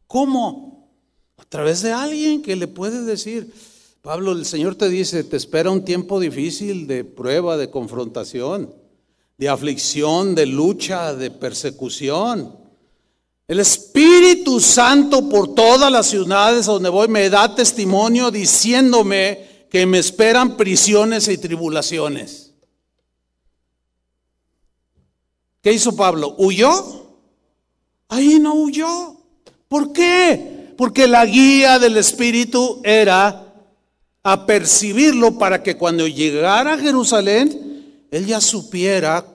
¿Cómo? 0.09 0.91
A 1.37 1.45
través 1.45 1.81
de 1.83 1.93
alguien 1.93 2.43
que 2.43 2.57
le 2.57 2.67
puede 2.67 3.03
decir, 3.03 3.55
Pablo, 4.01 4.33
el 4.33 4.45
Señor 4.45 4.75
te 4.75 4.89
dice, 4.89 5.23
te 5.23 5.37
espera 5.37 5.71
un 5.71 5.85
tiempo 5.85 6.19
difícil 6.19 6.89
de 6.89 7.05
prueba, 7.05 7.57
de 7.57 7.71
confrontación, 7.71 8.75
de 9.39 9.49
aflicción, 9.49 10.35
de 10.35 10.47
lucha, 10.47 11.15
de 11.15 11.31
persecución. 11.31 12.62
El 13.49 13.61
Espíritu 13.61 14.61
Santo 14.61 15.29
por 15.29 15.55
todas 15.55 15.91
las 15.91 16.07
ciudades 16.07 16.67
donde 16.67 16.89
voy 16.89 17.09
me 17.09 17.29
da 17.29 17.55
testimonio 17.55 18.31
diciéndome 18.31 19.67
que 19.71 19.85
me 19.85 19.99
esperan 19.99 20.57
prisiones 20.57 21.29
y 21.29 21.39
tribulaciones. 21.39 22.53
¿Qué 25.61 25.73
hizo 25.73 25.95
Pablo? 25.95 26.35
¿Huyó? 26.39 27.07
Ahí 28.09 28.39
no 28.39 28.55
huyó. 28.55 29.17
¿Por 29.69 29.93
qué? 29.93 30.75
Porque 30.77 31.07
la 31.07 31.25
guía 31.25 31.79
del 31.79 31.97
Espíritu 31.97 32.81
era 32.85 33.55
a 34.23 34.47
percibirlo 34.47 35.39
para 35.39 35.63
que 35.63 35.77
cuando 35.77 36.07
llegara 36.07 36.75
a 36.75 36.79
Jerusalén, 36.79 38.07
él 38.11 38.27
ya 38.27 38.41
supiera, 38.41 39.27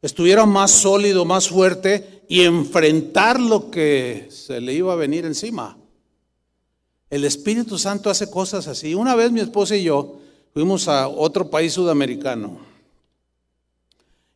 estuviera 0.00 0.46
más 0.46 0.70
sólido, 0.70 1.24
más 1.24 1.48
fuerte 1.48 2.17
y 2.28 2.42
enfrentar 2.42 3.40
lo 3.40 3.70
que 3.70 4.28
se 4.30 4.60
le 4.60 4.74
iba 4.74 4.92
a 4.92 4.96
venir 4.96 5.24
encima. 5.24 5.76
El 7.10 7.24
Espíritu 7.24 7.78
Santo 7.78 8.10
hace 8.10 8.30
cosas 8.30 8.68
así. 8.68 8.94
Una 8.94 9.14
vez 9.14 9.32
mi 9.32 9.40
esposa 9.40 9.74
y 9.76 9.84
yo 9.84 10.18
fuimos 10.52 10.88
a 10.88 11.08
otro 11.08 11.48
país 11.48 11.72
sudamericano. 11.72 12.58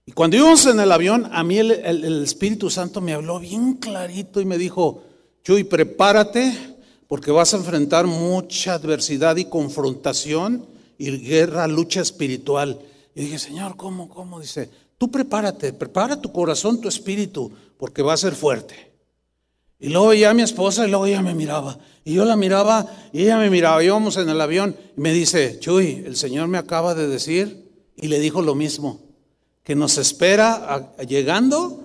Y 0.07 0.13
cuando 0.13 0.37
íbamos 0.37 0.65
en 0.67 0.81
el 0.81 0.91
avión, 0.91 1.29
a 1.31 1.45
mí 1.45 1.59
el, 1.59 2.23
Espíritu 2.23 2.71
Santo 2.71 3.01
me 3.01 3.13
habló 3.13 3.39
bien 3.39 3.75
clarito 3.75 4.41
y 4.41 4.47
me 4.47 4.59
dijo, 4.59 5.05
Chuy, 5.45 5.65
prepárate 5.65 6.77
porque 7.07 7.31
vas 7.31 7.53
a 7.53 7.59
enfrentar 7.59 8.07
mucha 8.07 8.75
adversidad 8.75 9.37
y 9.37 9.45
confrontación 9.45 10.67
y 10.97 11.11
guerra, 11.19 11.69
lucha 11.69 12.01
espiritual. 12.01 12.81
Y 13.15 13.23
dije, 13.23 13.39
Señor, 13.39 13.77
¿cómo, 13.77 14.09
cómo? 14.09 14.41
Dice, 14.41 14.71
tú 15.03 15.11
prepárate, 15.11 15.73
prepara 15.73 16.15
tu 16.15 16.31
corazón, 16.31 16.81
tu 16.81 16.87
espíritu, 16.87 17.51
porque 17.77 18.03
va 18.03 18.13
a 18.13 18.17
ser 18.17 18.37
fuerte. 18.37 18.93
Y 19.81 19.89
luego 19.89 20.15
ya 20.15 20.33
mi 20.33 20.43
esposa 20.43 20.87
y 20.87 20.91
luego 20.91 21.07
ella 21.07 21.21
me 21.23 21.35
miraba. 21.35 21.77
Y 22.05 22.15
yo 22.15 22.25
la 22.25 22.37
miraba 22.37 22.87
y 23.13 23.23
ella 23.23 23.37
me 23.37 23.51
miraba. 23.51 23.83
Íbamos 23.83 24.17
en 24.17 24.29
el 24.29 24.41
avión 24.41 24.77
y 24.97 25.01
me 25.01 25.13
dice, 25.13 25.59
Chuy, 25.59 26.05
el 26.07 26.15
Señor 26.15 26.47
me 26.47 26.57
acaba 26.57 26.95
de 26.95 27.09
decir 27.09 27.69
y 27.97 28.07
le 28.07 28.21
dijo 28.21 28.43
lo 28.43 28.55
mismo 28.55 29.01
que 29.65 29.75
nos 29.75 29.99
espera 29.99 30.95
llegando 31.09 31.81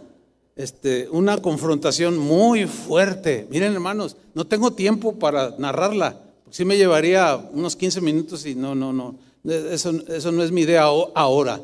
este, 0.55 1.09
una 1.09 1.41
confrontación 1.41 2.19
muy 2.19 2.67
fuerte. 2.67 3.47
Miren 3.49 3.73
hermanos, 3.73 4.15
no 4.35 4.45
tengo 4.45 4.73
tiempo 4.73 5.17
para 5.17 5.55
narrarla. 5.57 6.21
Sí 6.51 6.65
me 6.65 6.77
llevaría 6.77 7.35
unos 7.51 7.75
15 7.75 7.99
minutos 7.99 8.45
y 8.45 8.53
no, 8.53 8.75
no, 8.75 8.93
no. 8.93 9.15
Eso, 9.43 9.89
eso 10.07 10.31
no 10.31 10.43
es 10.43 10.51
mi 10.51 10.61
idea 10.61 10.83
ahora. 10.83 11.59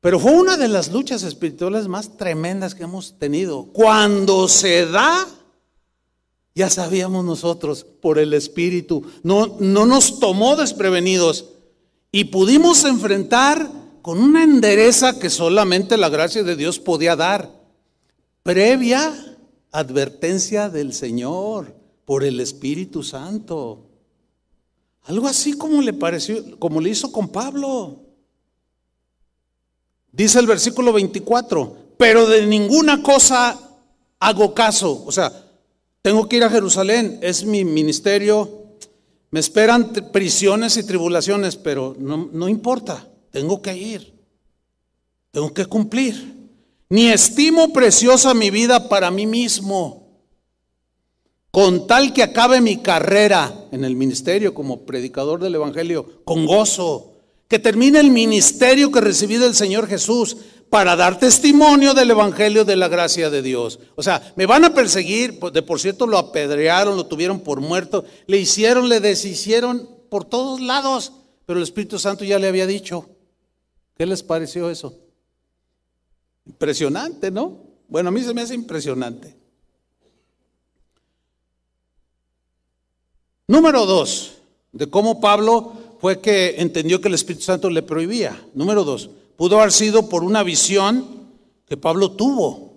Pero 0.00 0.18
fue 0.18 0.32
una 0.32 0.56
de 0.56 0.68
las 0.68 0.90
luchas 0.90 1.22
espirituales 1.22 1.86
más 1.86 2.16
tremendas 2.16 2.74
que 2.74 2.84
hemos 2.84 3.18
tenido. 3.18 3.66
Cuando 3.66 4.48
se 4.48 4.86
da, 4.86 5.28
ya 6.54 6.70
sabíamos 6.70 7.24
nosotros 7.24 7.84
por 7.84 8.18
el 8.18 8.32
Espíritu. 8.32 9.04
No, 9.22 9.56
no 9.60 9.84
nos 9.84 10.18
tomó 10.18 10.56
desprevenidos 10.56 11.50
y 12.12 12.24
pudimos 12.24 12.84
enfrentar 12.84 13.70
con 14.02 14.18
una 14.18 14.42
endereza 14.42 15.18
que 15.18 15.28
solamente 15.28 15.96
la 15.96 16.08
gracia 16.08 16.42
de 16.42 16.56
Dios 16.56 16.78
podía 16.78 17.14
dar, 17.14 17.50
previa 18.42 19.36
advertencia 19.70 20.68
del 20.70 20.94
Señor 20.94 21.76
por 22.04 22.24
el 22.24 22.40
Espíritu 22.40 23.02
Santo. 23.02 23.86
Algo 25.02 25.28
así 25.28 25.52
como 25.52 25.82
le 25.82 25.92
pareció, 25.92 26.58
como 26.58 26.80
le 26.80 26.90
hizo 26.90 27.12
con 27.12 27.28
Pablo. 27.28 28.09
Dice 30.12 30.38
el 30.38 30.46
versículo 30.46 30.92
24, 30.92 31.76
pero 31.96 32.26
de 32.26 32.46
ninguna 32.46 33.02
cosa 33.02 33.58
hago 34.18 34.54
caso. 34.54 35.04
O 35.06 35.12
sea, 35.12 35.32
tengo 36.02 36.28
que 36.28 36.36
ir 36.36 36.44
a 36.44 36.50
Jerusalén, 36.50 37.18
es 37.22 37.44
mi 37.44 37.64
ministerio, 37.64 38.60
me 39.30 39.40
esperan 39.40 39.92
prisiones 40.12 40.76
y 40.76 40.82
tribulaciones, 40.82 41.56
pero 41.56 41.94
no, 41.98 42.48
importa. 42.48 43.06
Tengo 43.30 43.62
que 43.62 43.76
ir. 43.76 44.12
Tengo 45.30 45.54
que 45.54 45.66
cumplir. 45.66 46.34
Ni 46.88 47.06
estimo 47.06 47.72
preciosa 47.72 48.34
mi 48.34 48.50
vida 48.50 48.88
para 48.88 49.10
mí 49.12 49.26
mismo. 49.26 50.08
Con 51.52 51.86
tal 51.86 52.12
que 52.12 52.24
acabe 52.24 52.60
mi 52.60 52.78
carrera 52.78 53.68
en 53.70 53.84
el 53.84 53.94
ministerio 53.94 54.52
como 54.52 54.80
predicador 54.80 55.40
del 55.40 55.54
Evangelio, 55.54 56.24
con 56.24 56.46
gozo. 56.46 57.09
Que 57.50 57.58
termine 57.58 58.00
el 58.00 58.10
ministerio 58.10 58.90
que 58.90 59.02
recibí 59.02 59.36
del 59.36 59.54
Señor 59.54 59.86
Jesús 59.86 60.38
para 60.70 60.96
dar 60.96 61.18
testimonio 61.18 61.92
del 61.92 62.12
Evangelio 62.12 62.64
de 62.64 62.76
la 62.76 62.88
gracia 62.88 63.28
de 63.28 63.42
Dios. 63.42 63.78
O 63.94 64.02
sea, 64.02 64.32
me 64.36 64.46
van 64.46 64.64
a 64.64 64.72
perseguir, 64.72 65.38
pues, 65.38 65.52
de 65.52 65.60
por 65.60 65.78
cierto 65.78 66.06
lo 66.06 66.16
apedrearon, 66.16 66.96
lo 66.96 67.04
tuvieron 67.04 67.40
por 67.40 67.60
muerto, 67.60 68.06
le 68.26 68.38
hicieron, 68.38 68.88
le 68.88 69.00
deshicieron 69.00 69.86
por 70.08 70.24
todos 70.24 70.62
lados, 70.62 71.12
pero 71.44 71.58
el 71.58 71.64
Espíritu 71.64 71.98
Santo 71.98 72.24
ya 72.24 72.38
le 72.38 72.48
había 72.48 72.66
dicho, 72.66 73.10
¿Qué 74.00 74.06
les 74.06 74.22
pareció 74.22 74.70
eso? 74.70 74.98
Impresionante, 76.46 77.30
¿no? 77.30 77.58
Bueno, 77.86 78.08
a 78.08 78.10
mí 78.10 78.22
se 78.22 78.32
me 78.32 78.40
hace 78.40 78.54
impresionante. 78.54 79.36
Número 83.46 83.84
dos, 83.84 84.38
de 84.72 84.88
cómo 84.88 85.20
Pablo 85.20 85.74
fue 86.00 86.20
que 86.20 86.60
entendió 86.60 87.00
que 87.00 87.08
el 87.08 87.14
Espíritu 87.14 87.44
Santo 87.44 87.68
le 87.68 87.82
prohibía. 87.82 88.40
Número 88.54 88.84
dos, 88.84 89.10
pudo 89.36 89.58
haber 89.58 89.72
sido 89.72 90.08
por 90.08 90.24
una 90.24 90.42
visión 90.42 91.28
que 91.66 91.76
Pablo 91.76 92.12
tuvo 92.12 92.74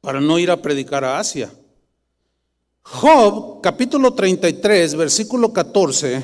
para 0.00 0.20
no 0.20 0.38
ir 0.38 0.50
a 0.50 0.60
predicar 0.60 1.04
a 1.04 1.18
Asia. 1.18 1.50
Job, 2.82 3.60
capítulo 3.62 4.12
33, 4.12 4.96
versículo 4.96 5.52
14, 5.52 6.22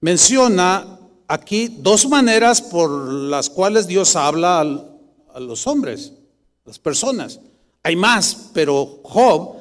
menciona 0.00 0.98
aquí 1.26 1.76
dos 1.78 2.08
maneras 2.08 2.60
por 2.60 2.90
las 2.90 3.48
cuales 3.48 3.86
Dios 3.86 4.16
habla 4.16 4.60
a 4.60 5.40
los 5.40 5.66
hombres, 5.66 6.12
las 6.64 6.78
personas. 6.78 7.40
Hay 7.82 7.96
más, 7.96 8.50
pero 8.52 9.00
Job 9.04 9.56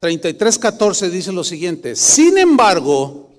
33:14 0.00 1.08
dice 1.10 1.32
lo 1.32 1.44
siguiente: 1.44 1.94
Sin 1.96 2.36
embargo, 2.36 3.30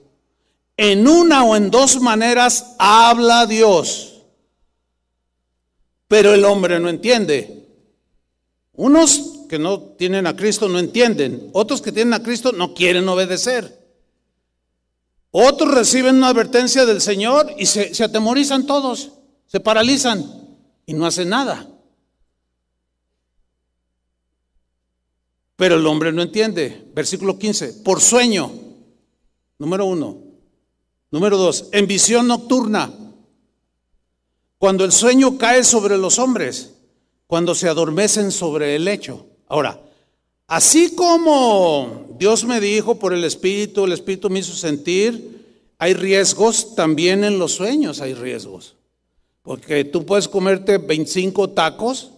en 0.78 1.08
una 1.08 1.44
o 1.44 1.56
en 1.56 1.70
dos 1.70 2.02
maneras 2.02 2.76
habla 2.80 3.46
Dios, 3.46 4.24
pero 6.08 6.34
el 6.34 6.46
hombre 6.46 6.80
no 6.80 6.90
entiende. 6.90 7.68
Unos 8.74 9.46
que 9.48 9.60
no 9.60 9.80
tienen 9.80 10.26
a 10.26 10.36
Cristo 10.36 10.68
no 10.68 10.80
entienden, 10.80 11.50
otros 11.54 11.82
que 11.82 11.92
tienen 11.92 12.14
a 12.14 12.24
Cristo 12.24 12.52
no 12.52 12.74
quieren 12.74 13.08
obedecer. 13.08 13.82
Otros 15.30 15.74
reciben 15.74 16.18
una 16.18 16.30
advertencia 16.30 16.86
del 16.86 17.02
Señor 17.02 17.54
y 17.58 17.66
se, 17.66 17.94
se 17.94 18.04
atemorizan 18.04 18.66
todos, 18.66 19.12
se 19.48 19.60
paralizan 19.60 20.24
y 20.86 20.94
no 20.94 21.06
hacen 21.06 21.30
nada. 21.30 21.68
Pero 25.56 25.76
el 25.76 25.86
hombre 25.86 26.12
no 26.12 26.22
entiende. 26.22 26.92
Versículo 26.94 27.38
15, 27.38 27.82
por 27.84 28.02
sueño, 28.02 28.52
número 29.58 29.86
uno. 29.86 30.23
Número 31.14 31.38
dos, 31.38 31.66
en 31.74 31.86
visión 31.86 32.28
nocturna. 32.28 32.92
Cuando 34.58 34.84
el 34.84 34.92
sueño 34.92 35.38
cae 35.38 35.64
sobre 35.64 35.96
los 35.96 36.18
hombres, 36.18 36.72
cuando 37.28 37.54
se 37.54 37.70
adormecen 37.70 38.32
sobre 38.32 38.76
el 38.76 38.86
lecho. 38.86 39.28
Ahora, 39.48 39.80
así 40.48 40.96
como 40.96 42.08
Dios 42.18 42.46
me 42.46 42.60
dijo 42.60 42.98
por 42.98 43.14
el 43.14 43.24
Espíritu, 43.26 43.86
el 43.86 43.92
Espíritu 43.92 44.32
me 44.32 44.40
hizo 44.40 44.56
sentir, 44.56 45.46
hay 45.78 45.94
riesgos, 45.94 46.74
también 46.74 47.24
en 47.24 47.38
los 47.38 47.52
sueños 47.52 48.02
hay 48.02 48.16
riesgos. 48.16 48.74
Porque 49.44 49.84
tú 49.84 50.08
puedes 50.08 50.28
comerte 50.28 50.80
25 50.80 51.52
tacos 51.52 52.10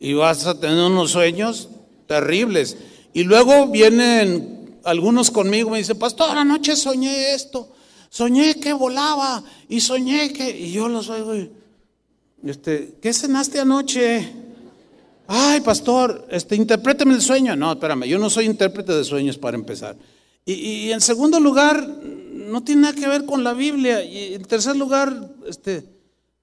y 0.00 0.14
vas 0.14 0.46
a 0.46 0.58
tener 0.58 0.86
unos 0.86 1.12
sueños 1.12 1.68
terribles. 2.08 2.78
Y 3.12 3.22
luego 3.22 3.68
vienen 3.68 4.80
algunos 4.82 5.30
conmigo 5.30 5.68
y 5.68 5.72
me 5.72 5.78
dicen, 5.78 6.00
pastor, 6.00 6.36
anoche 6.36 6.74
soñé 6.74 7.32
esto, 7.32 7.76
soñé 8.10 8.56
que 8.56 8.74
volaba 8.74 9.42
y 9.68 9.80
soñé 9.80 10.34
que... 10.34 10.50
Y 10.50 10.72
yo 10.72 10.88
los 10.88 11.08
oigo 11.08 11.32
este, 12.44 12.98
¿qué 13.00 13.12
cenaste 13.12 13.60
anoche? 13.60 14.32
Ay, 15.26 15.60
pastor, 15.60 16.26
este, 16.30 16.56
interpréteme 16.56 17.14
el 17.14 17.22
sueño. 17.22 17.54
No, 17.54 17.72
espérame, 17.72 18.04
yo 18.04 18.18
no 18.18 18.30
soy 18.30 18.46
intérprete 18.46 18.92
de 18.92 19.04
sueños 19.04 19.38
para 19.38 19.56
empezar. 19.56 19.96
Y, 20.44 20.54
y, 20.54 20.92
en 20.92 21.00
segundo 21.00 21.38
lugar, 21.38 21.86
no 21.86 22.62
tiene 22.62 22.82
nada 22.82 22.94
que 22.94 23.06
ver 23.06 23.26
con 23.26 23.44
la 23.44 23.52
Biblia. 23.52 24.02
Y 24.02 24.34
en 24.34 24.42
tercer 24.42 24.74
lugar, 24.74 25.30
este, 25.46 25.84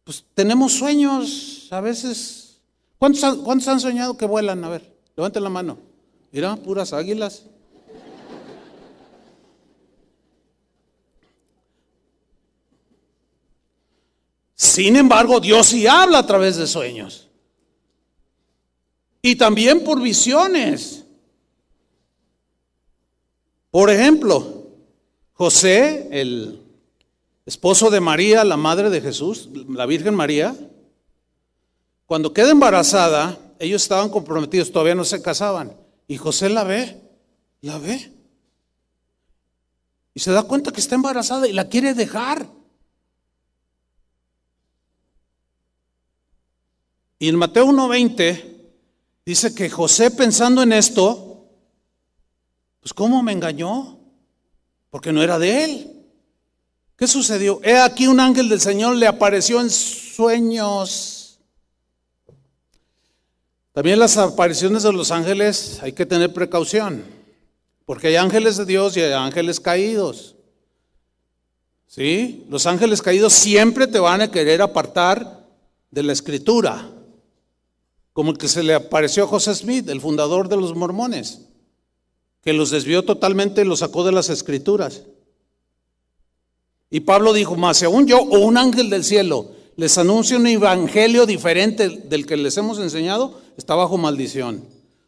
pues 0.04 0.24
tenemos 0.34 0.74
sueños 0.74 1.68
a 1.72 1.82
veces. 1.82 2.62
¿Cuántos, 3.00 3.38
¿Cuántos 3.40 3.68
han 3.68 3.80
soñado 3.80 4.16
que 4.16 4.26
vuelan? 4.26 4.64
A 4.64 4.70
ver. 4.70 4.96
Levanten 5.16 5.44
la 5.44 5.50
mano. 5.50 5.80
Mira, 6.32 6.56
puras 6.56 6.94
águilas. 6.94 7.44
Sin 14.58 14.96
embargo, 14.96 15.40
Dios 15.40 15.68
sí 15.68 15.86
habla 15.86 16.18
a 16.18 16.26
través 16.26 16.58
de 16.58 16.66
sueños. 16.66 17.30
Y 19.22 19.36
también 19.36 19.84
por 19.84 20.02
visiones. 20.02 21.06
Por 23.70 23.92
ejemplo, 23.92 24.66
José, 25.34 26.10
el 26.12 26.60
esposo 27.46 27.92
de 27.92 28.00
María, 28.00 28.44
la 28.44 28.58
madre 28.58 28.90
de 28.90 29.00
Jesús, 29.00 29.48
la 29.70 29.86
Virgen 29.86 30.16
María, 30.16 30.56
cuando 32.08 32.34
queda 32.34 32.50
embarazada, 32.50 33.38
ellos 33.60 33.84
estaban 33.84 34.10
comprometidos, 34.10 34.72
todavía 34.72 34.96
no 34.96 35.06
se 35.06 35.22
casaban. 35.22 35.78
Y 36.08 36.18
José 36.18 36.50
la 36.50 36.64
ve, 36.64 37.00
la 37.62 37.78
ve. 37.78 38.12
Y 40.16 40.20
se 40.20 40.32
da 40.32 40.42
cuenta 40.42 40.72
que 40.72 40.80
está 40.80 40.96
embarazada 40.96 41.48
y 41.48 41.54
la 41.54 41.70
quiere 41.70 41.94
dejar. 41.94 42.57
Y 47.20 47.30
en 47.30 47.36
Mateo 47.36 47.68
1.20 47.68 48.56
dice 49.26 49.54
que 49.56 49.70
José 49.70 50.12
pensando 50.12 50.62
en 50.62 50.74
esto, 50.74 51.46
pues 52.80 52.94
¿cómo 52.94 53.24
me 53.24 53.32
engañó? 53.32 54.00
Porque 54.90 55.12
no 55.12 55.22
era 55.24 55.40
de 55.40 55.64
él. 55.64 56.06
¿Qué 56.96 57.08
sucedió? 57.08 57.60
He 57.64 57.78
aquí 57.78 58.08
un 58.08 58.20
ángel 58.20 58.50
del 58.50 58.62
Señor 58.62 58.96
le 58.96 59.08
apareció 59.08 59.62
en 59.62 59.70
sueños 59.70 61.18
también 63.78 64.00
las 64.00 64.18
apariciones 64.18 64.82
de 64.82 64.92
los 64.92 65.12
ángeles 65.12 65.78
hay 65.84 65.94
que 65.94 66.08
tener 66.08 66.34
precaución, 66.34 67.04
porque 67.86 68.08
hay 68.08 68.16
ángeles 68.16 68.58
de 68.58 68.66
Dios 68.66 68.98
y 68.98 69.02
hay 69.02 69.14
ángeles 69.14 69.60
caídos. 69.60 70.36
¿Sí? 71.86 72.44
Los 72.50 72.66
ángeles 72.66 73.04
caídos 73.04 73.34
siempre 73.34 73.86
te 73.86 74.00
van 74.00 74.22
a 74.22 74.32
querer 74.32 74.64
apartar 74.64 75.46
de 75.92 76.02
la 76.02 76.14
escritura, 76.14 76.90
como 78.18 78.32
el 78.32 78.40
que 78.40 78.48
se 78.48 78.64
le 78.64 78.74
apareció 78.74 79.26
a 79.26 79.28
José 79.28 79.54
Smith, 79.54 79.88
el 79.90 80.02
fundador 80.02 80.50
de 80.50 80.58
los 80.58 80.76
mormones, 80.76 81.42
que 82.42 82.52
los 82.52 82.72
desvió 82.72 83.06
totalmente 83.06 83.62
y 83.62 83.64
los 83.64 83.78
sacó 83.78 84.04
de 84.04 84.12
las 84.12 84.32
escrituras. 84.32 85.04
Y 86.90 87.02
Pablo 87.02 87.32
dijo, 87.32 87.56
más 87.56 87.84
aún 87.84 88.08
yo 88.08 88.18
o 88.18 88.40
un 88.40 88.58
ángel 88.58 88.90
del 88.90 89.04
cielo 89.04 89.52
les 89.76 90.00
anuncio 90.00 90.38
un 90.38 90.48
evangelio 90.48 91.28
diferente 91.28 91.90
del 91.90 92.26
que 92.26 92.38
les 92.38 92.58
hemos 92.58 92.80
enseñado, 92.80 93.40
está 93.56 93.76
bajo 93.76 94.00
maldición. 94.00 94.64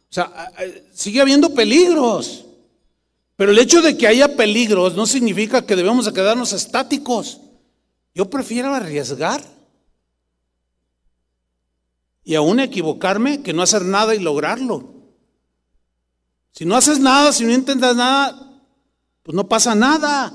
O 0.08 0.12
sea, 0.12 0.52
sigue 0.94 1.20
habiendo 1.20 1.52
peligros. 1.52 2.44
Pero 3.34 3.50
el 3.50 3.58
hecho 3.58 3.82
de 3.82 3.98
que 3.98 4.06
haya 4.06 4.36
peligros 4.36 4.94
no 4.94 5.04
significa 5.04 5.66
que 5.66 5.74
debemos 5.74 6.04
de 6.04 6.12
quedarnos 6.12 6.52
estáticos. 6.52 7.40
Yo 8.14 8.30
prefiero 8.30 8.72
arriesgar 8.72 9.42
y 12.24 12.34
aún 12.34 12.60
equivocarme 12.60 13.42
que 13.42 13.52
no 13.52 13.62
hacer 13.62 13.82
nada 13.84 14.14
y 14.14 14.20
lograrlo. 14.20 14.94
Si 16.52 16.64
no 16.64 16.76
haces 16.76 16.98
nada, 16.98 17.32
si 17.32 17.44
no 17.44 17.52
intentas 17.52 17.96
nada, 17.96 18.62
pues 19.22 19.34
no 19.34 19.48
pasa 19.48 19.74
nada. 19.74 20.32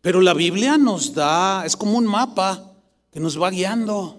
Pero 0.00 0.20
la 0.20 0.34
Biblia 0.34 0.78
nos 0.78 1.14
da, 1.14 1.64
es 1.66 1.76
como 1.76 1.98
un 1.98 2.06
mapa 2.06 2.72
que 3.10 3.20
nos 3.20 3.40
va 3.40 3.50
guiando 3.50 4.18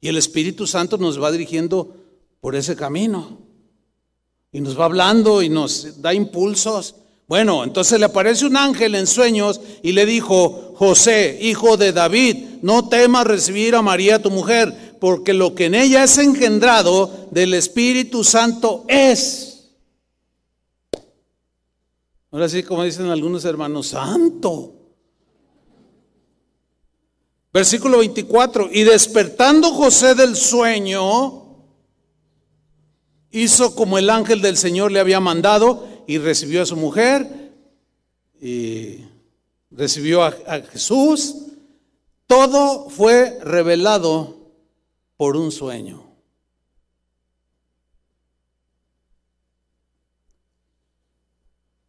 y 0.00 0.08
el 0.08 0.16
Espíritu 0.16 0.66
Santo 0.66 0.98
nos 0.98 1.22
va 1.22 1.30
dirigiendo 1.30 1.96
por 2.40 2.56
ese 2.56 2.74
camino 2.74 3.38
y 4.52 4.60
nos 4.60 4.78
va 4.78 4.86
hablando 4.86 5.42
y 5.42 5.48
nos 5.48 6.00
da 6.00 6.14
impulsos. 6.14 6.96
Bueno, 7.28 7.64
entonces 7.64 7.98
le 8.00 8.06
aparece 8.06 8.46
un 8.46 8.56
ángel 8.56 8.94
en 8.94 9.06
sueños 9.06 9.60
y 9.82 9.92
le 9.92 10.06
dijo, 10.06 10.69
José, 10.80 11.36
hijo 11.42 11.76
de 11.76 11.92
David, 11.92 12.36
no 12.62 12.88
temas 12.88 13.26
recibir 13.26 13.74
a 13.74 13.82
María 13.82 14.22
tu 14.22 14.30
mujer, 14.30 14.96
porque 14.98 15.34
lo 15.34 15.54
que 15.54 15.66
en 15.66 15.74
ella 15.74 16.02
es 16.02 16.16
engendrado 16.16 17.28
del 17.30 17.52
Espíritu 17.52 18.24
Santo 18.24 18.86
es. 18.88 19.72
Ahora 22.30 22.48
sí, 22.48 22.62
como 22.62 22.82
dicen 22.82 23.10
algunos 23.10 23.44
hermanos, 23.44 23.88
santo. 23.88 24.72
Versículo 27.52 27.98
24, 27.98 28.70
y 28.72 28.84
despertando 28.84 29.72
José 29.72 30.14
del 30.14 30.34
sueño, 30.34 31.58
hizo 33.32 33.74
como 33.74 33.98
el 33.98 34.08
ángel 34.08 34.40
del 34.40 34.56
Señor 34.56 34.92
le 34.92 35.00
había 35.00 35.20
mandado 35.20 35.86
y 36.06 36.16
recibió 36.16 36.62
a 36.62 36.66
su 36.66 36.76
mujer 36.76 37.52
y 38.40 39.09
recibió 39.70 40.22
a, 40.22 40.32
Jesús. 40.70 41.36
Todo 42.26 42.88
fue 42.90 43.38
revelado 43.42 44.36
por 45.16 45.36
un 45.36 45.50
sueño. 45.50 46.06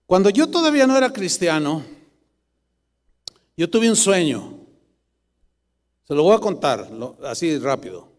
Cuando 0.05 0.29
yo 0.29 0.49
todavía 0.49 0.87
no 0.87 0.97
era 0.97 1.13
cristiano, 1.13 1.85
yo 3.55 3.69
tuve 3.69 3.89
un 3.89 3.95
sueño. 3.95 4.57
Se 6.05 6.13
lo 6.13 6.23
voy 6.23 6.35
a 6.35 6.39
contar 6.39 6.89
así 7.23 7.57
rápido. 7.59 8.09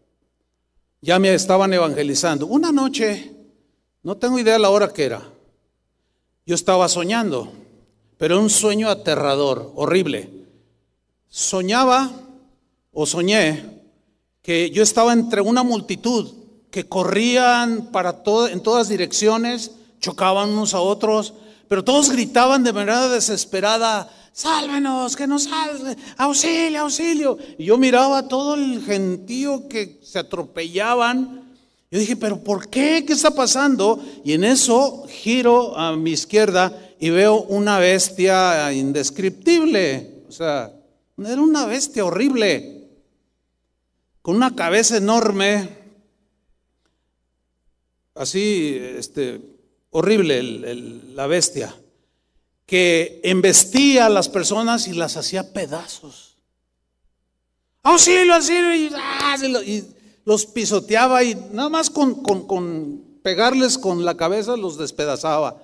Ya 1.01 1.19
me 1.19 1.33
estaban 1.33 1.71
evangelizando. 1.73 2.47
Una 2.47 2.71
noche, 2.71 3.31
no 4.01 4.17
tengo 4.17 4.39
idea 4.39 4.57
la 4.57 4.69
hora 4.69 4.91
que 4.91 5.03
era, 5.03 5.21
yo 6.45 6.55
estaba 6.55 6.89
soñando, 6.89 7.53
pero 8.23 8.39
un 8.39 8.49
sueño 8.49 8.87
aterrador, 8.87 9.73
horrible. 9.75 10.29
Soñaba 11.27 12.09
o 12.93 13.05
soñé 13.05 13.65
que 14.41 14.69
yo 14.69 14.81
estaba 14.81 15.11
entre 15.11 15.41
una 15.41 15.61
multitud 15.61 16.31
que 16.71 16.87
corrían 16.87 17.91
para 17.91 18.23
todo, 18.23 18.47
en 18.47 18.63
todas 18.63 18.87
direcciones, 18.87 19.71
chocaban 19.99 20.51
unos 20.51 20.73
a 20.73 20.79
otros, 20.79 21.33
pero 21.67 21.83
todos 21.83 22.11
gritaban 22.11 22.63
de 22.63 22.71
manera 22.71 23.09
desesperada, 23.09 24.09
sálvenos, 24.31 25.17
que 25.17 25.27
nos 25.27 25.43
salve, 25.43 25.97
auxilio, 26.15 26.79
auxilio. 26.79 27.37
Y 27.57 27.65
yo 27.65 27.77
miraba 27.77 28.29
todo 28.29 28.55
el 28.55 28.85
gentío 28.85 29.67
que 29.67 29.99
se 30.01 30.19
atropellaban. 30.19 31.43
Yo 31.91 31.99
dije, 31.99 32.15
pero 32.15 32.41
¿por 32.41 32.69
qué? 32.69 33.03
¿Qué 33.05 33.11
está 33.11 33.31
pasando? 33.31 34.01
Y 34.23 34.31
en 34.31 34.45
eso 34.45 35.05
giro 35.09 35.77
a 35.77 35.97
mi 35.97 36.11
izquierda 36.11 36.92
y 37.03 37.09
veo 37.09 37.41
una 37.41 37.79
bestia 37.79 38.71
indescriptible. 38.71 40.23
O 40.29 40.31
sea, 40.31 40.73
era 41.17 41.41
una 41.41 41.65
bestia 41.65 42.05
horrible, 42.05 42.87
con 44.21 44.37
una 44.37 44.55
cabeza 44.55 44.95
enorme, 44.95 45.67
así, 48.15 48.77
este, 48.79 49.41
horrible 49.89 50.41
la 51.13 51.27
bestia, 51.27 51.75
que 52.65 53.19
embestía 53.25 54.05
a 54.05 54.09
las 54.09 54.29
personas 54.29 54.87
y 54.87 54.93
las 54.93 55.17
hacía 55.17 55.51
pedazos. 55.51 56.37
Auxilio, 57.81 58.33
auxilio, 58.33 58.75
y, 58.75 58.89
¡ah! 58.95 59.35
y 59.65 59.83
los 60.23 60.45
pisoteaba 60.45 61.21
y 61.21 61.35
nada 61.51 61.67
más 61.67 61.89
con, 61.89 62.23
con 62.23 63.19
pegarles 63.21 63.77
con 63.77 64.05
la 64.05 64.15
cabeza 64.15 64.55
los 64.55 64.77
despedazaba. 64.77 65.61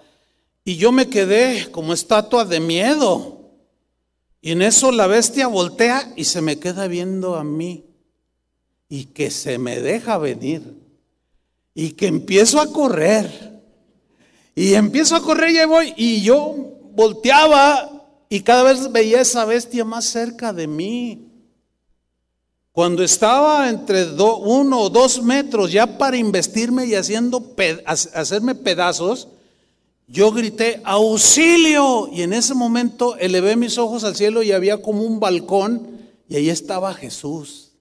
Y 0.63 0.75
yo 0.77 0.91
me 0.91 1.09
quedé 1.09 1.71
como 1.71 1.93
estatua 1.93 2.45
de 2.45 2.59
miedo. 2.59 3.39
Y 4.41 4.51
en 4.51 4.61
eso 4.61 4.91
la 4.91 5.07
bestia 5.07 5.47
voltea 5.47 6.13
y 6.15 6.25
se 6.25 6.41
me 6.41 6.59
queda 6.59 6.87
viendo 6.87 7.35
a 7.35 7.43
mí. 7.43 7.85
Y 8.87 9.05
que 9.05 9.31
se 9.31 9.57
me 9.57 9.79
deja 9.79 10.17
venir. 10.17 10.75
Y 11.73 11.91
que 11.91 12.07
empiezo 12.07 12.59
a 12.59 12.71
correr. 12.71 13.61
Y 14.55 14.73
empiezo 14.73 15.15
a 15.15 15.21
correr 15.21 15.51
y 15.51 15.65
voy. 15.65 15.93
Y 15.97 16.21
yo 16.21 16.55
volteaba 16.93 17.99
y 18.29 18.41
cada 18.41 18.63
vez 18.63 18.91
veía 18.91 19.21
esa 19.21 19.43
bestia 19.45 19.83
más 19.83 20.05
cerca 20.05 20.53
de 20.53 20.67
mí. 20.67 21.25
Cuando 22.71 23.03
estaba 23.03 23.67
entre 23.67 24.05
uno 24.13 24.79
o 24.79 24.89
dos 24.89 25.21
metros 25.21 25.71
ya 25.71 25.97
para 25.97 26.15
investirme 26.15 26.85
y 26.85 26.95
haciendo 26.95 27.55
hacerme 27.85 28.53
pedazos, 28.53 29.27
yo 30.09 30.31
grité, 30.31 30.81
auxilio. 30.83 32.09
Y 32.11 32.23
en 32.23 32.33
ese 32.33 32.53
momento 32.53 33.15
elevé 33.17 33.55
mis 33.55 33.77
ojos 33.77 34.03
al 34.03 34.15
cielo 34.15 34.43
y 34.43 34.51
había 34.51 34.81
como 34.81 35.03
un 35.03 35.19
balcón 35.19 35.99
y 36.27 36.35
ahí 36.35 36.49
estaba 36.49 36.93
Jesús. 36.93 37.71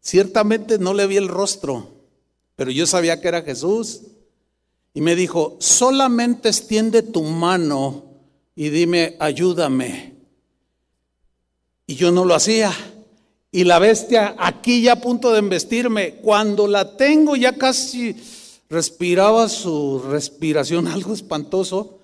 Ciertamente 0.00 0.78
no 0.78 0.92
le 0.92 1.06
vi 1.06 1.16
el 1.16 1.28
rostro, 1.28 1.88
pero 2.56 2.70
yo 2.70 2.86
sabía 2.86 3.20
que 3.20 3.28
era 3.28 3.42
Jesús. 3.42 4.02
Y 4.92 5.02
me 5.02 5.14
dijo, 5.14 5.56
solamente 5.60 6.48
extiende 6.48 7.02
tu 7.02 7.22
mano 7.22 8.04
y 8.56 8.70
dime, 8.70 9.16
ayúdame. 9.20 10.14
Y 11.86 11.94
yo 11.94 12.10
no 12.10 12.24
lo 12.24 12.34
hacía. 12.34 12.72
Y 13.52 13.64
la 13.64 13.78
bestia 13.78 14.34
aquí 14.38 14.82
ya 14.82 14.92
a 14.92 15.00
punto 15.00 15.32
de 15.32 15.38
embestirme. 15.38 16.14
Cuando 16.22 16.66
la 16.66 16.96
tengo 16.96 17.36
ya 17.36 17.52
casi 17.52 18.16
respiraba 18.70 19.48
su 19.48 20.00
respiración 20.08 20.86
algo 20.88 21.12
espantoso. 21.12 21.98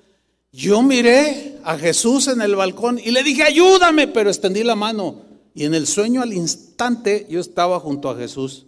Yo 0.52 0.82
miré 0.82 1.58
a 1.64 1.78
Jesús 1.78 2.28
en 2.28 2.42
el 2.42 2.56
balcón 2.56 3.00
y 3.02 3.10
le 3.10 3.22
dije, 3.22 3.42
ayúdame, 3.42 4.08
pero 4.08 4.28
extendí 4.28 4.62
la 4.62 4.74
mano. 4.74 5.22
Y 5.54 5.64
en 5.64 5.74
el 5.74 5.86
sueño 5.86 6.20
al 6.20 6.32
instante 6.34 7.26
yo 7.30 7.40
estaba 7.40 7.80
junto 7.80 8.10
a 8.10 8.16
Jesús 8.16 8.66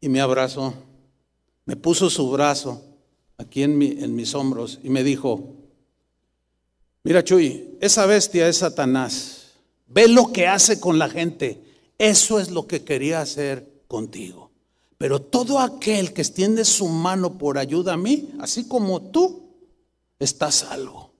y 0.00 0.08
me 0.08 0.20
abrazó. 0.20 0.74
Me 1.64 1.76
puso 1.76 2.10
su 2.10 2.30
brazo 2.30 2.82
aquí 3.38 3.62
en, 3.62 3.80
en 3.80 4.14
mis 4.14 4.34
hombros 4.34 4.78
y 4.82 4.90
me 4.90 5.04
dijo, 5.04 5.54
mira 7.04 7.22
Chuy, 7.22 7.76
esa 7.80 8.06
bestia 8.06 8.48
es 8.48 8.58
Satanás. 8.58 9.52
Ve 9.86 10.08
lo 10.08 10.32
que 10.32 10.46
hace 10.46 10.80
con 10.80 10.98
la 10.98 11.08
gente. 11.08 11.62
Eso 11.98 12.38
es 12.38 12.50
lo 12.50 12.66
que 12.66 12.82
quería 12.82 13.20
hacer 13.20 13.82
contigo. 13.86 14.49
Pero 15.00 15.18
todo 15.18 15.60
aquel 15.60 16.12
que 16.12 16.20
extiende 16.20 16.62
su 16.66 16.86
mano 16.86 17.38
por 17.38 17.56
ayuda 17.56 17.94
a 17.94 17.96
mí, 17.96 18.34
así 18.38 18.68
como 18.68 19.00
tú, 19.00 19.44
está 20.18 20.52
salvo. 20.52 21.14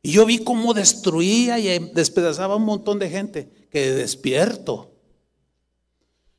Y 0.00 0.12
yo 0.12 0.24
vi 0.24 0.38
cómo 0.38 0.72
destruía 0.72 1.58
y 1.58 1.90
despedazaba 1.92 2.56
un 2.56 2.64
montón 2.64 2.98
de 2.98 3.10
gente, 3.10 3.68
que 3.70 3.90
despierto. 3.90 4.90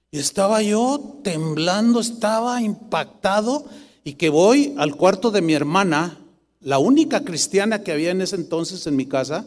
Y 0.09 0.17
estaba 0.17 0.63
yo 0.63 1.19
temblando, 1.23 1.99
estaba 1.99 2.63
impactado 2.63 3.65
y 4.03 4.13
que 4.13 4.29
voy 4.29 4.73
al 4.79 4.95
cuarto 4.95 5.29
de 5.29 5.43
mi 5.43 5.53
hermana, 5.53 6.17
la 6.61 6.79
única 6.79 7.23
cristiana 7.23 7.83
que 7.83 7.91
había 7.91 8.09
en 8.09 8.21
ese 8.21 8.37
entonces 8.37 8.87
en 8.87 8.95
mi 8.95 9.05
casa, 9.05 9.45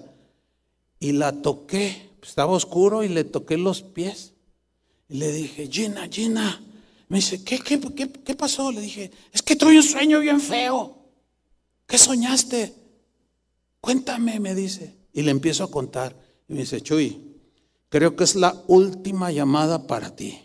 y 1.01 1.11
la 1.11 1.43
toqué. 1.43 2.11
Estaba 2.23 2.53
oscuro 2.53 3.03
y 3.03 3.09
le 3.09 3.25
toqué 3.25 3.59
los 3.59 3.83
pies. 3.83 4.35
Y 5.09 5.17
le 5.17 5.33
dije, 5.33 5.67
Gina, 5.67 6.07
Gina, 6.09 6.63
me 7.11 7.19
dice, 7.19 7.43
¿qué, 7.43 7.59
qué, 7.59 7.81
qué, 8.25 8.37
pasó? 8.37 8.71
Le 8.71 8.81
dije, 8.81 9.11
es 9.33 9.43
que 9.43 9.57
tuve 9.57 9.77
un 9.77 9.83
sueño 9.83 10.21
bien 10.21 10.41
feo. 10.41 10.97
¿Qué 11.85 11.99
soñaste? 11.99 12.73
Cuéntame, 13.81 14.39
me 14.39 14.55
dice. 14.55 14.95
Y 15.13 15.23
le 15.23 15.33
empiezo 15.33 15.65
a 15.65 15.71
contar. 15.73 16.17
Y 16.49 16.53
me 16.53 16.61
dice, 16.61 16.81
Chuy, 16.81 17.21
creo 17.89 18.15
que 18.15 18.23
es 18.23 18.37
la 18.37 18.63
última 18.69 19.33
llamada 19.33 19.89
para 19.89 20.15
ti. 20.15 20.39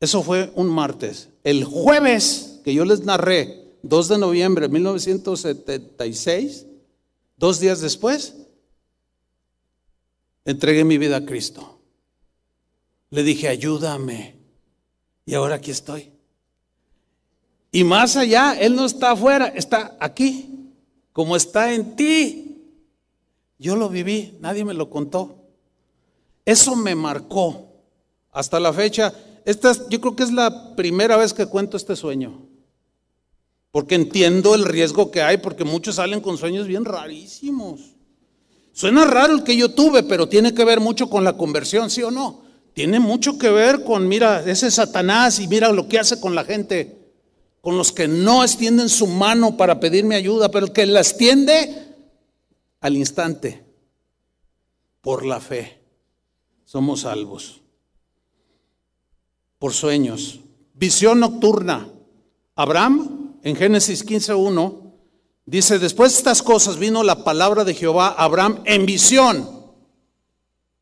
Eso 0.00 0.22
fue 0.22 0.52
un 0.54 0.66
martes. 0.66 1.30
El 1.42 1.64
jueves 1.64 2.60
que 2.62 2.74
yo 2.74 2.84
les 2.84 3.06
narré, 3.06 3.78
2 3.84 4.08
de 4.08 4.18
noviembre 4.18 4.66
de 4.66 4.72
1976, 4.74 6.66
dos 7.38 7.58
días 7.58 7.80
después, 7.80 8.34
entregué 10.44 10.84
mi 10.84 10.98
vida 10.98 11.16
a 11.16 11.24
Cristo. 11.24 11.75
Le 13.16 13.22
dije, 13.22 13.48
ayúdame. 13.48 14.36
Y 15.24 15.32
ahora 15.32 15.54
aquí 15.54 15.70
estoy. 15.70 16.12
Y 17.72 17.82
más 17.82 18.14
allá, 18.14 18.52
Él 18.60 18.76
no 18.76 18.84
está 18.84 19.12
afuera, 19.12 19.46
está 19.46 19.96
aquí, 20.00 20.70
como 21.14 21.34
está 21.34 21.72
en 21.72 21.96
ti. 21.96 22.58
Yo 23.58 23.74
lo 23.74 23.88
viví, 23.88 24.36
nadie 24.40 24.66
me 24.66 24.74
lo 24.74 24.90
contó. 24.90 25.46
Eso 26.44 26.76
me 26.76 26.94
marcó 26.94 27.72
hasta 28.32 28.60
la 28.60 28.70
fecha. 28.74 29.14
Esta, 29.46 29.72
yo 29.88 29.98
creo 29.98 30.14
que 30.14 30.24
es 30.24 30.30
la 30.30 30.76
primera 30.76 31.16
vez 31.16 31.32
que 31.32 31.46
cuento 31.46 31.78
este 31.78 31.96
sueño. 31.96 32.46
Porque 33.70 33.94
entiendo 33.94 34.54
el 34.54 34.66
riesgo 34.66 35.10
que 35.10 35.22
hay, 35.22 35.38
porque 35.38 35.64
muchos 35.64 35.94
salen 35.94 36.20
con 36.20 36.36
sueños 36.36 36.66
bien 36.66 36.84
rarísimos. 36.84 37.80
Suena 38.74 39.06
raro 39.06 39.36
el 39.36 39.42
que 39.42 39.56
yo 39.56 39.70
tuve, 39.70 40.02
pero 40.02 40.28
tiene 40.28 40.52
que 40.52 40.66
ver 40.66 40.80
mucho 40.80 41.08
con 41.08 41.24
la 41.24 41.38
conversión, 41.38 41.88
¿sí 41.88 42.02
o 42.02 42.10
no? 42.10 42.44
Tiene 42.76 43.00
mucho 43.00 43.38
que 43.38 43.48
ver 43.48 43.84
con, 43.84 44.06
mira, 44.06 44.44
ese 44.44 44.70
Satanás 44.70 45.40
y 45.40 45.48
mira 45.48 45.72
lo 45.72 45.88
que 45.88 45.98
hace 45.98 46.20
con 46.20 46.34
la 46.34 46.44
gente, 46.44 47.10
con 47.62 47.78
los 47.78 47.90
que 47.90 48.06
no 48.06 48.44
extienden 48.44 48.90
su 48.90 49.06
mano 49.06 49.56
para 49.56 49.80
pedirme 49.80 50.14
ayuda, 50.14 50.50
pero 50.50 50.66
el 50.66 50.72
que 50.72 50.84
la 50.84 51.00
extiende 51.00 51.96
al 52.82 52.98
instante, 52.98 53.64
por 55.00 55.24
la 55.24 55.40
fe, 55.40 55.80
somos 56.66 57.00
salvos. 57.00 57.62
Por 59.58 59.72
sueños. 59.72 60.40
Visión 60.74 61.20
nocturna. 61.20 61.88
Abraham, 62.56 63.38
en 63.42 63.56
Génesis 63.56 64.04
15.1, 64.04 64.92
dice, 65.46 65.78
después 65.78 66.12
de 66.12 66.18
estas 66.18 66.42
cosas 66.42 66.78
vino 66.78 67.02
la 67.02 67.24
palabra 67.24 67.64
de 67.64 67.72
Jehová 67.72 68.08
a 68.08 68.24
Abraham 68.24 68.60
en 68.66 68.84
visión. 68.84 69.48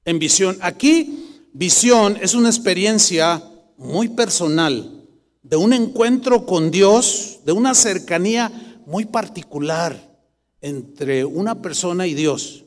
En 0.05 0.19
visión. 0.19 0.59
Aquí 0.61 1.24
Visión 1.57 2.19
es 2.21 2.35
una 2.35 2.49
experiencia 2.49 3.41
muy 3.77 4.09
personal, 4.09 5.07
de 5.41 5.57
un 5.57 5.73
encuentro 5.73 6.47
con 6.47 6.73
Dios, 6.73 7.39
de 7.47 7.53
una 7.53 7.77
cercanía 7.77 8.83
muy 8.87 9.05
particular 9.05 10.19
entre 10.61 11.25
una 11.25 11.63
persona 11.63 12.09
y 12.09 12.15
Dios. 12.15 12.65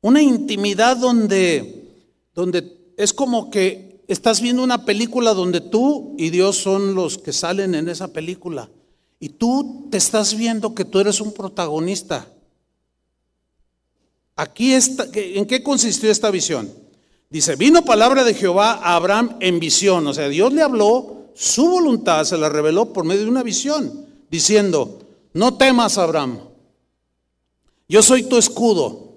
Una 0.00 0.22
intimidad 0.22 0.96
donde, 0.96 2.06
donde 2.36 2.92
es 2.96 3.12
como 3.12 3.50
que 3.50 4.04
estás 4.06 4.40
viendo 4.40 4.62
una 4.62 4.84
película 4.84 5.34
donde 5.34 5.60
tú 5.60 6.14
y 6.16 6.30
Dios 6.30 6.58
son 6.58 6.94
los 6.94 7.18
que 7.18 7.32
salen 7.32 7.74
en 7.74 7.88
esa 7.88 8.12
película. 8.12 8.70
Y 9.18 9.30
tú 9.30 9.88
te 9.90 9.96
estás 9.96 10.36
viendo 10.36 10.72
que 10.72 10.84
tú 10.84 11.00
eres 11.00 11.20
un 11.20 11.32
protagonista. 11.32 12.28
Aquí 14.36 14.72
está, 14.72 15.04
¿en 15.12 15.46
qué 15.46 15.64
consistió 15.64 16.12
esta 16.12 16.30
visión? 16.30 16.83
Dice, 17.34 17.56
vino 17.56 17.84
palabra 17.84 18.22
de 18.22 18.32
Jehová 18.32 18.74
a 18.74 18.94
Abraham 18.94 19.38
en 19.40 19.58
visión. 19.58 20.06
O 20.06 20.14
sea, 20.14 20.28
Dios 20.28 20.52
le 20.52 20.62
habló, 20.62 21.30
su 21.34 21.68
voluntad 21.68 22.22
se 22.22 22.38
la 22.38 22.48
reveló 22.48 22.92
por 22.92 23.04
medio 23.04 23.22
de 23.22 23.28
una 23.28 23.42
visión, 23.42 24.06
diciendo, 24.30 25.00
no 25.32 25.56
temas, 25.56 25.98
Abraham, 25.98 26.38
yo 27.88 28.04
soy 28.04 28.22
tu 28.22 28.38
escudo 28.38 29.14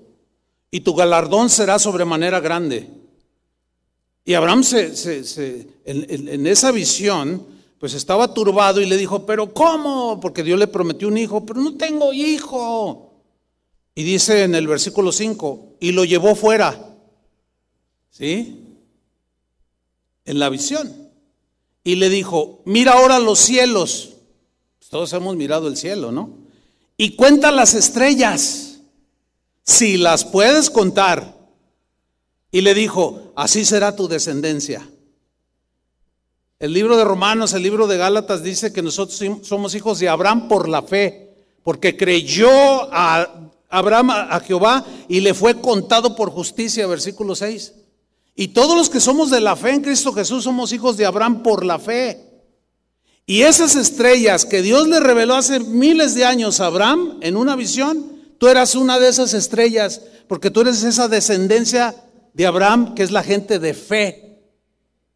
y 0.72 0.80
tu 0.80 0.96
galardón 0.96 1.52
será 1.52 1.78
sobremanera 1.78 2.40
grande. 2.40 2.90
Y 4.26 4.34
Abraham 4.34 4.64
se, 4.64 5.68
en, 5.86 6.28
en 6.28 6.48
esa 6.48 6.72
visión, 6.72 7.46
pues 7.80 7.94
estaba 7.94 8.34
turbado 8.34 8.82
y 8.82 8.88
le 8.88 8.98
dijo, 8.98 9.28
pero 9.28 9.54
¿cómo? 9.54 10.20
Porque 10.20 10.42
Dios 10.42 10.58
le 10.58 10.66
prometió 10.66 11.08
un 11.08 11.20
hijo, 11.20 11.46
pero 11.46 11.62
no 11.62 11.76
tengo 11.76 12.12
hijo. 12.14 13.14
Y 13.94 14.02
dice 14.02 14.42
en 14.42 14.56
el 14.56 14.66
versículo 14.66 15.12
5, 15.12 15.76
y 15.82 15.92
lo 15.92 16.04
llevó 16.04 16.34
fuera 16.34 16.97
¿Sí? 18.18 18.64
En 20.26 20.40
la 20.40 20.50
visión. 20.50 21.10
Y 21.84 21.96
le 21.96 22.10
dijo, 22.10 22.62
mira 22.66 22.94
ahora 22.94 23.20
los 23.20 23.40
cielos. 23.40 24.16
Todos 24.90 25.12
hemos 25.14 25.36
mirado 25.36 25.68
el 25.68 25.78
cielo, 25.78 26.12
¿no? 26.12 26.48
y 26.98 27.16
cuenta 27.16 27.52
las 27.52 27.76
estrellas, 27.76 28.80
si 29.64 29.98
las 29.98 30.26
puedes 30.26 30.70
contar. 30.70 31.38
Y 32.52 32.62
le 32.62 32.74
dijo, 32.74 33.34
así 33.36 33.64
será 33.64 33.96
tu 33.96 34.08
descendencia. 34.08 34.90
El 36.60 36.74
libro 36.74 36.98
de 36.98 37.04
Romanos, 37.04 37.54
el 37.54 37.62
libro 37.62 37.86
de 37.86 37.98
Gálatas 37.98 38.42
dice 38.42 38.74
que 38.74 38.82
nosotros 38.82 39.22
somos 39.44 39.76
hijos 39.76 40.00
de 40.00 40.10
Abraham 40.10 40.48
por 40.48 40.68
la 40.68 40.82
fe, 40.82 41.36
porque 41.64 41.96
creyó 41.96 42.50
a 42.92 43.52
Abraham 43.70 44.10
a 44.10 44.40
Jehová 44.40 44.84
y 45.08 45.20
le 45.20 45.36
fue 45.36 45.62
contado 45.62 46.16
por 46.16 46.32
justicia, 46.32 46.88
versículo 46.88 47.36
6. 47.36 47.74
Y 48.40 48.50
todos 48.50 48.78
los 48.78 48.92
que 48.92 49.00
somos 49.00 49.32
de 49.32 49.42
la 49.42 49.56
fe 49.56 49.72
en 49.72 49.82
Cristo 49.82 50.14
Jesús 50.14 50.44
somos 50.44 50.72
hijos 50.72 50.96
de 50.96 51.08
Abraham 51.08 51.42
por 51.42 51.66
la 51.66 51.80
fe. 51.80 52.24
Y 53.26 53.42
esas 53.42 53.76
estrellas 53.76 54.46
que 54.46 54.62
Dios 54.62 54.88
le 54.88 55.00
reveló 55.00 55.34
hace 55.34 55.60
miles 55.60 56.14
de 56.14 56.24
años 56.24 56.60
a 56.60 56.68
Abraham 56.68 57.18
en 57.22 57.36
una 57.36 57.56
visión, 57.56 58.22
tú 58.38 58.48
eras 58.48 58.76
una 58.76 59.00
de 59.00 59.10
esas 59.10 59.34
estrellas, 59.34 60.04
porque 60.28 60.52
tú 60.52 60.62
eres 60.62 60.84
esa 60.84 61.08
descendencia 61.08 61.96
de 62.34 62.46
Abraham, 62.46 62.94
que 62.94 63.02
es 63.02 63.10
la 63.10 63.24
gente 63.24 63.58
de 63.58 63.74
fe, 63.74 64.40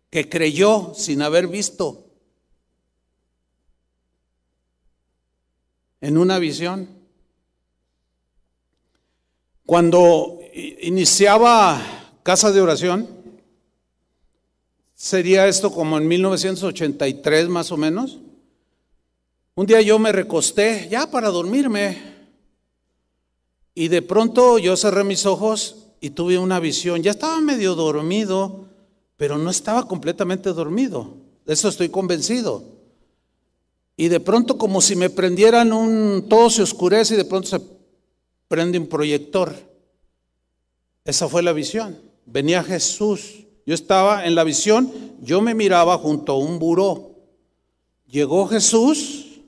que 0.10 0.28
creyó 0.28 0.94
sin 0.96 1.22
haber 1.22 1.48
visto 1.48 2.08
en 6.02 6.18
una 6.18 6.40
visión. 6.40 6.90
Cuando 9.68 10.40
iniciaba 10.82 12.01
casa 12.24 12.52
de 12.52 12.62
oración, 12.62 13.22
Sería 15.02 15.48
esto 15.48 15.72
como 15.72 15.98
en 15.98 16.08
1983 16.08 17.50
más 17.50 17.72
o 17.72 17.76
menos. 17.76 18.20
Un 19.56 19.66
día 19.66 19.82
yo 19.82 19.98
me 19.98 20.12
recosté 20.12 20.88
ya 20.92 21.10
para 21.10 21.30
dormirme 21.30 21.98
y 23.74 23.88
de 23.88 24.04
pronto 24.04 24.60
yo 24.60 24.78
cerré 24.78 25.04
mis 25.04 25.26
ojos 25.26 25.88
y 26.02 26.12
tuve 26.12 26.38
una 26.38 26.60
visión. 26.60 27.02
Ya 27.02 27.10
estaba 27.10 27.42
medio 27.42 27.74
dormido, 27.74 28.68
pero 29.18 29.40
no 29.40 29.50
estaba 29.50 29.88
completamente 29.88 30.54
dormido. 30.54 31.16
De 31.48 31.54
eso 31.54 31.70
estoy 31.70 31.90
convencido. 31.90 32.64
Y 33.98 34.08
de 34.08 34.20
pronto 34.20 34.60
como 34.60 34.82
si 34.82 34.96
me 34.96 35.10
prendieran 35.10 35.74
un, 35.74 36.28
todo 36.30 36.52
se 36.52 36.62
oscurece 36.62 37.16
y 37.16 37.18
de 37.18 37.26
pronto 37.26 37.48
se 37.48 37.60
prende 38.48 38.78
un 38.78 38.86
proyector. 38.86 39.56
Esa 41.04 41.28
fue 41.28 41.42
la 41.42 41.54
visión. 41.54 42.11
Venía 42.32 42.64
Jesús 42.64 43.42
yo 43.66 43.76
estaba 43.76 44.26
en 44.26 44.36
la 44.36 44.44
visión, 44.44 44.92
yo 45.22 45.42
me 45.42 45.54
miraba 45.54 45.98
junto 45.98 46.34
a 46.34 46.38
un 46.38 46.60
buró. 46.60 47.12
Llegó 48.08 48.48
Jesús, 48.48 49.42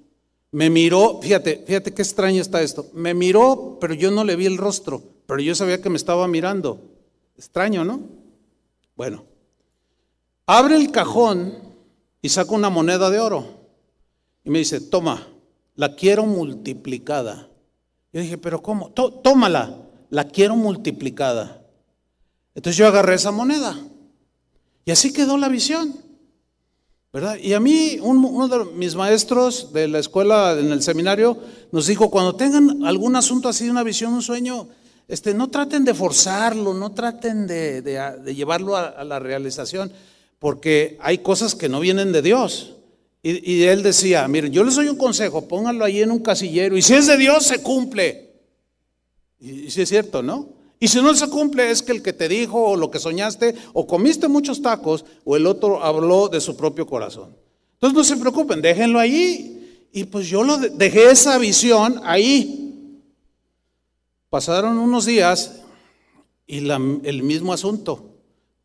me 0.52 0.70
miró, 0.70 1.20
fíjate, 1.22 1.64
fíjate 1.66 1.94
qué 1.94 2.02
extraño 2.02 2.42
está 2.42 2.62
esto. 2.62 2.88
Me 2.94 3.14
miró, 3.14 3.78
pero 3.82 3.94
yo 3.94 4.12
no 4.12 4.24
le 4.24 4.36
vi 4.36 4.46
el 4.46 4.58
rostro, 4.58 5.02
pero 5.26 5.42
yo 5.42 5.56
sabía 5.56 5.82
que 5.82 5.90
me 5.90 5.98
estaba 5.98 6.28
mirando. 6.28 6.80
Extraño, 7.36 7.84
¿no? 7.84 8.02
Bueno, 8.96 9.26
abre 10.46 10.76
el 10.76 10.92
cajón 10.92 11.58
y 12.22 12.30
saca 12.30 12.52
una 12.52 12.70
moneda 12.70 13.10
de 13.10 13.20
oro. 13.20 13.46
Y 14.44 14.52
me 14.52 14.60
dice, 14.60 14.80
toma, 14.80 15.28
la 15.76 15.96
quiero 15.96 16.26
multiplicada. 16.26 17.50
Yo 18.14 18.22
dije, 18.22 18.38
pero 18.38 18.62
¿cómo? 18.62 18.92
tómala, 18.92 19.76
la 20.12 20.26
quiero 20.26 20.56
multiplicada. 20.56 21.63
Entonces 22.56 22.78
yo 22.78 22.88
agarré 22.88 23.16
esa 23.16 23.32
moneda 23.32 23.80
y 24.86 24.92
así 24.92 25.14
quedó 25.14 25.38
la 25.38 25.50
visión. 25.50 25.94
¿Verdad? 27.12 27.38
Y 27.38 27.54
a 27.54 27.60
mí, 27.60 28.00
uno 28.02 28.48
de 28.48 28.66
mis 28.74 28.96
maestros 28.96 29.72
de 29.72 29.88
la 29.88 30.00
escuela, 30.00 30.58
en 30.60 30.72
el 30.72 30.82
seminario, 30.82 31.38
nos 31.72 31.86
dijo, 31.86 32.10
cuando 32.10 32.36
tengan 32.36 32.84
algún 32.86 33.16
asunto 33.16 33.50
así, 33.50 33.70
una 33.70 33.84
visión, 33.84 34.14
un 34.14 34.24
sueño, 34.24 34.68
este, 35.08 35.36
no 35.36 35.52
traten 35.52 35.86
de 35.86 35.94
forzarlo, 35.94 36.74
no 36.74 36.92
traten 36.94 37.46
de, 37.46 37.84
llevarlo 38.36 38.76
a, 38.76 39.04
la 39.04 39.20
realización, 39.20 39.92
porque 40.40 40.98
hay 41.02 41.20
cosas 41.20 41.54
que 41.54 41.70
no 41.70 41.80
vienen 41.80 42.12
de 42.12 42.24
Dios. 42.24 42.78
Y, 43.22 43.64
él 43.64 43.84
decía, 43.84 44.28
miren, 44.28 44.52
yo 44.52 44.64
les 44.64 44.76
doy 44.76 44.90
un 44.90 44.98
consejo, 44.98 45.48
pónganlo 45.48 45.86
ahí 45.86 46.02
en 46.02 46.10
un 46.10 46.20
casillero, 46.20 46.76
y 46.76 46.82
si 46.82 46.96
es 46.96 47.06
de 47.06 47.18
Dios, 47.18 47.46
se 47.46 47.62
cumple. 47.62 48.32
Y 49.40 49.70
si 49.70 49.84
es 49.84 49.90
cierto, 49.90 50.24
¿no? 50.24 50.50
Y 50.84 50.90
si 50.90 51.02
no 51.02 51.16
se 51.16 51.30
cumple 51.30 51.72
es 51.72 51.82
que 51.82 51.94
el 51.94 52.04
que 52.04 52.12
te 52.12 52.28
dijo 52.28 52.62
o 52.62 52.76
lo 52.76 52.92
que 52.92 53.00
soñaste 53.00 53.56
o 53.72 53.88
comiste 53.88 54.28
muchos 54.28 54.62
tacos 54.62 55.06
o 55.24 55.38
el 55.38 55.48
otro 55.48 55.82
habló 55.82 56.28
de 56.28 56.42
su 56.42 56.58
propio 56.58 56.86
corazón. 56.86 57.38
Entonces 57.76 57.96
no 57.96 58.04
se 58.04 58.18
preocupen, 58.18 58.62
déjenlo 58.62 59.00
ahí. 59.00 59.88
Y 59.94 60.04
pues 60.04 60.28
yo 60.28 60.44
lo 60.44 60.58
dejé 60.58 61.10
esa 61.10 61.38
visión 61.38 62.02
ahí. 62.04 63.02
Pasaron 64.30 64.78
unos 64.78 65.06
días 65.06 65.62
y 66.46 66.58
el 66.68 67.24
mismo 67.24 67.54
asunto. 67.54 68.18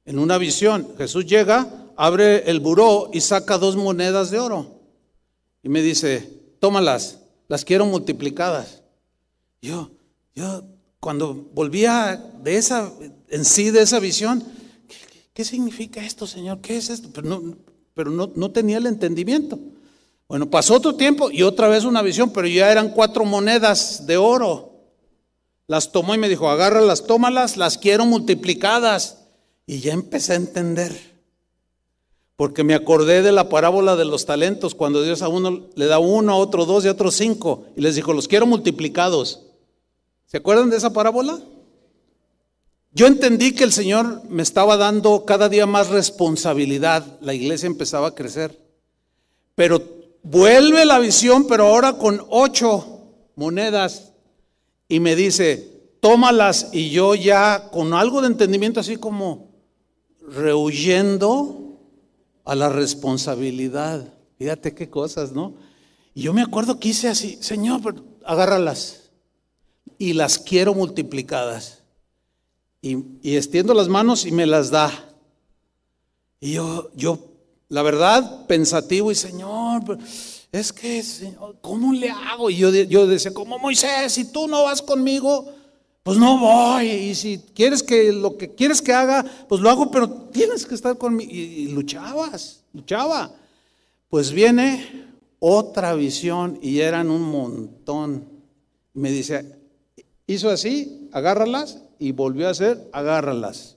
En 0.05 0.19
una 0.19 0.39
visión, 0.39 0.89
Jesús 0.99 1.25
llega, 1.25 1.87
abre 1.97 2.51
el 2.51 2.59
buró 2.59 3.11
y 3.13 3.21
saca 3.21 3.59
dos 3.59 3.77
monedas 3.77 4.33
de 4.33 4.41
oro. 4.41 4.81
Y 5.63 5.69
me 5.69 5.83
dice, 5.83 6.29
tómalas, 6.59 7.21
las 7.47 7.65
quiero 7.65 7.87
multiplicadas. 7.87 8.83
Yo, 9.63 9.93
yo 10.35 10.65
cuando 11.01 11.49
volvía 11.55 12.23
de 12.43 12.57
esa, 12.57 12.93
en 13.29 13.45
sí 13.45 13.71
de 13.71 13.83
esa 13.83 14.01
visión, 14.01 14.45
¿qué, 15.33 15.45
significa 15.45 16.05
esto, 16.05 16.27
Señor? 16.27 16.61
¿Qué 16.61 16.77
es 16.77 16.91
esto? 16.91 17.09
Pero, 17.13 17.29
no, 17.29 17.57
pero 17.95 18.11
no, 18.11 18.31
no, 18.35 18.51
tenía 18.51 18.79
el 18.79 18.87
entendimiento. 18.87 19.59
Bueno, 20.29 20.51
pasó 20.51 20.75
otro 20.75 20.97
tiempo 20.97 21.31
y 21.31 21.43
otra 21.43 21.69
vez 21.69 21.85
una 21.85 22.03
visión, 22.03 22.31
pero 22.31 22.47
ya 22.47 22.71
eran 22.71 22.91
cuatro 22.91 23.25
monedas 23.25 24.07
de 24.07 24.17
oro. 24.17 24.69
Las 25.67 25.93
tomó 25.93 26.15
y 26.15 26.19
me 26.19 26.29
dijo, 26.29 26.51
agárralas, 26.51 27.07
tómalas, 27.07 27.57
las 27.57 27.79
quiero 27.79 28.05
multiplicadas. 28.05 29.19
Y 29.67 29.81
ya 29.81 29.93
empecé 29.93 30.33
a 30.33 30.37
entender. 30.37 31.19
Porque 32.37 32.65
me 32.65 32.75
acordé 32.75 33.23
de 33.23 33.33
la 33.33 33.49
parábola 33.49 33.97
de 33.97 34.05
los 34.05 34.25
talentos, 34.25 34.75
cuando 34.75 35.03
Dios 35.03 35.23
a 35.23 35.29
uno 35.29 35.69
le 35.75 35.87
da 35.87 35.99
uno, 35.99 36.33
a 36.33 36.37
otro 36.37 36.65
dos 36.65 36.85
y 36.85 36.89
a 36.89 36.93
otro 36.93 37.11
cinco. 37.11 37.67
Y 37.77 37.83
les 37.83 37.97
dijo, 37.97 38.13
los 38.13 38.29
quiero 38.29 38.47
multiplicados. 38.47 39.48
¿Se 40.29 40.37
acuerdan 40.37 40.69
de 40.69 40.77
esa 40.77 40.93
parábola? 40.93 41.41
Yo 42.93 43.07
entendí 43.07 43.53
que 43.53 43.65
el 43.65 43.73
Señor 43.73 44.23
me 44.29 44.43
estaba 44.43 44.77
dando 44.77 45.25
cada 45.25 45.49
día 45.49 45.65
más 45.65 45.89
responsabilidad. 45.89 47.19
La 47.23 47.33
iglesia 47.33 47.67
empezaba 47.67 48.09
a 48.09 48.15
crecer. 48.15 48.59
Pero 49.55 49.83
vuelve 50.23 50.85
la 50.85 50.99
visión, 50.99 51.47
pero 51.47 51.69
ahora 51.69 51.95
con 51.95 52.23
ocho 52.29 53.01
monedas. 53.37 54.13
Y 54.87 55.01
me 55.01 55.17
dice, 55.17 55.97
tómalas. 56.01 56.69
Y 56.73 56.91
yo 56.91 57.15
ya 57.15 57.71
con 57.71 57.95
algo 57.95 58.21
de 58.21 58.27
entendimiento, 58.27 58.81
así 58.81 58.99
como 58.99 59.49
rehuyendo 60.21 61.79
a 62.45 62.55
la 62.55 62.69
responsabilidad. 62.69 64.13
Fíjate 64.37 64.75
qué 64.75 64.91
cosas, 64.91 65.33
¿no? 65.33 65.55
Y 66.13 66.21
yo 66.21 66.35
me 66.35 66.43
acuerdo 66.43 66.79
que 66.79 66.91
hice 66.91 67.09
así, 67.09 67.39
Señor, 67.41 67.81
agárralas 68.27 69.08
y 69.97 70.13
las 70.13 70.39
quiero 70.39 70.75
multiplicadas. 70.75 71.83
Y, 72.81 73.37
extiendo 73.37 73.75
las 73.75 73.89
manos 73.89 74.25
y 74.25 74.33
me 74.33 74.47
las 74.47 74.71
da. 74.71 74.93
Y 76.41 76.53
yo, 76.53 76.91
yo, 76.95 77.19
la 77.69 77.83
verdad, 77.83 78.47
pensativo 78.47 79.11
y 79.11 79.15
Señor, 79.15 79.99
es 80.53 80.73
que, 80.73 81.03
¿cómo 81.61 81.93
le 81.93 82.11
hago? 82.11 82.51
Y 82.51 82.57
yo, 82.57 82.71
yo 82.71 83.07
decía, 83.07 83.35
como 83.35 83.59
Moisés, 83.59 84.13
si 84.13 84.31
tú 84.31 84.47
no 84.47 84.65
vas 84.65 84.81
conmigo, 84.81 85.53
pues 86.05 86.17
no 86.17 86.39
voy. 86.39 86.89
Y 86.89 87.15
si 87.15 87.39
quieres 87.55 87.83
que 87.83 88.13
lo 88.13 88.37
que 88.37 88.55
quieres 88.55 88.81
que 88.81 88.93
haga, 88.93 89.25
pues 89.49 89.61
lo 89.61 89.69
hago, 89.69 89.91
pero 89.91 90.09
tienes 90.09 90.65
que 90.65 90.75
estar 90.75 90.97
conmigo. 90.97 91.31
Y, 91.33 91.39
y 91.39 91.67
luchabas, 91.69 92.63
luchaba. 92.73 93.35
Pues 94.09 94.31
viene 94.33 95.07
otra 95.41 95.95
visión 95.95 96.59
y 96.63 96.81
eran 96.81 97.11
un 97.11 97.23
montón. 97.23 98.29
Me 98.95 99.11
dice, 99.11 99.58
Hizo 100.29 100.51
así, 100.51 101.09
agárralas 101.11 101.79
y 101.99 102.13
volvió 102.13 102.49
a 102.49 102.51
hacer, 102.51 102.87
agárralas. 102.93 103.77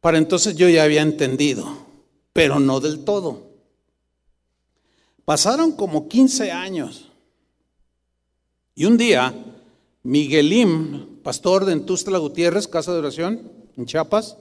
Para 0.00 0.16
entonces 0.16 0.56
yo 0.56 0.66
ya 0.66 0.82
había 0.82 1.02
entendido, 1.02 1.68
pero 2.32 2.58
no 2.58 2.80
del 2.80 3.04
todo. 3.04 3.50
Pasaron 5.26 5.72
como 5.72 6.08
15 6.08 6.50
años. 6.50 7.10
Y 8.74 8.86
un 8.86 8.96
día, 8.96 9.34
Miguelín, 10.04 11.20
pastor 11.22 11.66
de 11.66 11.74
Entustla 11.74 12.16
Gutiérrez, 12.16 12.66
Casa 12.66 12.94
de 12.94 13.00
Oración, 13.00 13.52
en 13.76 13.84
Chiapas, 13.84 14.38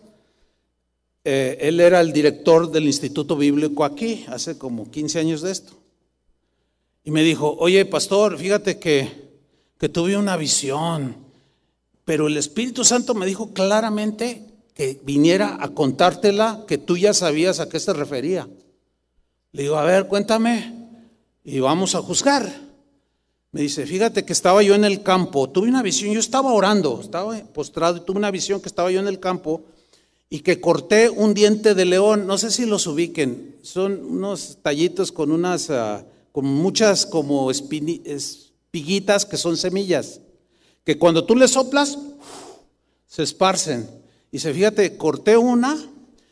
eh, 1.26 1.58
él 1.60 1.82
era 1.82 2.00
el 2.00 2.14
director 2.14 2.72
del 2.72 2.86
Instituto 2.86 3.36
Bíblico 3.36 3.84
aquí, 3.84 4.24
hace 4.30 4.58
como 4.58 4.90
15 4.90 5.20
años 5.20 5.42
de 5.42 5.52
esto. 5.52 5.74
Y 7.04 7.12
me 7.12 7.22
dijo, 7.22 7.54
oye, 7.60 7.84
pastor, 7.86 8.38
fíjate 8.38 8.80
que 8.80 9.23
que 9.84 9.90
tuve 9.90 10.16
una 10.16 10.38
visión, 10.38 11.18
pero 12.06 12.28
el 12.28 12.38
Espíritu 12.38 12.86
Santo 12.86 13.16
me 13.16 13.26
dijo 13.26 13.52
claramente 13.52 14.46
que 14.74 15.02
viniera 15.04 15.58
a 15.60 15.74
contártela, 15.74 16.64
que 16.70 16.78
tú 16.78 16.96
ya 16.96 17.14
sabías 17.14 17.60
a 17.60 17.68
qué 17.68 17.82
se 17.82 17.92
refería. 17.92 18.48
Le 19.52 19.64
digo, 19.64 19.76
a 19.76 19.84
ver, 19.84 20.08
cuéntame 20.08 20.74
y 21.44 21.60
vamos 21.60 21.96
a 21.96 22.02
juzgar. 22.02 22.50
Me 23.52 23.60
dice, 23.60 23.86
fíjate 23.86 24.24
que 24.24 24.32
estaba 24.32 24.64
yo 24.64 24.74
en 24.74 24.86
el 24.86 25.04
campo, 25.04 25.50
tuve 25.50 25.68
una 25.68 25.84
visión, 25.84 26.14
yo 26.14 26.22
estaba 26.22 26.54
orando, 26.54 27.02
estaba 27.02 27.38
postrado 27.54 27.98
y 27.98 28.06
tuve 28.06 28.20
una 28.20 28.32
visión 28.32 28.62
que 28.62 28.70
estaba 28.70 28.90
yo 28.90 29.02
en 29.02 29.08
el 29.10 29.20
campo 29.20 29.64
y 30.30 30.40
que 30.40 30.62
corté 30.62 31.10
un 31.10 31.34
diente 31.34 31.76
de 31.76 31.84
león, 31.84 32.26
no 32.26 32.38
sé 32.38 32.52
si 32.52 32.66
los 32.66 32.88
ubiquen, 32.88 33.58
son 33.64 34.02
unos 34.06 34.60
tallitos 34.62 35.12
con 35.12 35.30
unas, 35.30 35.70
ah, 35.72 36.06
con 36.32 36.46
muchas 36.46 37.06
como 37.06 37.52
espiguitas 38.74 39.28
que 39.28 39.38
son 39.38 39.56
semillas, 39.56 40.20
que 40.84 40.98
cuando 40.98 41.26
tú 41.26 41.36
le 41.36 41.48
soplas, 41.48 41.96
se 43.06 43.22
esparcen. 43.22 43.88
Y 44.32 44.40
se 44.40 44.52
fíjate, 44.52 44.98
corté 44.98 45.38
una 45.38 45.78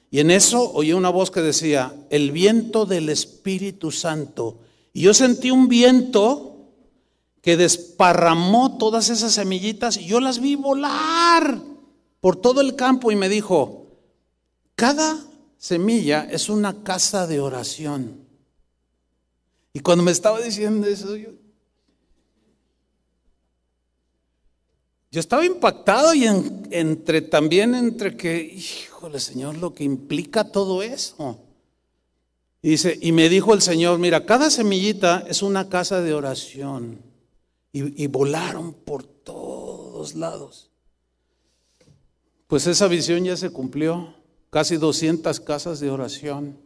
y 0.10 0.22
en 0.22 0.32
eso 0.32 0.72
oí 0.72 0.92
una 0.92 1.12
voz 1.12 1.30
que 1.30 1.42
decía, 1.42 1.94
el 2.10 2.32
viento 2.32 2.88
del 2.88 3.10
Espíritu 3.10 3.92
Santo. 3.92 4.58
Y 4.92 5.02
yo 5.02 5.14
sentí 5.14 5.52
un 5.52 5.68
viento 5.68 6.66
que 7.42 7.58
desparramó 7.58 8.80
todas 8.80 9.10
esas 9.10 9.34
semillitas 9.34 9.98
y 9.98 10.08
yo 10.08 10.20
las 10.20 10.40
vi 10.40 10.56
volar 10.56 11.62
por 12.22 12.38
todo 12.38 12.62
el 12.62 12.76
campo 12.76 13.12
y 13.12 13.16
me 13.16 13.30
dijo, 13.30 13.86
cada 14.74 15.24
semilla 15.60 16.24
es 16.24 16.50
una 16.50 16.82
casa 16.82 17.28
de 17.28 17.40
oración. 17.40 18.26
Y 19.74 19.82
cuando 19.82 20.04
me 20.04 20.12
estaba 20.12 20.42
diciendo 20.42 20.88
eso, 20.88 21.16
yo, 21.16 21.30
estaba 25.20 25.46
impactado 25.46 26.14
y 26.14 26.26
entre 26.72 27.22
también 27.22 27.76
entre 27.76 28.16
que, 28.16 28.42
híjole 28.42 29.20
Señor, 29.20 29.58
lo 29.58 29.74
que 29.74 29.84
implica 29.84 30.46
todo 30.46 30.82
eso. 30.82 31.38
Y 32.62 32.70
dice, 32.70 32.98
y 33.02 33.12
me 33.12 33.28
dijo 33.28 33.54
el 33.54 33.62
Señor, 33.62 34.00
mira, 34.00 34.26
cada 34.26 34.50
semillita 34.50 35.26
es 35.28 35.42
una 35.42 35.68
casa 35.68 36.02
de 36.02 36.14
oración 36.14 37.00
y, 37.74 38.08
volaron 38.08 38.74
por 38.74 39.04
todos 39.04 40.16
lados. 40.16 40.70
Pues 42.48 42.68
esa 42.68 42.88
visión 42.88 43.24
ya 43.24 43.38
se 43.38 43.50
cumplió, 43.50 44.14
casi 44.50 44.78
200 44.78 45.40
casas 45.40 45.80
de 45.80 45.90
oración. 45.90 46.58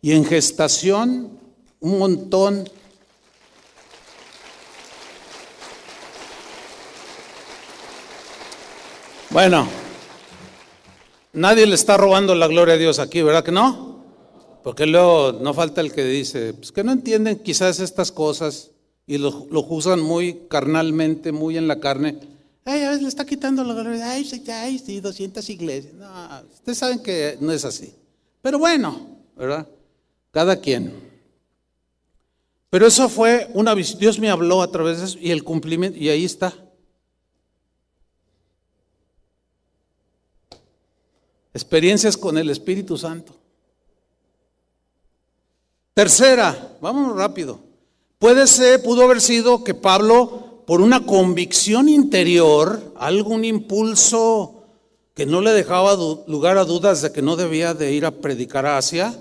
Y 0.00 0.12
en 0.12 0.24
gestación, 0.24 1.38
un 1.80 1.98
montón. 1.98 2.68
Bueno, 9.30 9.68
nadie 11.32 11.64
le 11.64 11.76
está 11.76 11.96
robando 11.96 12.34
la 12.34 12.48
gloria 12.48 12.74
a 12.74 12.78
Dios 12.78 12.98
aquí, 12.98 13.22
¿verdad 13.22 13.44
que 13.44 13.52
no? 13.52 14.02
Porque 14.64 14.86
luego 14.86 15.38
no 15.40 15.54
falta 15.54 15.80
el 15.80 15.92
que 15.92 16.04
dice, 16.04 16.52
pues 16.52 16.72
que 16.72 16.82
no 16.82 16.90
entienden 16.90 17.38
quizás 17.38 17.78
estas 17.78 18.10
cosas 18.10 18.72
y 19.06 19.18
lo, 19.18 19.30
juzgan 19.30 20.00
muy 20.00 20.48
carnalmente, 20.48 21.30
muy 21.30 21.56
en 21.56 21.68
la 21.68 21.78
carne. 21.78 22.18
Ay, 22.64 22.82
a 22.82 22.88
veces 22.88 23.02
le 23.02 23.08
está 23.08 23.24
quitando 23.24 23.62
la 23.62 23.74
gloria. 23.74 24.10
Ay, 24.10 24.28
ay, 24.52 24.78
sí, 24.80 25.00
200 25.00 25.48
iglesias. 25.48 25.94
No, 25.94 26.08
ustedes 26.52 26.78
saben 26.78 27.00
que 27.00 27.38
no 27.40 27.52
es 27.52 27.64
así. 27.64 27.94
Pero 28.42 28.58
bueno, 28.58 29.16
¿verdad? 29.36 29.66
Cada 30.32 30.56
quien. 30.56 30.92
Pero 32.68 32.84
eso 32.84 33.08
fue 33.08 33.48
una 33.54 33.74
visión. 33.74 34.00
Dios 34.00 34.18
me 34.18 34.28
habló 34.28 34.60
a 34.60 34.72
través 34.72 34.98
de 34.98 35.04
eso 35.04 35.18
y 35.20 35.30
el 35.30 35.44
cumplimiento, 35.44 35.96
y 35.96 36.08
ahí 36.08 36.24
está. 36.24 36.52
Experiencias 41.52 42.16
con 42.16 42.38
el 42.38 42.50
Espíritu 42.50 42.96
Santo. 42.96 43.34
Tercera, 45.94 46.76
vámonos 46.80 47.16
rápido. 47.16 47.60
Puede 48.18 48.46
ser, 48.46 48.82
pudo 48.82 49.02
haber 49.02 49.20
sido 49.20 49.64
que 49.64 49.74
Pablo, 49.74 50.62
por 50.66 50.80
una 50.80 51.04
convicción 51.04 51.88
interior, 51.88 52.92
algún 52.96 53.44
impulso 53.44 54.64
que 55.14 55.26
no 55.26 55.40
le 55.40 55.50
dejaba 55.50 55.96
lugar 56.26 56.58
a 56.58 56.64
dudas 56.64 57.02
de 57.02 57.12
que 57.12 57.22
no 57.22 57.36
debía 57.36 57.74
de 57.74 57.92
ir 57.92 58.06
a 58.06 58.12
predicar 58.12 58.66
a 58.66 58.78
Asia, 58.78 59.18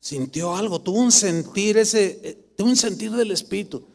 sintió 0.00 0.56
algo, 0.56 0.80
tuvo 0.80 0.98
un 0.98 1.12
sentir 1.12 1.78
ese, 1.78 2.20
eh, 2.22 2.52
tuvo 2.56 2.70
un 2.70 2.76
sentir 2.76 3.12
del 3.12 3.30
Espíritu. 3.30 3.86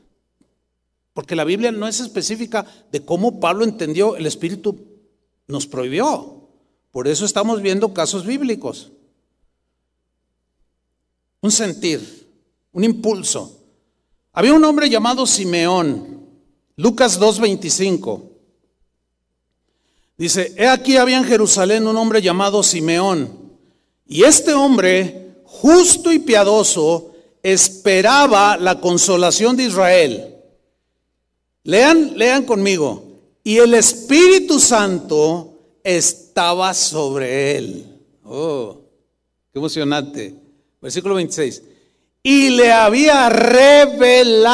Porque 1.13 1.35
la 1.35 1.43
Biblia 1.43 1.71
no 1.71 1.87
es 1.87 1.99
específica 1.99 2.65
de 2.91 3.03
cómo 3.03 3.39
Pablo 3.39 3.63
entendió 3.63 4.15
el 4.15 4.25
Espíritu 4.25 4.77
nos 5.47 5.67
prohibió. 5.67 6.44
Por 6.95 7.09
eso 7.09 7.25
estamos 7.25 7.61
viendo 7.61 7.93
casos 7.93 8.25
bíblicos. 8.25 8.89
Un 11.41 11.51
sentir, 11.51 12.25
un 12.71 12.85
impulso. 12.85 13.59
Había 14.31 14.53
un 14.53 14.63
hombre 14.63 14.89
llamado 14.89 15.27
Simeón, 15.27 16.25
Lucas 16.77 17.19
2.25. 17.19 18.23
Dice, 20.17 20.53
he 20.55 20.69
aquí 20.69 20.95
había 20.95 21.17
en 21.17 21.25
Jerusalén 21.25 21.85
un 21.85 21.97
hombre 21.97 22.21
llamado 22.21 22.63
Simeón, 22.63 23.57
y 24.07 24.23
este 24.23 24.53
hombre, 24.53 25.41
justo 25.43 26.13
y 26.13 26.19
piadoso, 26.19 27.11
esperaba 27.43 28.55
la 28.55 28.79
consolación 28.79 29.57
de 29.57 29.63
Israel. 29.63 30.37
Lean, 31.63 32.17
lean 32.17 32.45
conmigo. 32.45 33.03
Y 33.43 33.57
el 33.57 33.73
Espíritu 33.73 34.61
Santo 34.61 35.59
estaba 35.83 36.24
sobre 36.77 37.57
él. 37.57 37.99
Oh, 38.23 38.81
qué 39.51 39.59
emocionante. 39.59 40.35
Versículo 40.81 41.15
26 41.15 41.61
y 42.25 42.49
le 42.49 42.71
había 42.71 43.29
revelado, 43.29 44.49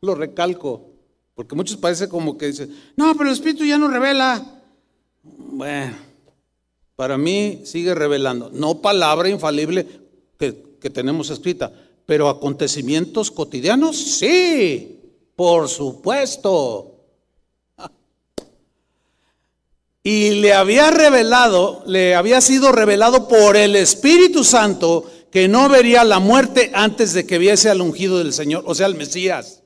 lo 0.00 0.14
recalco, 0.16 0.90
porque 1.36 1.54
muchos 1.54 1.76
parece 1.76 2.08
como 2.08 2.36
que 2.36 2.48
dicen, 2.48 2.76
no, 2.96 3.14
pero 3.16 3.28
el 3.28 3.34
Espíritu 3.34 3.64
ya 3.64 3.78
no 3.78 3.86
revela. 3.86 4.44
Bueno, 5.22 5.94
para 6.96 7.16
mí 7.16 7.60
sigue 7.64 7.94
revelando, 7.94 8.50
no 8.52 8.82
palabra 8.82 9.28
infalible 9.28 9.86
que, 10.36 10.78
que 10.80 10.90
tenemos 10.90 11.30
escrita, 11.30 11.72
pero 12.04 12.28
acontecimientos 12.28 13.30
cotidianos, 13.30 13.96
sí, 13.96 14.98
por 15.36 15.68
supuesto. 15.68 16.95
Y 20.06 20.30
le 20.40 20.54
había 20.54 20.92
revelado, 20.92 21.82
le 21.84 22.14
había 22.14 22.40
sido 22.40 22.70
revelado 22.70 23.26
por 23.26 23.56
el 23.56 23.74
Espíritu 23.74 24.44
Santo 24.44 25.10
que 25.32 25.48
no 25.48 25.68
vería 25.68 26.04
la 26.04 26.20
muerte 26.20 26.70
antes 26.74 27.12
de 27.12 27.26
que 27.26 27.38
viese 27.38 27.70
al 27.70 27.80
ungido 27.80 28.18
del 28.18 28.32
Señor, 28.32 28.62
o 28.68 28.74
sea, 28.76 28.86
al 28.86 28.94
Mesías. 28.94 29.64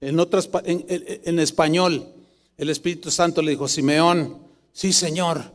En, 0.00 0.18
en, 0.18 1.38
español, 1.40 2.08
el 2.56 2.70
Espíritu 2.70 3.10
Santo 3.10 3.42
le 3.42 3.50
dijo, 3.50 3.68
Simeón, 3.68 4.38
sí 4.72 4.94
Señor, 4.94 5.52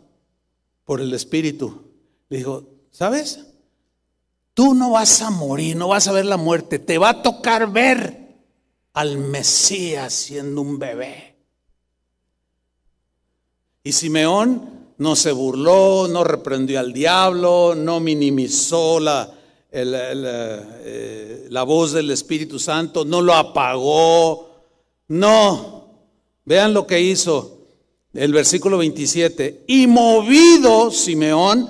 por 0.85 1.01
el 1.01 1.11
Espíritu. 1.15 1.81
Le 2.29 2.37
dijo, 2.37 2.69
¿sabes? 2.91 3.39
Tú 4.53 4.75
no 4.75 4.91
vas 4.91 5.19
a 5.23 5.31
morir, 5.31 5.75
no 5.75 5.87
vas 5.87 6.07
a 6.07 6.11
ver 6.11 6.27
la 6.27 6.37
muerte, 6.37 6.77
te 6.77 6.99
va 6.99 7.09
a 7.09 7.21
tocar 7.23 7.71
ver 7.71 8.35
al 8.93 9.17
Mesías 9.17 10.13
siendo 10.13 10.61
un 10.61 10.77
bebé. 10.77 11.38
Y 13.89 13.91
Simeón 13.91 14.93
no 14.99 15.15
se 15.15 15.31
burló, 15.31 16.07
no 16.07 16.23
reprendió 16.23 16.79
al 16.79 16.93
diablo, 16.93 17.73
no 17.73 17.99
minimizó 17.99 18.99
la, 18.99 19.33
eh, 19.71 21.47
la 21.49 21.63
voz 21.63 21.93
del 21.93 22.11
Espíritu 22.11 22.59
Santo, 22.59 23.03
no 23.03 23.19
lo 23.19 23.33
apagó. 23.33 24.47
No, 25.07 25.89
vean 26.45 26.71
lo 26.71 26.85
que 26.85 27.01
hizo 27.01 27.61
el 28.13 28.31
versículo 28.31 28.77
27. 28.77 29.63
Y 29.65 29.87
movido 29.87 30.91
Simeón 30.91 31.67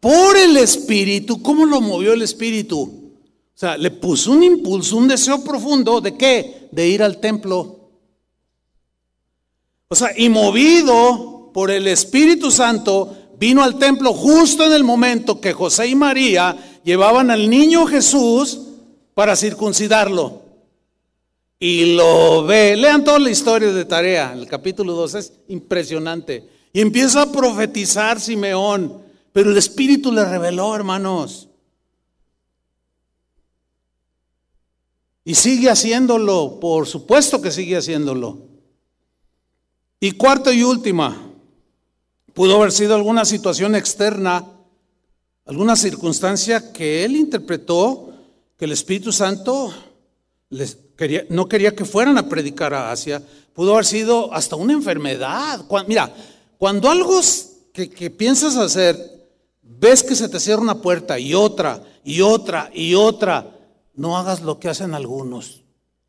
por 0.00 0.36
el 0.36 0.58
Espíritu, 0.58 1.40
¿cómo 1.40 1.64
lo 1.64 1.80
movió 1.80 2.12
el 2.12 2.20
Espíritu? 2.20 2.82
O 2.82 3.58
sea, 3.58 3.78
le 3.78 3.90
puso 3.90 4.32
un 4.32 4.42
impulso, 4.42 4.98
un 4.98 5.08
deseo 5.08 5.42
profundo 5.42 6.02
de 6.02 6.14
qué? 6.14 6.68
De 6.72 6.86
ir 6.86 7.02
al 7.02 7.20
templo. 7.20 7.88
O 9.88 9.94
sea, 9.94 10.10
y 10.14 10.28
movido 10.28 11.33
por 11.54 11.70
el 11.70 11.86
Espíritu 11.86 12.50
Santo, 12.50 13.16
vino 13.38 13.62
al 13.62 13.78
templo 13.78 14.12
justo 14.12 14.66
en 14.66 14.72
el 14.72 14.82
momento 14.82 15.40
que 15.40 15.52
José 15.52 15.86
y 15.86 15.94
María 15.94 16.80
llevaban 16.82 17.30
al 17.30 17.48
niño 17.48 17.86
Jesús 17.86 18.58
para 19.14 19.36
circuncidarlo. 19.36 20.42
Y 21.60 21.94
lo 21.94 22.44
ve. 22.44 22.76
Lean 22.76 23.04
toda 23.04 23.20
la 23.20 23.30
historia 23.30 23.72
de 23.72 23.84
tarea. 23.84 24.32
El 24.32 24.48
capítulo 24.48 24.94
2 24.94 25.14
es 25.14 25.32
impresionante. 25.46 26.44
Y 26.72 26.80
empieza 26.80 27.22
a 27.22 27.30
profetizar 27.30 28.20
Simeón. 28.20 29.00
Pero 29.32 29.52
el 29.52 29.56
Espíritu 29.56 30.10
le 30.10 30.24
reveló, 30.24 30.74
hermanos. 30.74 31.48
Y 35.24 35.36
sigue 35.36 35.70
haciéndolo. 35.70 36.58
Por 36.58 36.88
supuesto 36.88 37.40
que 37.40 37.52
sigue 37.52 37.76
haciéndolo. 37.76 38.40
Y 40.00 40.10
cuarto 40.10 40.52
y 40.52 40.64
última. 40.64 41.30
Pudo 42.34 42.56
haber 42.56 42.72
sido 42.72 42.96
alguna 42.96 43.24
situación 43.24 43.76
externa, 43.76 44.44
alguna 45.46 45.76
circunstancia 45.76 46.72
que 46.72 47.04
él 47.04 47.14
interpretó 47.14 48.10
que 48.56 48.64
el 48.64 48.72
Espíritu 48.72 49.12
Santo 49.12 49.72
quería, 50.96 51.24
no 51.28 51.48
quería 51.48 51.76
que 51.76 51.84
fueran 51.84 52.18
a 52.18 52.28
predicar 52.28 52.74
a 52.74 52.90
Asia. 52.90 53.22
Pudo 53.54 53.74
haber 53.74 53.84
sido 53.84 54.34
hasta 54.34 54.56
una 54.56 54.72
enfermedad. 54.72 55.64
mira, 55.86 56.12
cuando 56.58 56.90
algo 56.90 57.20
que, 57.72 57.88
que 57.88 58.10
piensas 58.10 58.56
hacer, 58.56 59.28
ves 59.62 60.02
que 60.02 60.16
se 60.16 60.28
te 60.28 60.40
cierra 60.40 60.60
una 60.60 60.82
puerta 60.82 61.18
y 61.20 61.34
otra 61.34 61.84
y 62.02 62.20
otra 62.20 62.68
y 62.74 62.94
otra, 62.94 63.56
no 63.94 64.18
hagas 64.18 64.42
lo 64.42 64.58
que 64.58 64.68
hacen 64.68 64.94
algunos. 64.94 65.63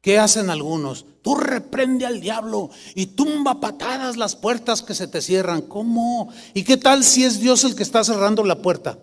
¿Qué 0.06 0.20
hacen 0.20 0.52
algunos? 0.52 1.04
Tú 1.24 1.34
reprende 1.34 2.06
al 2.06 2.22
diablo 2.22 2.70
y 2.94 3.08
tumba 3.08 3.60
patadas 3.60 4.18
las 4.18 4.36
puertas 4.36 4.84
que 4.84 4.94
se 4.94 5.08
te 5.08 5.20
cierran. 5.20 5.64
¿Cómo? 5.64 6.32
¿Y 6.54 6.64
qué 6.64 6.78
tal 6.78 7.04
si 7.04 7.24
es 7.24 7.40
Dios 7.40 7.64
el 7.64 7.76
que 7.76 7.82
está 7.82 8.04
cerrando 8.04 8.44
la 8.44 8.62
puerta? 8.62 9.00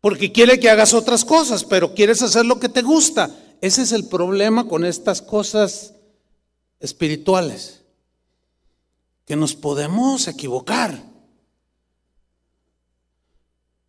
Porque 0.00 0.32
quiere 0.32 0.58
que 0.58 0.68
hagas 0.68 0.94
otras 0.94 1.24
cosas, 1.24 1.62
pero 1.62 1.94
quieres 1.94 2.22
hacer 2.22 2.44
lo 2.44 2.58
que 2.58 2.68
te 2.68 2.82
gusta. 2.82 3.30
Ese 3.60 3.82
es 3.82 3.92
el 3.92 4.08
problema 4.08 4.66
con 4.66 4.84
estas 4.84 5.22
cosas 5.22 5.94
espirituales, 6.80 7.82
que 9.26 9.36
nos 9.36 9.54
podemos 9.54 10.26
equivocar. 10.26 11.04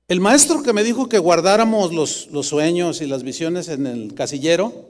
El 0.08 0.22
maestro 0.22 0.64
que 0.64 0.72
me 0.72 0.86
dijo 0.86 1.10
que 1.10 1.20
guardáramos 1.20 1.94
los, 1.94 2.48
sueños 2.48 3.02
y 3.02 3.08
las 3.08 3.24
visiones 3.24 3.68
en 3.68 3.86
el 3.86 4.14
casillero, 4.14 4.88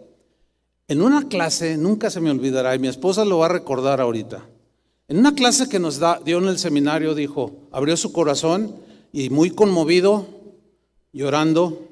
en 0.88 1.02
una 1.02 1.28
clase, 1.28 1.76
nunca 1.76 2.12
se 2.12 2.22
me 2.22 2.30
olvidará, 2.30 2.76
y 2.76 2.80
mi 2.80 2.88
esposa 2.88 3.26
lo 3.26 3.40
va 3.40 3.48
a 3.48 3.50
recordar 3.50 4.00
ahorita, 4.00 4.48
en 5.08 5.18
una 5.18 5.34
clase 5.34 5.70
que 5.70 5.80
nos 5.80 6.00
dio 6.24 6.38
en 6.38 6.48
el 6.48 6.60
seminario, 6.60 7.16
dijo, 7.16 7.68
abrió 7.72 7.98
su 7.98 8.12
corazón 8.12 8.76
y 9.12 9.32
muy 9.32 9.50
conmovido, 9.50 10.28
llorando, 11.14 11.88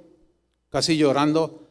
casi 0.69 0.95
llorando, 0.95 1.63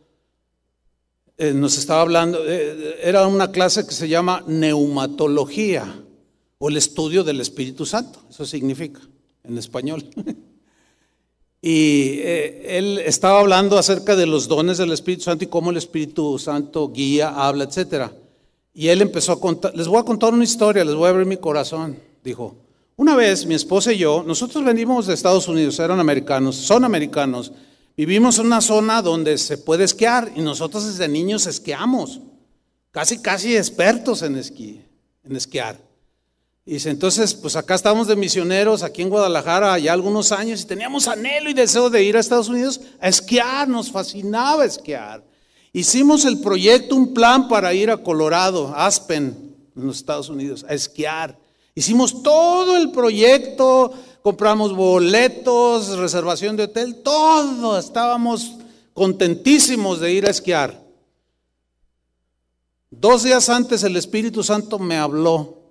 eh, 1.38 1.52
nos 1.54 1.78
estaba 1.78 2.00
hablando, 2.00 2.40
eh, 2.44 2.98
era 3.00 3.28
una 3.28 3.52
clase 3.52 3.86
que 3.86 3.94
se 3.94 4.08
llama 4.08 4.42
neumatología 4.48 6.02
o 6.58 6.68
el 6.68 6.76
estudio 6.78 7.22
del 7.22 7.40
Espíritu 7.40 7.86
Santo, 7.86 8.24
eso 8.28 8.44
significa 8.44 9.00
en 9.44 9.56
español. 9.56 10.04
Y 11.66 12.18
eh, 12.18 12.76
él 12.76 12.98
estaba 12.98 13.40
hablando 13.40 13.78
acerca 13.78 14.14
de 14.16 14.26
los 14.26 14.48
dones 14.48 14.76
del 14.76 14.92
Espíritu 14.92 15.22
Santo 15.22 15.44
y 15.44 15.46
cómo 15.46 15.70
el 15.70 15.78
Espíritu 15.78 16.38
Santo 16.38 16.90
guía, 16.90 17.30
habla, 17.30 17.64
etc. 17.64 18.10
Y 18.74 18.88
él 18.88 19.00
empezó 19.00 19.32
a 19.32 19.40
contar, 19.40 19.74
les 19.74 19.88
voy 19.88 19.98
a 19.98 20.02
contar 20.02 20.34
una 20.34 20.44
historia, 20.44 20.84
les 20.84 20.94
voy 20.94 21.06
a 21.06 21.08
abrir 21.08 21.24
mi 21.24 21.38
corazón. 21.38 21.98
Dijo, 22.22 22.54
una 22.96 23.16
vez 23.16 23.46
mi 23.46 23.54
esposa 23.54 23.94
y 23.94 23.96
yo, 23.96 24.22
nosotros 24.26 24.62
venimos 24.62 25.06
de 25.06 25.14
Estados 25.14 25.48
Unidos, 25.48 25.78
eran 25.78 25.98
americanos, 25.98 26.54
son 26.54 26.84
americanos, 26.84 27.50
vivimos 27.96 28.38
en 28.38 28.44
una 28.44 28.60
zona 28.60 29.00
donde 29.00 29.38
se 29.38 29.56
puede 29.56 29.84
esquiar 29.84 30.32
y 30.36 30.42
nosotros 30.42 30.84
desde 30.84 31.08
niños 31.08 31.46
esquiamos, 31.46 32.20
casi, 32.90 33.22
casi 33.22 33.56
expertos 33.56 34.20
en 34.20 34.36
esquí, 34.36 34.82
en 35.24 35.34
esquiar. 35.34 35.80
Y 36.66 36.74
dice, 36.74 36.88
entonces, 36.88 37.34
pues 37.34 37.56
acá 37.56 37.74
estábamos 37.74 38.06
de 38.06 38.16
misioneros, 38.16 38.82
aquí 38.82 39.02
en 39.02 39.10
Guadalajara, 39.10 39.78
ya 39.78 39.92
algunos 39.92 40.32
años, 40.32 40.62
y 40.62 40.64
teníamos 40.64 41.08
anhelo 41.08 41.50
y 41.50 41.54
deseo 41.54 41.90
de 41.90 42.02
ir 42.02 42.16
a 42.16 42.20
Estados 42.20 42.48
Unidos 42.48 42.80
a 43.00 43.08
esquiar, 43.08 43.68
nos 43.68 43.90
fascinaba 43.90 44.64
esquiar. 44.64 45.22
Hicimos 45.74 46.24
el 46.24 46.40
proyecto, 46.40 46.96
un 46.96 47.12
plan 47.12 47.48
para 47.48 47.74
ir 47.74 47.90
a 47.90 47.98
Colorado, 47.98 48.72
Aspen, 48.74 49.54
en 49.76 49.86
los 49.86 49.96
Estados 49.96 50.30
Unidos, 50.30 50.64
a 50.66 50.72
esquiar. 50.72 51.38
Hicimos 51.74 52.22
todo 52.22 52.78
el 52.78 52.92
proyecto, 52.92 53.92
compramos 54.22 54.74
boletos, 54.74 55.98
reservación 55.98 56.56
de 56.56 56.62
hotel, 56.62 57.02
todo, 57.02 57.78
estábamos 57.78 58.52
contentísimos 58.94 60.00
de 60.00 60.12
ir 60.14 60.26
a 60.26 60.30
esquiar. 60.30 60.82
Dos 62.90 63.24
días 63.24 63.50
antes 63.50 63.82
el 63.82 63.96
Espíritu 63.96 64.42
Santo 64.42 64.78
me 64.78 64.96
habló 64.96 65.63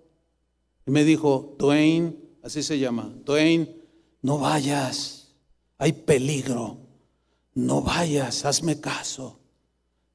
y 0.86 0.92
me 0.92 1.04
dijo, 1.04 1.56
Dwayne, 1.58 2.16
así 2.42 2.64
se 2.64 2.78
llama, 2.78 3.12
Dwayne, 3.24 3.76
no 4.22 4.38
vayas, 4.38 5.30
hay 5.78 5.94
peligro, 5.94 6.78
no 7.56 7.82
vayas, 7.82 8.46
hazme 8.46 8.80
caso. 8.80 9.40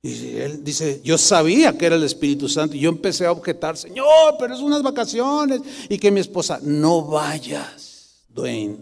Y 0.01 0.36
él 0.36 0.62
dice, 0.62 1.01
yo 1.03 1.19
sabía 1.19 1.77
que 1.77 1.86
era 1.86 1.97
el 1.97 2.05
Espíritu 2.05 2.49
Santo 2.49 2.77
y 2.77 2.81
yo 2.81 2.89
empecé 2.89 3.27
a 3.27 3.32
objetar, 3.32 3.77
Señor, 3.77 4.36
pero 4.39 4.55
es 4.55 4.61
unas 4.61 4.82
vacaciones. 4.82 5.61
Y 5.89 5.99
que 5.99 6.11
mi 6.11 6.20
esposa, 6.20 6.61
no 6.62 7.03
vayas, 7.03 8.24
Dwayne. 8.28 8.78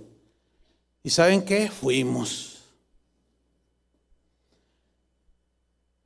¿Y 1.03 1.11
saben 1.11 1.43
qué? 1.43 1.71
Fuimos. 1.71 2.59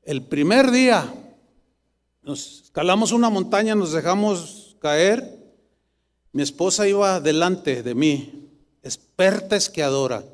El 0.03 0.23
primer 0.23 0.71
día 0.71 1.13
nos 2.23 2.63
escalamos 2.63 3.13
una 3.13 3.31
montaña, 3.31 3.75
nos 3.75 3.93
dejamos 3.93 4.77
caer 4.81 5.40
mi 6.33 6.43
esposa 6.43 6.87
iba 6.87 7.21
delante 7.21 7.83
de 7.83 7.95
mí, 7.95 8.49
experta 8.83 9.57
esquiadora, 9.57 10.25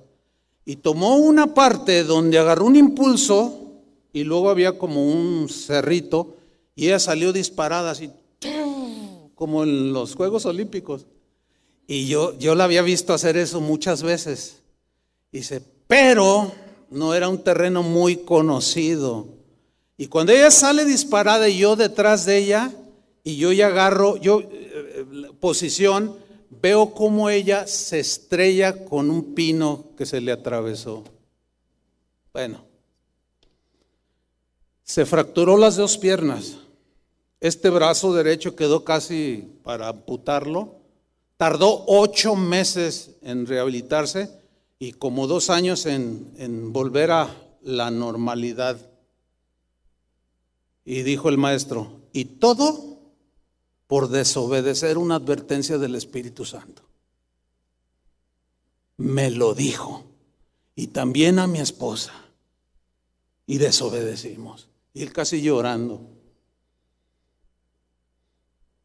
y 0.65 0.77
tomó 0.77 1.17
una 1.17 1.55
parte 1.55 2.05
donde 2.05 2.39
agarró 2.39 2.67
un 2.67 2.77
impulso 2.77 3.67
y 4.13 4.25
luego 4.25 4.51
había 4.51 4.79
como 4.79 5.05
un 5.05 5.49
cerrito 5.49 6.37
y 6.75 6.87
ella 6.87 6.99
salió 6.99 7.33
disparada 7.33 7.93
así, 7.93 8.11
como 9.35 9.63
en 9.63 9.93
los 9.93 10.15
Juegos 10.15 10.45
Olímpicos. 10.45 11.07
Y 11.87 12.09
yo, 12.09 12.37
yo 12.39 12.55
la 12.55 12.65
había 12.65 12.83
visto 12.83 13.15
hacer 13.15 13.37
eso 13.37 13.61
muchas 13.61 14.03
veces. 14.03 14.57
Dice, 15.31 15.63
pero 15.87 16.53
no 16.91 17.15
era 17.15 17.29
un 17.29 17.43
terreno 17.43 17.83
muy 17.83 18.17
conocido. 18.17 19.29
Y 19.97 20.09
cuando 20.09 20.33
ella 20.33 20.51
sale 20.51 20.85
disparada 20.85 21.49
y 21.49 21.59
yo 21.59 21.77
detrás 21.77 22.27
de 22.27 22.39
ella, 22.39 22.73
y 23.23 23.37
yo 23.37 23.53
ya 23.53 23.69
agarro, 23.69 24.17
yo 24.17 24.43
posición, 25.41 26.17
veo 26.51 26.95
cómo 26.95 27.31
ella 27.31 27.67
se 27.67 28.01
estrella 28.01 28.85
con 28.85 29.11
un 29.11 29.35
pino 29.35 29.87
que 29.97 30.07
se 30.07 30.21
le 30.21 30.33
atravesó. 30.33 31.05
Bueno, 32.33 32.65
se 34.83 35.07
fracturó 35.07 35.57
las 35.57 35.77
dos 35.77 35.99
piernas. 35.99 36.59
Este 37.41 37.71
brazo 37.71 38.15
derecho 38.15 38.57
quedó 38.57 38.85
casi 38.85 39.59
para 39.63 39.89
amputarlo. 39.89 40.77
Tardó 41.37 41.85
ocho 41.87 42.35
meses 42.35 43.17
en 43.23 43.47
rehabilitarse 43.47 44.31
y 44.79 44.93
como 44.93 45.27
dos 45.27 45.51
años 45.51 45.87
en, 45.87 46.33
en 46.37 46.73
volver 46.73 47.11
a 47.11 47.35
la 47.63 47.91
normalidad. 47.91 48.79
Y 50.85 51.03
dijo 51.03 51.29
el 51.29 51.37
maestro, 51.37 52.01
y 52.13 52.25
todo 52.25 52.96
por 53.87 54.09
desobedecer 54.09 54.99
una 54.99 55.17
advertencia 55.17 55.79
del 55.79 55.95
Espíritu 55.95 56.45
Santo. 56.45 56.83
Me 58.97 59.31
lo 59.31 59.55
dijo. 59.55 60.05
Y 60.75 60.89
también 60.89 61.39
a 61.39 61.47
mi 61.47 61.59
esposa. 61.59 62.13
Y 63.47 63.59
desobedecimos. 63.59 64.69
Y 64.93 65.03
él 65.03 65.13
casi 65.13 65.41
llorando. 65.41 66.01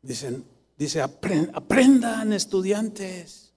Dicen, 0.02 0.46
dice, 0.78 1.02
aprendan 1.02 2.34
estudiantes. 2.34 3.54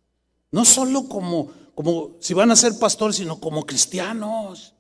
No 0.50 0.64
solo 0.64 1.08
como, 1.08 1.50
como 1.74 2.16
si 2.20 2.32
van 2.34 2.50
a 2.50 2.56
ser 2.56 2.78
pastores, 2.78 3.16
sino 3.16 3.40
como 3.40 3.66
cristianos. 3.66 4.74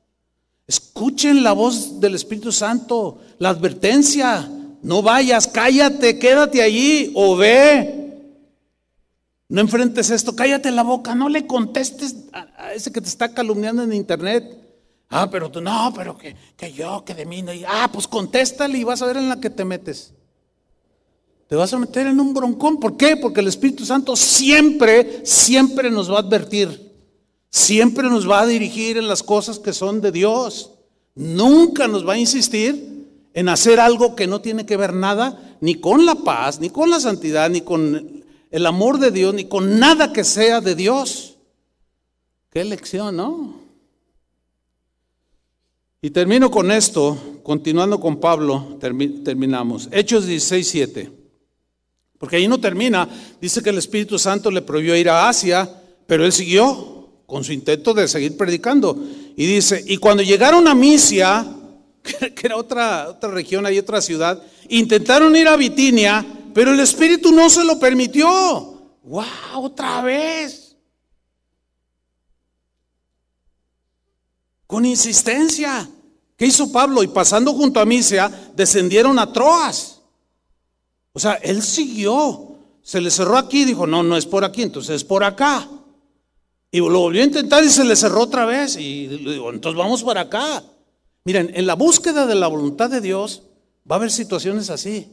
Escuchen 0.66 1.42
la 1.42 1.52
voz 1.52 2.00
del 2.00 2.14
Espíritu 2.14 2.52
Santo, 2.52 3.20
la 3.38 3.50
advertencia. 3.50 4.50
No 4.84 5.00
vayas, 5.00 5.48
cállate, 5.48 6.18
quédate 6.18 6.60
allí 6.60 7.10
o 7.14 7.36
ve. 7.36 8.20
No 9.48 9.62
enfrentes 9.62 10.10
esto, 10.10 10.36
cállate 10.36 10.70
la 10.70 10.82
boca, 10.82 11.14
no 11.14 11.30
le 11.30 11.46
contestes 11.46 12.16
a, 12.34 12.74
ese 12.74 12.92
que 12.92 13.00
te 13.00 13.08
está 13.08 13.32
calumniando 13.32 13.82
en 13.82 13.94
internet. 13.94 14.44
Ah, 15.08 15.30
pero 15.30 15.50
tú 15.50 15.62
no, 15.62 15.90
pero 15.96 16.18
que, 16.18 16.36
que 16.54 16.70
yo, 16.70 17.02
que 17.02 17.14
de 17.14 17.24
mí 17.24 17.40
no. 17.40 17.52
Ah, 17.66 17.88
pues 17.90 18.06
contéstale 18.06 18.76
y 18.76 18.84
vas 18.84 19.00
a 19.00 19.06
ver 19.06 19.16
en 19.16 19.30
la 19.30 19.40
que 19.40 19.48
te 19.48 19.64
metes. 19.64 20.12
Te 21.48 21.56
vas 21.56 21.72
a 21.72 21.78
meter 21.78 22.06
en 22.06 22.20
un 22.20 22.34
broncón. 22.34 22.78
¿Por 22.78 22.98
qué? 22.98 23.16
Porque 23.16 23.40
el 23.40 23.48
Espíritu 23.48 23.86
Santo 23.86 24.16
siempre, 24.16 25.24
siempre 25.24 25.90
nos 25.90 26.10
va 26.10 26.16
a 26.16 26.20
advertir. 26.20 26.92
Siempre 27.48 28.10
nos 28.10 28.28
va 28.28 28.42
a 28.42 28.46
dirigir 28.46 28.98
en 28.98 29.08
las 29.08 29.22
cosas 29.22 29.58
que 29.58 29.72
son 29.72 30.02
de 30.02 30.12
Dios. 30.12 30.72
Nunca 31.14 31.88
nos 31.88 32.06
va 32.06 32.14
a 32.14 32.18
insistir 32.18 32.93
en 33.34 33.48
hacer 33.48 33.80
algo 33.80 34.14
que 34.14 34.28
no 34.28 34.40
tiene 34.40 34.64
que 34.64 34.76
ver 34.76 34.94
nada 34.94 35.56
ni 35.60 35.74
con 35.74 36.06
la 36.06 36.14
paz, 36.14 36.60
ni 36.60 36.70
con 36.70 36.88
la 36.88 37.00
santidad, 37.00 37.50
ni 37.50 37.60
con 37.60 38.24
el 38.50 38.66
amor 38.66 38.98
de 38.98 39.10
Dios, 39.10 39.34
ni 39.34 39.46
con 39.46 39.80
nada 39.80 40.12
que 40.12 40.22
sea 40.22 40.60
de 40.60 40.76
Dios. 40.76 41.34
Qué 42.50 42.64
lección, 42.64 43.16
¿no? 43.16 43.60
Y 46.00 46.10
termino 46.10 46.50
con 46.50 46.70
esto, 46.70 47.40
continuando 47.42 47.98
con 47.98 48.20
Pablo, 48.20 48.78
terminamos. 48.78 49.88
Hechos 49.90 50.26
16, 50.26 50.68
7. 50.68 51.12
Porque 52.18 52.36
ahí 52.36 52.46
no 52.46 52.60
termina. 52.60 53.08
Dice 53.40 53.62
que 53.62 53.70
el 53.70 53.78
Espíritu 53.78 54.18
Santo 54.18 54.50
le 54.50 54.62
prohibió 54.62 54.94
ir 54.94 55.08
a 55.08 55.28
Asia, 55.28 55.68
pero 56.06 56.24
él 56.24 56.32
siguió 56.32 57.08
con 57.26 57.42
su 57.42 57.52
intento 57.52 57.94
de 57.94 58.06
seguir 58.06 58.36
predicando. 58.36 58.96
Y 59.34 59.46
dice, 59.46 59.82
y 59.86 59.96
cuando 59.96 60.22
llegaron 60.22 60.68
a 60.68 60.74
Misia, 60.74 61.44
que 62.04 62.46
era 62.46 62.56
otra, 62.56 63.08
otra 63.08 63.30
región, 63.30 63.64
hay 63.64 63.78
otra 63.78 64.00
ciudad, 64.00 64.42
intentaron 64.68 65.34
ir 65.34 65.48
a 65.48 65.56
Bitinia, 65.56 66.24
pero 66.52 66.72
el 66.72 66.80
Espíritu 66.80 67.32
no 67.32 67.48
se 67.48 67.64
lo 67.64 67.78
permitió. 67.78 68.28
¡Wow! 69.02 69.24
Otra 69.56 70.02
vez. 70.02 70.76
Con 74.66 74.84
insistencia. 74.84 75.88
¿Qué 76.36 76.46
hizo 76.46 76.70
Pablo? 76.70 77.02
Y 77.02 77.08
pasando 77.08 77.52
junto 77.54 77.80
a 77.80 77.84
Misia, 77.84 78.30
descendieron 78.54 79.18
a 79.18 79.32
Troas. 79.32 80.00
O 81.12 81.18
sea, 81.18 81.34
él 81.34 81.62
siguió. 81.62 82.50
Se 82.82 83.00
le 83.00 83.10
cerró 83.10 83.38
aquí 83.38 83.64
dijo, 83.64 83.86
no, 83.86 84.02
no 84.02 84.16
es 84.16 84.26
por 84.26 84.44
aquí, 84.44 84.62
entonces 84.62 84.96
es 84.96 85.04
por 85.04 85.24
acá. 85.24 85.68
Y 86.70 86.78
lo 86.78 87.00
volvió 87.00 87.22
a 87.22 87.26
intentar 87.26 87.64
y 87.64 87.70
se 87.70 87.84
le 87.84 87.96
cerró 87.96 88.22
otra 88.22 88.44
vez. 88.44 88.76
Y 88.76 89.06
le 89.06 89.32
digo, 89.32 89.50
entonces 89.50 89.78
vamos 89.78 90.02
por 90.02 90.18
acá. 90.18 90.62
Miren, 91.24 91.52
en 91.54 91.66
la 91.66 91.74
búsqueda 91.74 92.26
de 92.26 92.34
la 92.34 92.48
voluntad 92.48 92.90
de 92.90 93.00
Dios 93.00 93.44
va 93.90 93.96
a 93.96 93.98
haber 93.98 94.10
situaciones 94.10 94.68
así. 94.68 95.10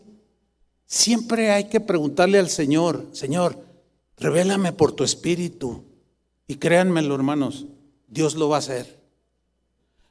Siempre 0.86 1.52
hay 1.52 1.70
que 1.70 1.80
preguntarle 1.80 2.38
al 2.38 2.50
Señor, 2.50 3.08
Señor, 3.14 3.58
revélame 4.18 4.74
por 4.74 4.92
tu 4.92 5.06
espíritu. 5.06 5.86
Y 6.48 6.56
créanmelo, 6.56 7.16
hermanos, 7.16 7.66
Dios 8.10 8.36
lo 8.36 8.50
va 8.50 8.58
a 8.58 8.60
hacer. 8.60 9.00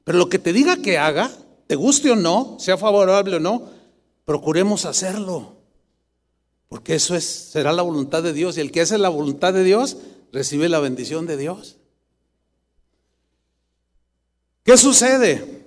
Pero 0.05 0.17
lo 0.17 0.31
que 0.31 0.39
te 0.39 0.55
diga 0.55 0.81
que 0.81 0.97
haga, 0.97 1.31
te 1.67 1.77
guste 1.77 2.11
o 2.11 2.17
no, 2.17 2.57
sea 2.59 2.79
favorable 2.79 3.37
o 3.37 3.41
no, 3.41 3.69
procuremos 4.25 4.87
hacerlo. 4.87 5.57
Porque 6.71 6.95
eso 6.95 7.15
es, 7.15 7.25
será 7.27 7.73
la 7.73 7.83
voluntad 7.83 8.23
de 8.23 8.33
Dios. 8.33 8.57
Y 8.57 8.63
el 8.63 8.73
que 8.73 8.81
hace 8.81 8.97
la 8.97 9.11
voluntad 9.11 9.53
de 9.53 9.65
Dios, 9.65 9.99
recibe 10.33 10.71
la 10.71 10.81
bendición 10.81 11.27
de 11.27 11.37
Dios. 11.37 11.77
¿Qué 14.63 14.79
sucede? 14.79 15.60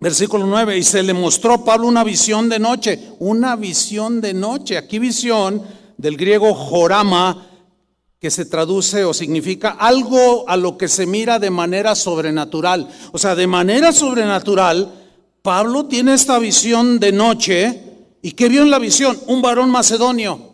Versículo 0.00 0.46
9, 0.46 0.78
y 0.78 0.84
se 0.84 1.02
le 1.02 1.12
mostró 1.12 1.54
a 1.54 1.64
Pablo 1.64 1.88
una 1.88 2.04
visión 2.04 2.48
de 2.48 2.60
noche, 2.60 3.12
una 3.18 3.56
visión 3.56 4.20
de 4.20 4.32
noche. 4.32 4.76
Aquí 4.76 5.00
visión 5.00 5.62
del 5.96 6.16
griego 6.16 6.54
jorama, 6.54 7.48
que 8.20 8.30
se 8.30 8.44
traduce 8.44 9.04
o 9.04 9.14
significa 9.14 9.70
algo 9.70 10.48
a 10.48 10.56
lo 10.56 10.76
que 10.76 10.88
se 10.88 11.06
mira 11.06 11.38
de 11.38 11.50
manera 11.50 11.94
sobrenatural. 11.94 12.88
O 13.12 13.18
sea, 13.18 13.34
de 13.34 13.46
manera 13.46 13.92
sobrenatural, 13.92 14.92
Pablo 15.42 15.86
tiene 15.86 16.14
esta 16.14 16.38
visión 16.38 16.98
de 16.98 17.12
noche. 17.12 17.82
¿Y 18.22 18.32
qué 18.32 18.48
vio 18.48 18.62
en 18.62 18.70
la 18.70 18.78
visión? 18.78 19.18
Un 19.26 19.40
varón 19.40 19.70
macedonio. 19.70 20.52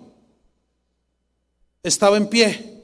Estaba 1.83 2.17
en 2.17 2.29
pie, 2.29 2.83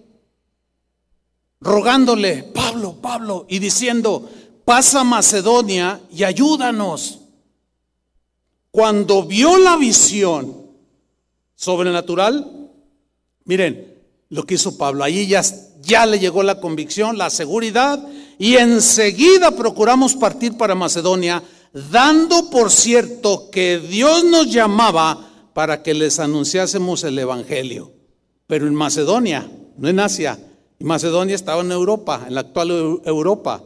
rogándole, 1.60 2.42
Pablo, 2.42 2.96
Pablo, 3.00 3.46
y 3.48 3.58
diciendo, 3.58 4.28
pasa 4.64 5.04
Macedonia 5.04 6.00
y 6.10 6.24
ayúdanos. 6.24 7.18
Cuando 8.70 9.24
vio 9.24 9.58
la 9.58 9.76
visión 9.76 10.66
sobrenatural, 11.56 12.68
miren 13.44 13.94
lo 14.28 14.44
que 14.44 14.54
hizo 14.54 14.78
Pablo, 14.78 15.02
ahí 15.02 15.26
ya, 15.26 15.42
ya 15.82 16.06
le 16.06 16.18
llegó 16.18 16.42
la 16.42 16.60
convicción, 16.60 17.18
la 17.18 17.30
seguridad, 17.30 18.00
y 18.38 18.56
enseguida 18.56 19.50
procuramos 19.50 20.14
partir 20.14 20.56
para 20.56 20.74
Macedonia, 20.76 21.42
dando 21.72 22.48
por 22.48 22.70
cierto 22.70 23.50
que 23.50 23.78
Dios 23.78 24.24
nos 24.24 24.50
llamaba 24.50 25.30
para 25.52 25.82
que 25.82 25.94
les 25.94 26.20
anunciásemos 26.20 27.02
el 27.04 27.18
Evangelio. 27.18 27.92
Pero 28.46 28.66
en 28.66 28.74
Macedonia, 28.74 29.50
no 29.76 29.88
en 29.88 30.00
Asia, 30.00 30.38
Macedonia 30.78 31.34
estaba 31.34 31.60
en 31.60 31.72
Europa, 31.72 32.24
en 32.26 32.34
la 32.34 32.40
actual 32.40 33.00
Europa. 33.04 33.62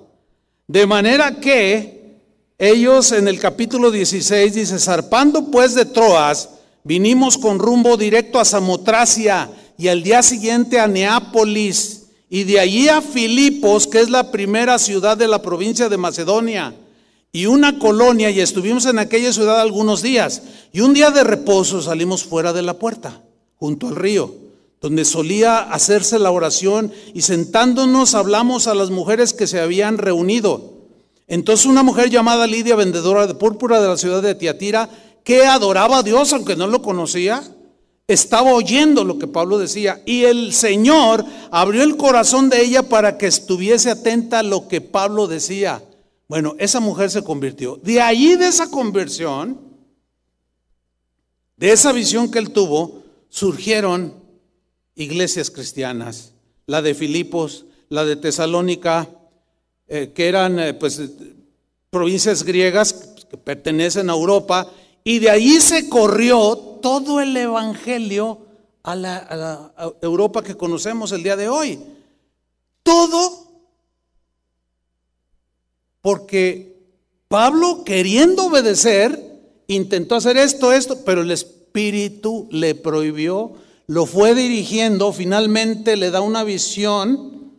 De 0.67 0.87
manera 0.87 1.41
que 1.41 2.21
ellos 2.59 3.13
en 3.13 3.29
el 3.29 3.39
capítulo 3.39 3.91
16 3.91 4.55
dice, 4.55 4.79
zarpando 4.79 5.51
pues 5.51 5.75
de 5.75 5.85
Troas, 5.85 6.49
vinimos 6.85 7.37
con 7.37 7.59
rumbo 7.59 7.99
directo 7.99 8.41
a 8.41 8.47
Samotracia 8.47 9.51
y 9.77 9.89
al 9.89 10.03
día 10.03 10.23
siguiente 10.23 10.81
a 10.81 10.87
Neápolis 10.87 12.07
y 12.31 12.45
de 12.45 12.61
allí 12.61 12.89
a 12.89 13.03
Filipos, 13.03 13.87
que 13.87 14.01
es 14.01 14.09
la 14.09 14.31
primera 14.31 14.79
ciudad 14.79 15.19
de 15.19 15.29
la 15.29 15.43
provincia 15.43 15.91
de 15.91 15.99
Macedonia, 15.99 16.75
y 17.31 17.47
una 17.47 17.79
colonia 17.79 18.31
y 18.31 18.41
estuvimos 18.41 18.87
en 18.87 18.99
aquella 18.99 19.33
ciudad 19.33 19.61
algunos 19.61 20.03
días. 20.03 20.43
Y 20.73 20.81
un 20.81 20.95
día 20.95 21.11
de 21.11 21.25
reposo 21.25 21.83
salimos 21.83 22.25
fuera 22.25 22.53
de 22.53 22.63
la 22.63 22.79
puerta, 22.79 23.23
junto 23.57 23.89
al 23.89 23.97
río 23.97 24.44
donde 24.85 25.07
solía 25.07 25.61
hacerse 25.61 26.19
la 26.19 26.31
oración 26.31 26.93
y 27.15 27.23
sentándonos 27.23 28.15
hablamos 28.15 28.67
a 28.67 28.75
las 28.75 28.91
mujeres 28.91 29.33
que 29.33 29.47
se 29.47 29.59
habían 29.59 29.97
reunido. 29.97 30.75
Entonces 31.27 31.65
una 31.65 31.83
mujer 31.83 32.11
llamada 32.11 32.47
Lidia, 32.47 32.77
vendedora 32.77 33.27
de 33.27 33.35
púrpura 33.35 33.81
de 33.81 33.89
la 33.89 33.97
ciudad 33.97 34.21
de 34.21 34.35
Tiatira, 34.35 34.91
que 35.25 35.47
adoraba 35.47 35.97
a 35.97 36.03
Dios 36.03 36.35
aunque 36.35 36.55
no 36.55 36.67
lo 36.67 36.83
conocía, 36.83 37.43
estaba 38.09 38.53
oyendo 38.53 39.05
lo 39.05 39.19
que 39.19 39.27
Pablo 39.27 39.57
decía 39.57 40.03
y 40.05 40.25
el 40.25 40.53
Señor 40.53 41.25
abrió 41.51 41.83
el 41.83 41.97
corazón 41.97 42.51
de 42.51 42.61
ella 42.61 42.83
para 42.83 43.17
que 43.17 43.27
estuviese 43.27 43.91
atenta 43.91 44.41
a 44.41 44.43
lo 44.43 44.69
que 44.69 44.83
Pablo 44.83 45.27
decía. 45.27 45.83
Bueno, 46.29 46.57
esa 46.59 46.81
mujer 46.81 47.11
se 47.11 47.25
convirtió. 47.25 47.81
De 47.83 48.03
ahí 48.03 48.37
de 48.37 48.49
esa 48.49 48.71
conversión, 48.71 49.59
de 51.57 51.73
esa 51.73 51.91
visión 51.93 52.31
que 52.31 52.39
él 52.39 52.51
tuvo, 52.51 53.03
surgieron 53.31 54.24
iglesias 54.95 55.51
cristianas, 55.51 56.33
la 56.67 56.83
de 56.83 56.95
Filipos, 56.95 57.67
la 57.89 58.05
de 58.05 58.17
Tesalónica, 58.17 59.09
eh, 59.89 60.13
que 60.15 60.29
eran 60.29 60.59
eh, 60.59 60.75
pues 60.75 61.01
provincias 61.91 62.43
griegas 62.43 62.93
que 63.29 63.37
pertenecen 63.37 64.11
a 64.11 64.15
Europa, 64.15 64.71
y 65.03 65.19
de 65.19 65.31
ahí 65.31 65.61
se 65.61 65.89
corrió 65.89 66.57
todo 66.81 67.21
el 67.21 67.37
evangelio 67.37 68.39
a 68.83 68.95
la 68.95 69.75
Europa 70.03 70.43
que 70.43 70.57
conocemos 70.57 71.13
el 71.13 71.23
día 71.23 71.37
de 71.37 71.49
hoy. 71.49 71.81
Todo 72.83 73.45
porque 76.05 76.77
Pablo, 77.29 77.83
queriendo 77.83 78.49
obedecer, 78.49 79.41
intentó 79.69 80.17
hacer 80.17 80.37
esto, 80.37 80.71
esto, 80.71 81.03
pero 81.03 81.23
el 81.23 81.31
Espíritu 81.31 82.47
le 82.51 82.75
prohibió 82.75 83.53
lo 83.87 84.07
fue 84.07 84.35
dirigiendo, 84.35 85.13
finalmente 85.13 85.97
le 85.97 86.11
da 86.11 86.21
una 86.21 86.45
visión 86.45 87.53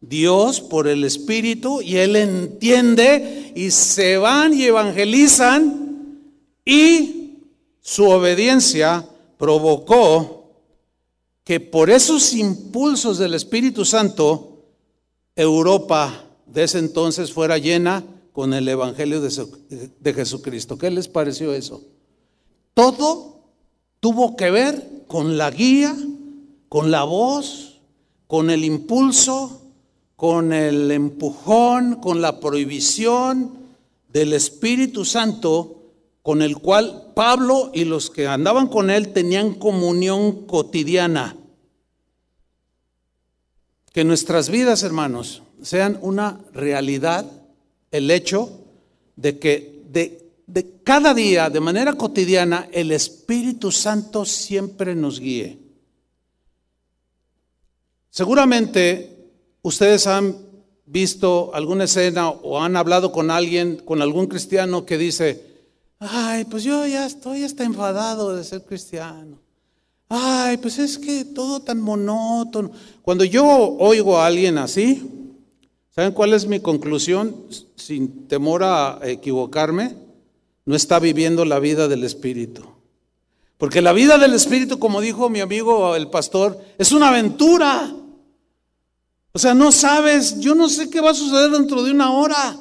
Dios 0.00 0.60
por 0.60 0.88
el 0.88 1.04
Espíritu 1.04 1.82
y 1.82 1.96
él 1.96 2.16
entiende 2.16 3.52
y 3.54 3.70
se 3.70 4.16
van 4.16 4.54
y 4.54 4.64
evangelizan 4.64 6.20
y 6.64 7.38
su 7.80 8.08
obediencia 8.08 9.06
provocó 9.36 10.52
que 11.44 11.60
por 11.60 11.90
esos 11.90 12.32
impulsos 12.32 13.18
del 13.18 13.34
Espíritu 13.34 13.84
Santo 13.84 14.64
Europa 15.34 16.26
de 16.46 16.64
ese 16.64 16.78
entonces 16.78 17.32
fuera 17.32 17.58
llena 17.58 18.04
con 18.32 18.54
el 18.54 18.68
Evangelio 18.68 19.20
de, 19.20 20.14
Jesucristo. 20.14 20.78
¿Qué 20.78 20.90
les 20.90 21.08
pareció 21.08 21.52
eso? 21.52 21.82
Todo 22.74 23.39
tuvo 24.00 24.36
que 24.36 24.50
ver 24.50 25.04
con 25.06 25.38
la 25.38 25.50
guía, 25.50 25.96
con 26.68 26.90
la 26.90 27.04
voz, 27.04 27.80
con 28.26 28.50
el 28.50 28.64
impulso, 28.64 29.60
con 30.16 30.52
el 30.52 30.90
empujón, 30.90 31.96
con 31.96 32.20
la 32.20 32.40
prohibición 32.40 33.58
del 34.12 34.32
Espíritu 34.32 35.04
Santo, 35.04 35.76
con 36.22 36.42
el 36.42 36.58
cual 36.58 37.12
Pablo 37.14 37.70
y 37.72 37.84
los 37.84 38.10
que 38.10 38.26
andaban 38.26 38.68
con 38.68 38.90
él 38.90 39.12
tenían 39.12 39.54
comunión 39.54 40.46
cotidiana. 40.46 41.36
Que 43.92 44.04
nuestras 44.04 44.50
vidas, 44.50 44.82
hermanos, 44.82 45.42
sean 45.62 45.98
una 46.02 46.40
realidad 46.52 47.26
el 47.90 48.10
hecho 48.10 48.50
de 49.16 49.38
que 49.38 49.82
de 49.90 50.19
de 50.52 50.82
cada 50.82 51.14
día, 51.14 51.48
de 51.48 51.60
manera 51.60 51.92
cotidiana, 51.92 52.68
el 52.72 52.90
Espíritu 52.90 53.70
Santo 53.70 54.24
siempre 54.24 54.96
nos 54.96 55.20
guíe. 55.20 55.58
Seguramente 58.10 59.30
ustedes 59.62 60.08
han 60.08 60.36
visto 60.86 61.54
alguna 61.54 61.84
escena 61.84 62.30
o 62.30 62.60
han 62.60 62.76
hablado 62.76 63.12
con 63.12 63.30
alguien, 63.30 63.76
con 63.76 64.02
algún 64.02 64.26
cristiano 64.26 64.84
que 64.84 64.98
dice, 64.98 65.46
ay, 66.00 66.44
pues 66.46 66.64
yo 66.64 66.84
ya 66.84 67.06
estoy 67.06 67.44
hasta 67.44 67.62
enfadado 67.62 68.34
de 68.34 68.42
ser 68.42 68.64
cristiano. 68.64 69.38
Ay, 70.08 70.56
pues 70.56 70.80
es 70.80 70.98
que 70.98 71.24
todo 71.26 71.60
tan 71.60 71.80
monótono. 71.80 72.72
Cuando 73.02 73.22
yo 73.22 73.46
oigo 73.46 74.18
a 74.18 74.26
alguien 74.26 74.58
así, 74.58 75.08
¿saben 75.94 76.10
cuál 76.10 76.34
es 76.34 76.44
mi 76.48 76.58
conclusión? 76.58 77.36
Sin 77.76 78.26
temor 78.26 78.64
a 78.64 78.98
equivocarme 79.04 80.09
no 80.64 80.76
está 80.76 80.98
viviendo 80.98 81.44
la 81.44 81.58
vida 81.58 81.88
del 81.88 82.04
Espíritu. 82.04 82.64
Porque 83.58 83.82
la 83.82 83.92
vida 83.92 84.16
del 84.18 84.32
Espíritu, 84.34 84.78
como 84.78 85.00
dijo 85.00 85.28
mi 85.28 85.40
amigo 85.40 85.94
el 85.94 86.08
pastor, 86.08 86.58
es 86.78 86.92
una 86.92 87.08
aventura. 87.08 87.94
O 89.32 89.38
sea, 89.38 89.52
no 89.54 89.70
sabes, 89.70 90.40
yo 90.40 90.54
no 90.54 90.68
sé 90.68 90.88
qué 90.88 91.00
va 91.00 91.10
a 91.10 91.14
suceder 91.14 91.50
dentro 91.50 91.82
de 91.82 91.90
una 91.90 92.12
hora. 92.12 92.58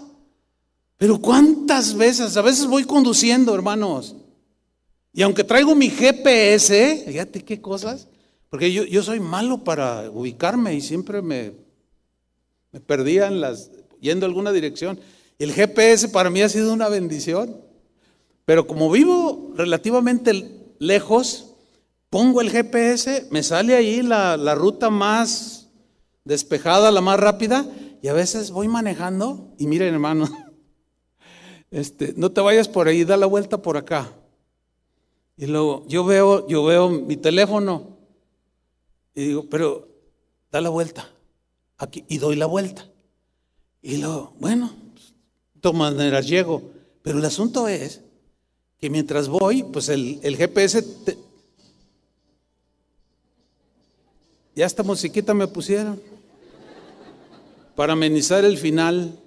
Pero 0.98 1.20
cuántas 1.20 1.96
veces, 1.96 2.36
a 2.36 2.42
veces 2.42 2.68
voy 2.68 2.84
conduciendo, 2.84 3.56
hermanos. 3.56 4.16
Y 5.14 5.22
aunque 5.22 5.46
traigo 5.46 5.74
mi 5.74 5.90
GPS, 5.90 7.06
fíjate 7.08 7.44
qué 7.44 7.62
cosas, 7.62 8.08
porque 8.50 8.72
yo, 8.72 8.84
yo 8.84 9.02
soy 9.02 9.20
malo 9.20 9.64
para 9.64 10.10
ubicarme 10.10 10.74
y 10.74 10.82
siempre 10.82 11.22
me, 11.22 11.54
me 12.72 12.80
perdía 12.82 13.28
en 13.28 13.40
las, 13.40 13.72
yendo 14.02 14.26
a 14.26 14.30
alguna 14.30 14.52
dirección. 14.52 15.00
El 15.40 15.54
GPS 15.54 16.10
para 16.10 16.30
mí 16.30 16.42
ha 16.42 16.50
sido 16.50 16.74
una 16.74 16.90
bendición. 16.90 17.69
Pero 18.50 18.66
como 18.66 18.90
vivo 18.90 19.52
relativamente 19.54 20.74
lejos, 20.80 21.54
pongo 22.10 22.42
el 22.42 22.50
GPS, 22.50 23.28
me 23.30 23.44
sale 23.44 23.76
ahí 23.76 24.02
la, 24.02 24.38
la 24.38 24.56
ruta 24.56 24.90
más 24.90 25.70
despejada, 26.26 26.90
la 26.90 27.02
más 27.02 27.20
rápida, 27.20 27.68
y 28.02 28.08
a 28.08 28.14
veces 28.14 28.50
voy 28.50 28.68
manejando 28.68 29.54
y 29.60 29.68
miren 29.68 29.94
hermano, 29.94 30.28
este, 31.70 32.16
no 32.18 32.32
te 32.32 32.42
vayas 32.42 32.68
por 32.68 32.88
ahí, 32.88 33.04
da 33.04 33.18
la 33.18 33.28
vuelta 33.28 33.62
por 33.62 33.78
acá. 33.78 34.12
Y 35.38 35.46
luego 35.46 35.86
yo 35.88 36.04
veo, 36.04 36.48
yo 36.48 36.64
veo 36.64 36.90
mi 36.90 37.18
teléfono 37.18 38.00
y 39.14 39.26
digo, 39.28 39.46
pero 39.48 39.88
da 40.52 40.60
la 40.60 40.70
vuelta 40.70 41.08
aquí 41.78 42.04
y 42.08 42.18
doy 42.18 42.36
la 42.36 42.48
vuelta. 42.48 42.90
Y 43.84 43.98
luego, 43.98 44.34
bueno, 44.40 44.72
de 45.54 45.62
todas 45.62 45.78
maneras 45.78 46.28
llego. 46.28 46.64
Pero 47.04 47.20
el 47.20 47.26
asunto 47.26 47.68
es 47.68 48.09
que 48.80 48.90
mientras 48.90 49.28
voy, 49.28 49.64
pues 49.64 49.90
el, 49.90 50.20
GPS, 50.22 50.86
ya 54.56 54.66
esta 54.66 54.84
musiquita 54.84 55.34
me 55.34 55.48
pusieron 55.48 56.02
para 57.76 57.94
amenizar 57.94 58.46
el 58.46 58.58
final. 58.58 59.20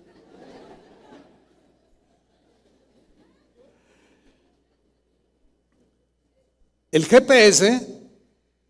El 6.91 7.07
GPS 7.07 8.03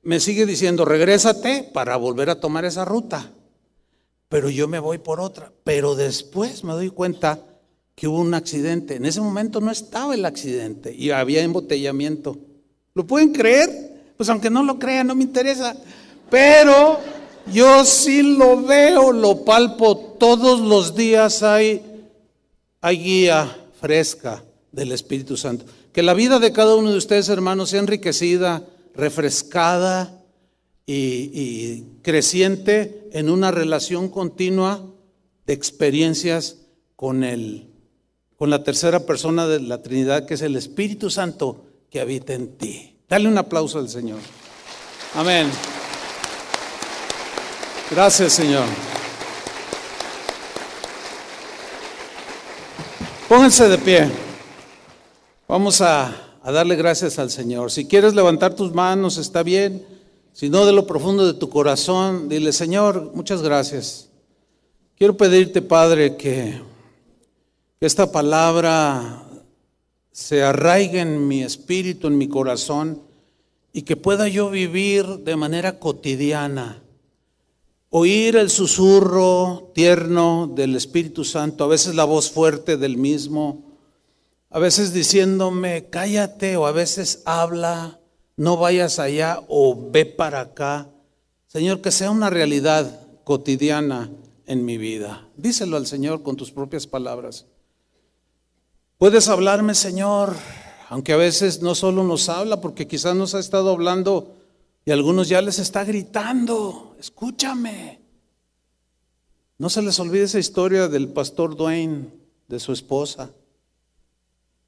me 0.02 0.18
sigue 0.18 0.46
diciendo, 0.46 0.84
regrésate 0.84 1.70
para 1.72 1.96
volver 1.96 2.30
a 2.30 2.40
tomar 2.40 2.64
esa 2.64 2.84
ruta. 2.84 3.32
Pero 4.28 4.48
yo 4.48 4.66
me 4.66 4.78
voy 4.78 4.98
por 4.98 5.20
otra. 5.20 5.52
Pero 5.64 5.94
después 5.94 6.64
me 6.64 6.72
doy 6.72 6.90
cuenta 6.90 7.51
que 7.94 8.08
hubo 8.08 8.20
un 8.20 8.34
accidente. 8.34 8.96
En 8.96 9.04
ese 9.04 9.20
momento 9.20 9.60
no 9.60 9.70
estaba 9.70 10.14
el 10.14 10.24
accidente 10.24 10.94
y 10.94 11.10
había 11.10 11.42
embotellamiento. 11.42 12.38
¿Lo 12.94 13.06
pueden 13.06 13.32
creer? 13.32 14.14
Pues 14.16 14.28
aunque 14.28 14.50
no 14.50 14.62
lo 14.62 14.78
crean, 14.78 15.06
no 15.06 15.14
me 15.14 15.24
interesa. 15.24 15.76
Pero 16.30 16.98
yo 17.52 17.84
sí 17.84 18.22
lo 18.22 18.62
veo, 18.62 19.12
lo 19.12 19.44
palpo. 19.44 20.16
Todos 20.18 20.60
los 20.60 20.94
días 20.94 21.42
hay, 21.42 21.82
guía 22.82 23.56
fresca 23.80 24.44
del 24.70 24.92
Espíritu 24.92 25.36
Santo. 25.36 25.64
Que 25.92 26.02
la 26.02 26.14
vida 26.14 26.38
de 26.38 26.52
cada 26.52 26.74
uno 26.74 26.90
de 26.90 26.98
ustedes, 26.98 27.28
hermanos, 27.28 27.70
sea 27.70 27.80
enriquecida, 27.80 28.66
refrescada 28.94 30.22
y, 30.86 30.94
y 30.94 31.86
creciente 32.02 33.08
en 33.12 33.28
una 33.28 33.50
relación 33.50 34.08
continua 34.08 34.82
de 35.46 35.52
experiencias 35.52 36.58
con 36.96 37.24
el 37.24 37.71
con 38.42 38.50
la 38.50 38.64
tercera 38.64 38.98
persona 38.98 39.46
de 39.46 39.60
la 39.60 39.82
Trinidad, 39.82 40.26
que 40.26 40.34
es 40.34 40.42
el 40.42 40.56
Espíritu 40.56 41.10
Santo 41.10 41.64
que 41.88 42.00
habita 42.00 42.32
en 42.32 42.56
ti. 42.56 42.96
Dale 43.08 43.28
un 43.28 43.38
aplauso 43.38 43.78
al 43.78 43.88
Señor. 43.88 44.18
Amén. 45.14 45.48
Gracias, 47.88 48.32
Señor. 48.32 48.64
Pónganse 53.28 53.68
de 53.68 53.78
pie. 53.78 54.10
Vamos 55.46 55.80
a, 55.80 56.12
a, 56.42 56.50
darle 56.50 56.74
gracias 56.74 57.20
al 57.20 57.30
Señor. 57.30 57.70
Si 57.70 57.86
quieres 57.86 58.12
levantar 58.12 58.56
tus 58.56 58.74
manos, 58.74 59.18
está 59.18 59.44
bien. 59.44 59.86
Si 60.32 60.50
no, 60.50 60.66
de 60.66 60.72
lo 60.72 60.84
profundo 60.84 61.24
de 61.24 61.38
tu 61.38 61.48
corazón, 61.48 62.28
dile, 62.28 62.52
Señor, 62.52 63.12
muchas 63.14 63.40
gracias. 63.40 64.08
Quiero 64.98 65.16
pedirte, 65.16 65.62
Padre, 65.62 66.16
que 66.16 66.71
que 67.82 67.86
esta 67.86 68.12
palabra 68.12 69.24
se 70.12 70.44
arraigue 70.44 71.00
en 71.00 71.26
mi 71.26 71.42
espíritu, 71.42 72.06
en 72.06 72.16
mi 72.16 72.28
corazón, 72.28 73.02
y 73.72 73.82
que 73.82 73.96
pueda 73.96 74.28
yo 74.28 74.50
vivir 74.50 75.04
de 75.04 75.34
manera 75.34 75.80
cotidiana. 75.80 76.80
Oír 77.90 78.36
el 78.36 78.50
susurro 78.50 79.72
tierno 79.74 80.48
del 80.54 80.76
Espíritu 80.76 81.24
Santo, 81.24 81.64
a 81.64 81.66
veces 81.66 81.96
la 81.96 82.04
voz 82.04 82.30
fuerte 82.30 82.76
del 82.76 82.98
mismo, 82.98 83.64
a 84.50 84.60
veces 84.60 84.92
diciéndome, 84.92 85.86
cállate, 85.90 86.56
o 86.56 86.66
a 86.66 86.70
veces 86.70 87.22
habla, 87.24 87.98
no 88.36 88.56
vayas 88.58 89.00
allá 89.00 89.42
o 89.48 89.90
ve 89.90 90.06
para 90.06 90.38
acá. 90.38 90.88
Señor, 91.48 91.80
que 91.80 91.90
sea 91.90 92.12
una 92.12 92.30
realidad 92.30 93.08
cotidiana 93.24 94.08
en 94.46 94.64
mi 94.64 94.78
vida. 94.78 95.26
Díselo 95.36 95.76
al 95.76 95.88
Señor 95.88 96.22
con 96.22 96.36
tus 96.36 96.52
propias 96.52 96.86
palabras. 96.86 97.46
Puedes 99.02 99.26
hablarme, 99.26 99.74
Señor, 99.74 100.36
aunque 100.88 101.12
a 101.12 101.16
veces 101.16 101.60
no 101.60 101.74
solo 101.74 102.04
nos 102.04 102.28
habla, 102.28 102.60
porque 102.60 102.86
quizás 102.86 103.16
nos 103.16 103.34
ha 103.34 103.40
estado 103.40 103.70
hablando 103.70 104.36
y 104.84 104.92
a 104.92 104.94
algunos 104.94 105.28
ya 105.28 105.42
les 105.42 105.58
está 105.58 105.82
gritando, 105.82 106.94
escúchame. 107.00 108.00
No 109.58 109.70
se 109.70 109.82
les 109.82 109.98
olvide 109.98 110.22
esa 110.22 110.38
historia 110.38 110.86
del 110.86 111.08
pastor 111.08 111.56
Dwayne, 111.56 112.12
de 112.46 112.60
su 112.60 112.72
esposa. 112.72 113.32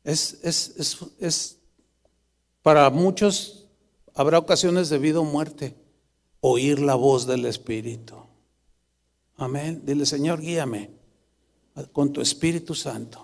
Es, 0.02 0.40
es, 0.42 0.74
es, 0.78 0.98
es, 1.20 1.58
para 2.60 2.90
muchos 2.90 3.68
habrá 4.16 4.40
ocasiones 4.40 4.88
de 4.88 4.98
vida 4.98 5.20
o 5.20 5.24
muerte, 5.24 5.76
oír 6.40 6.80
la 6.80 6.96
voz 6.96 7.28
del 7.28 7.44
Espíritu. 7.44 8.16
Amén. 9.36 9.82
Dile, 9.84 10.04
Señor, 10.04 10.40
guíame 10.40 10.90
con 11.92 12.12
tu 12.12 12.20
Espíritu 12.20 12.74
Santo 12.74 13.23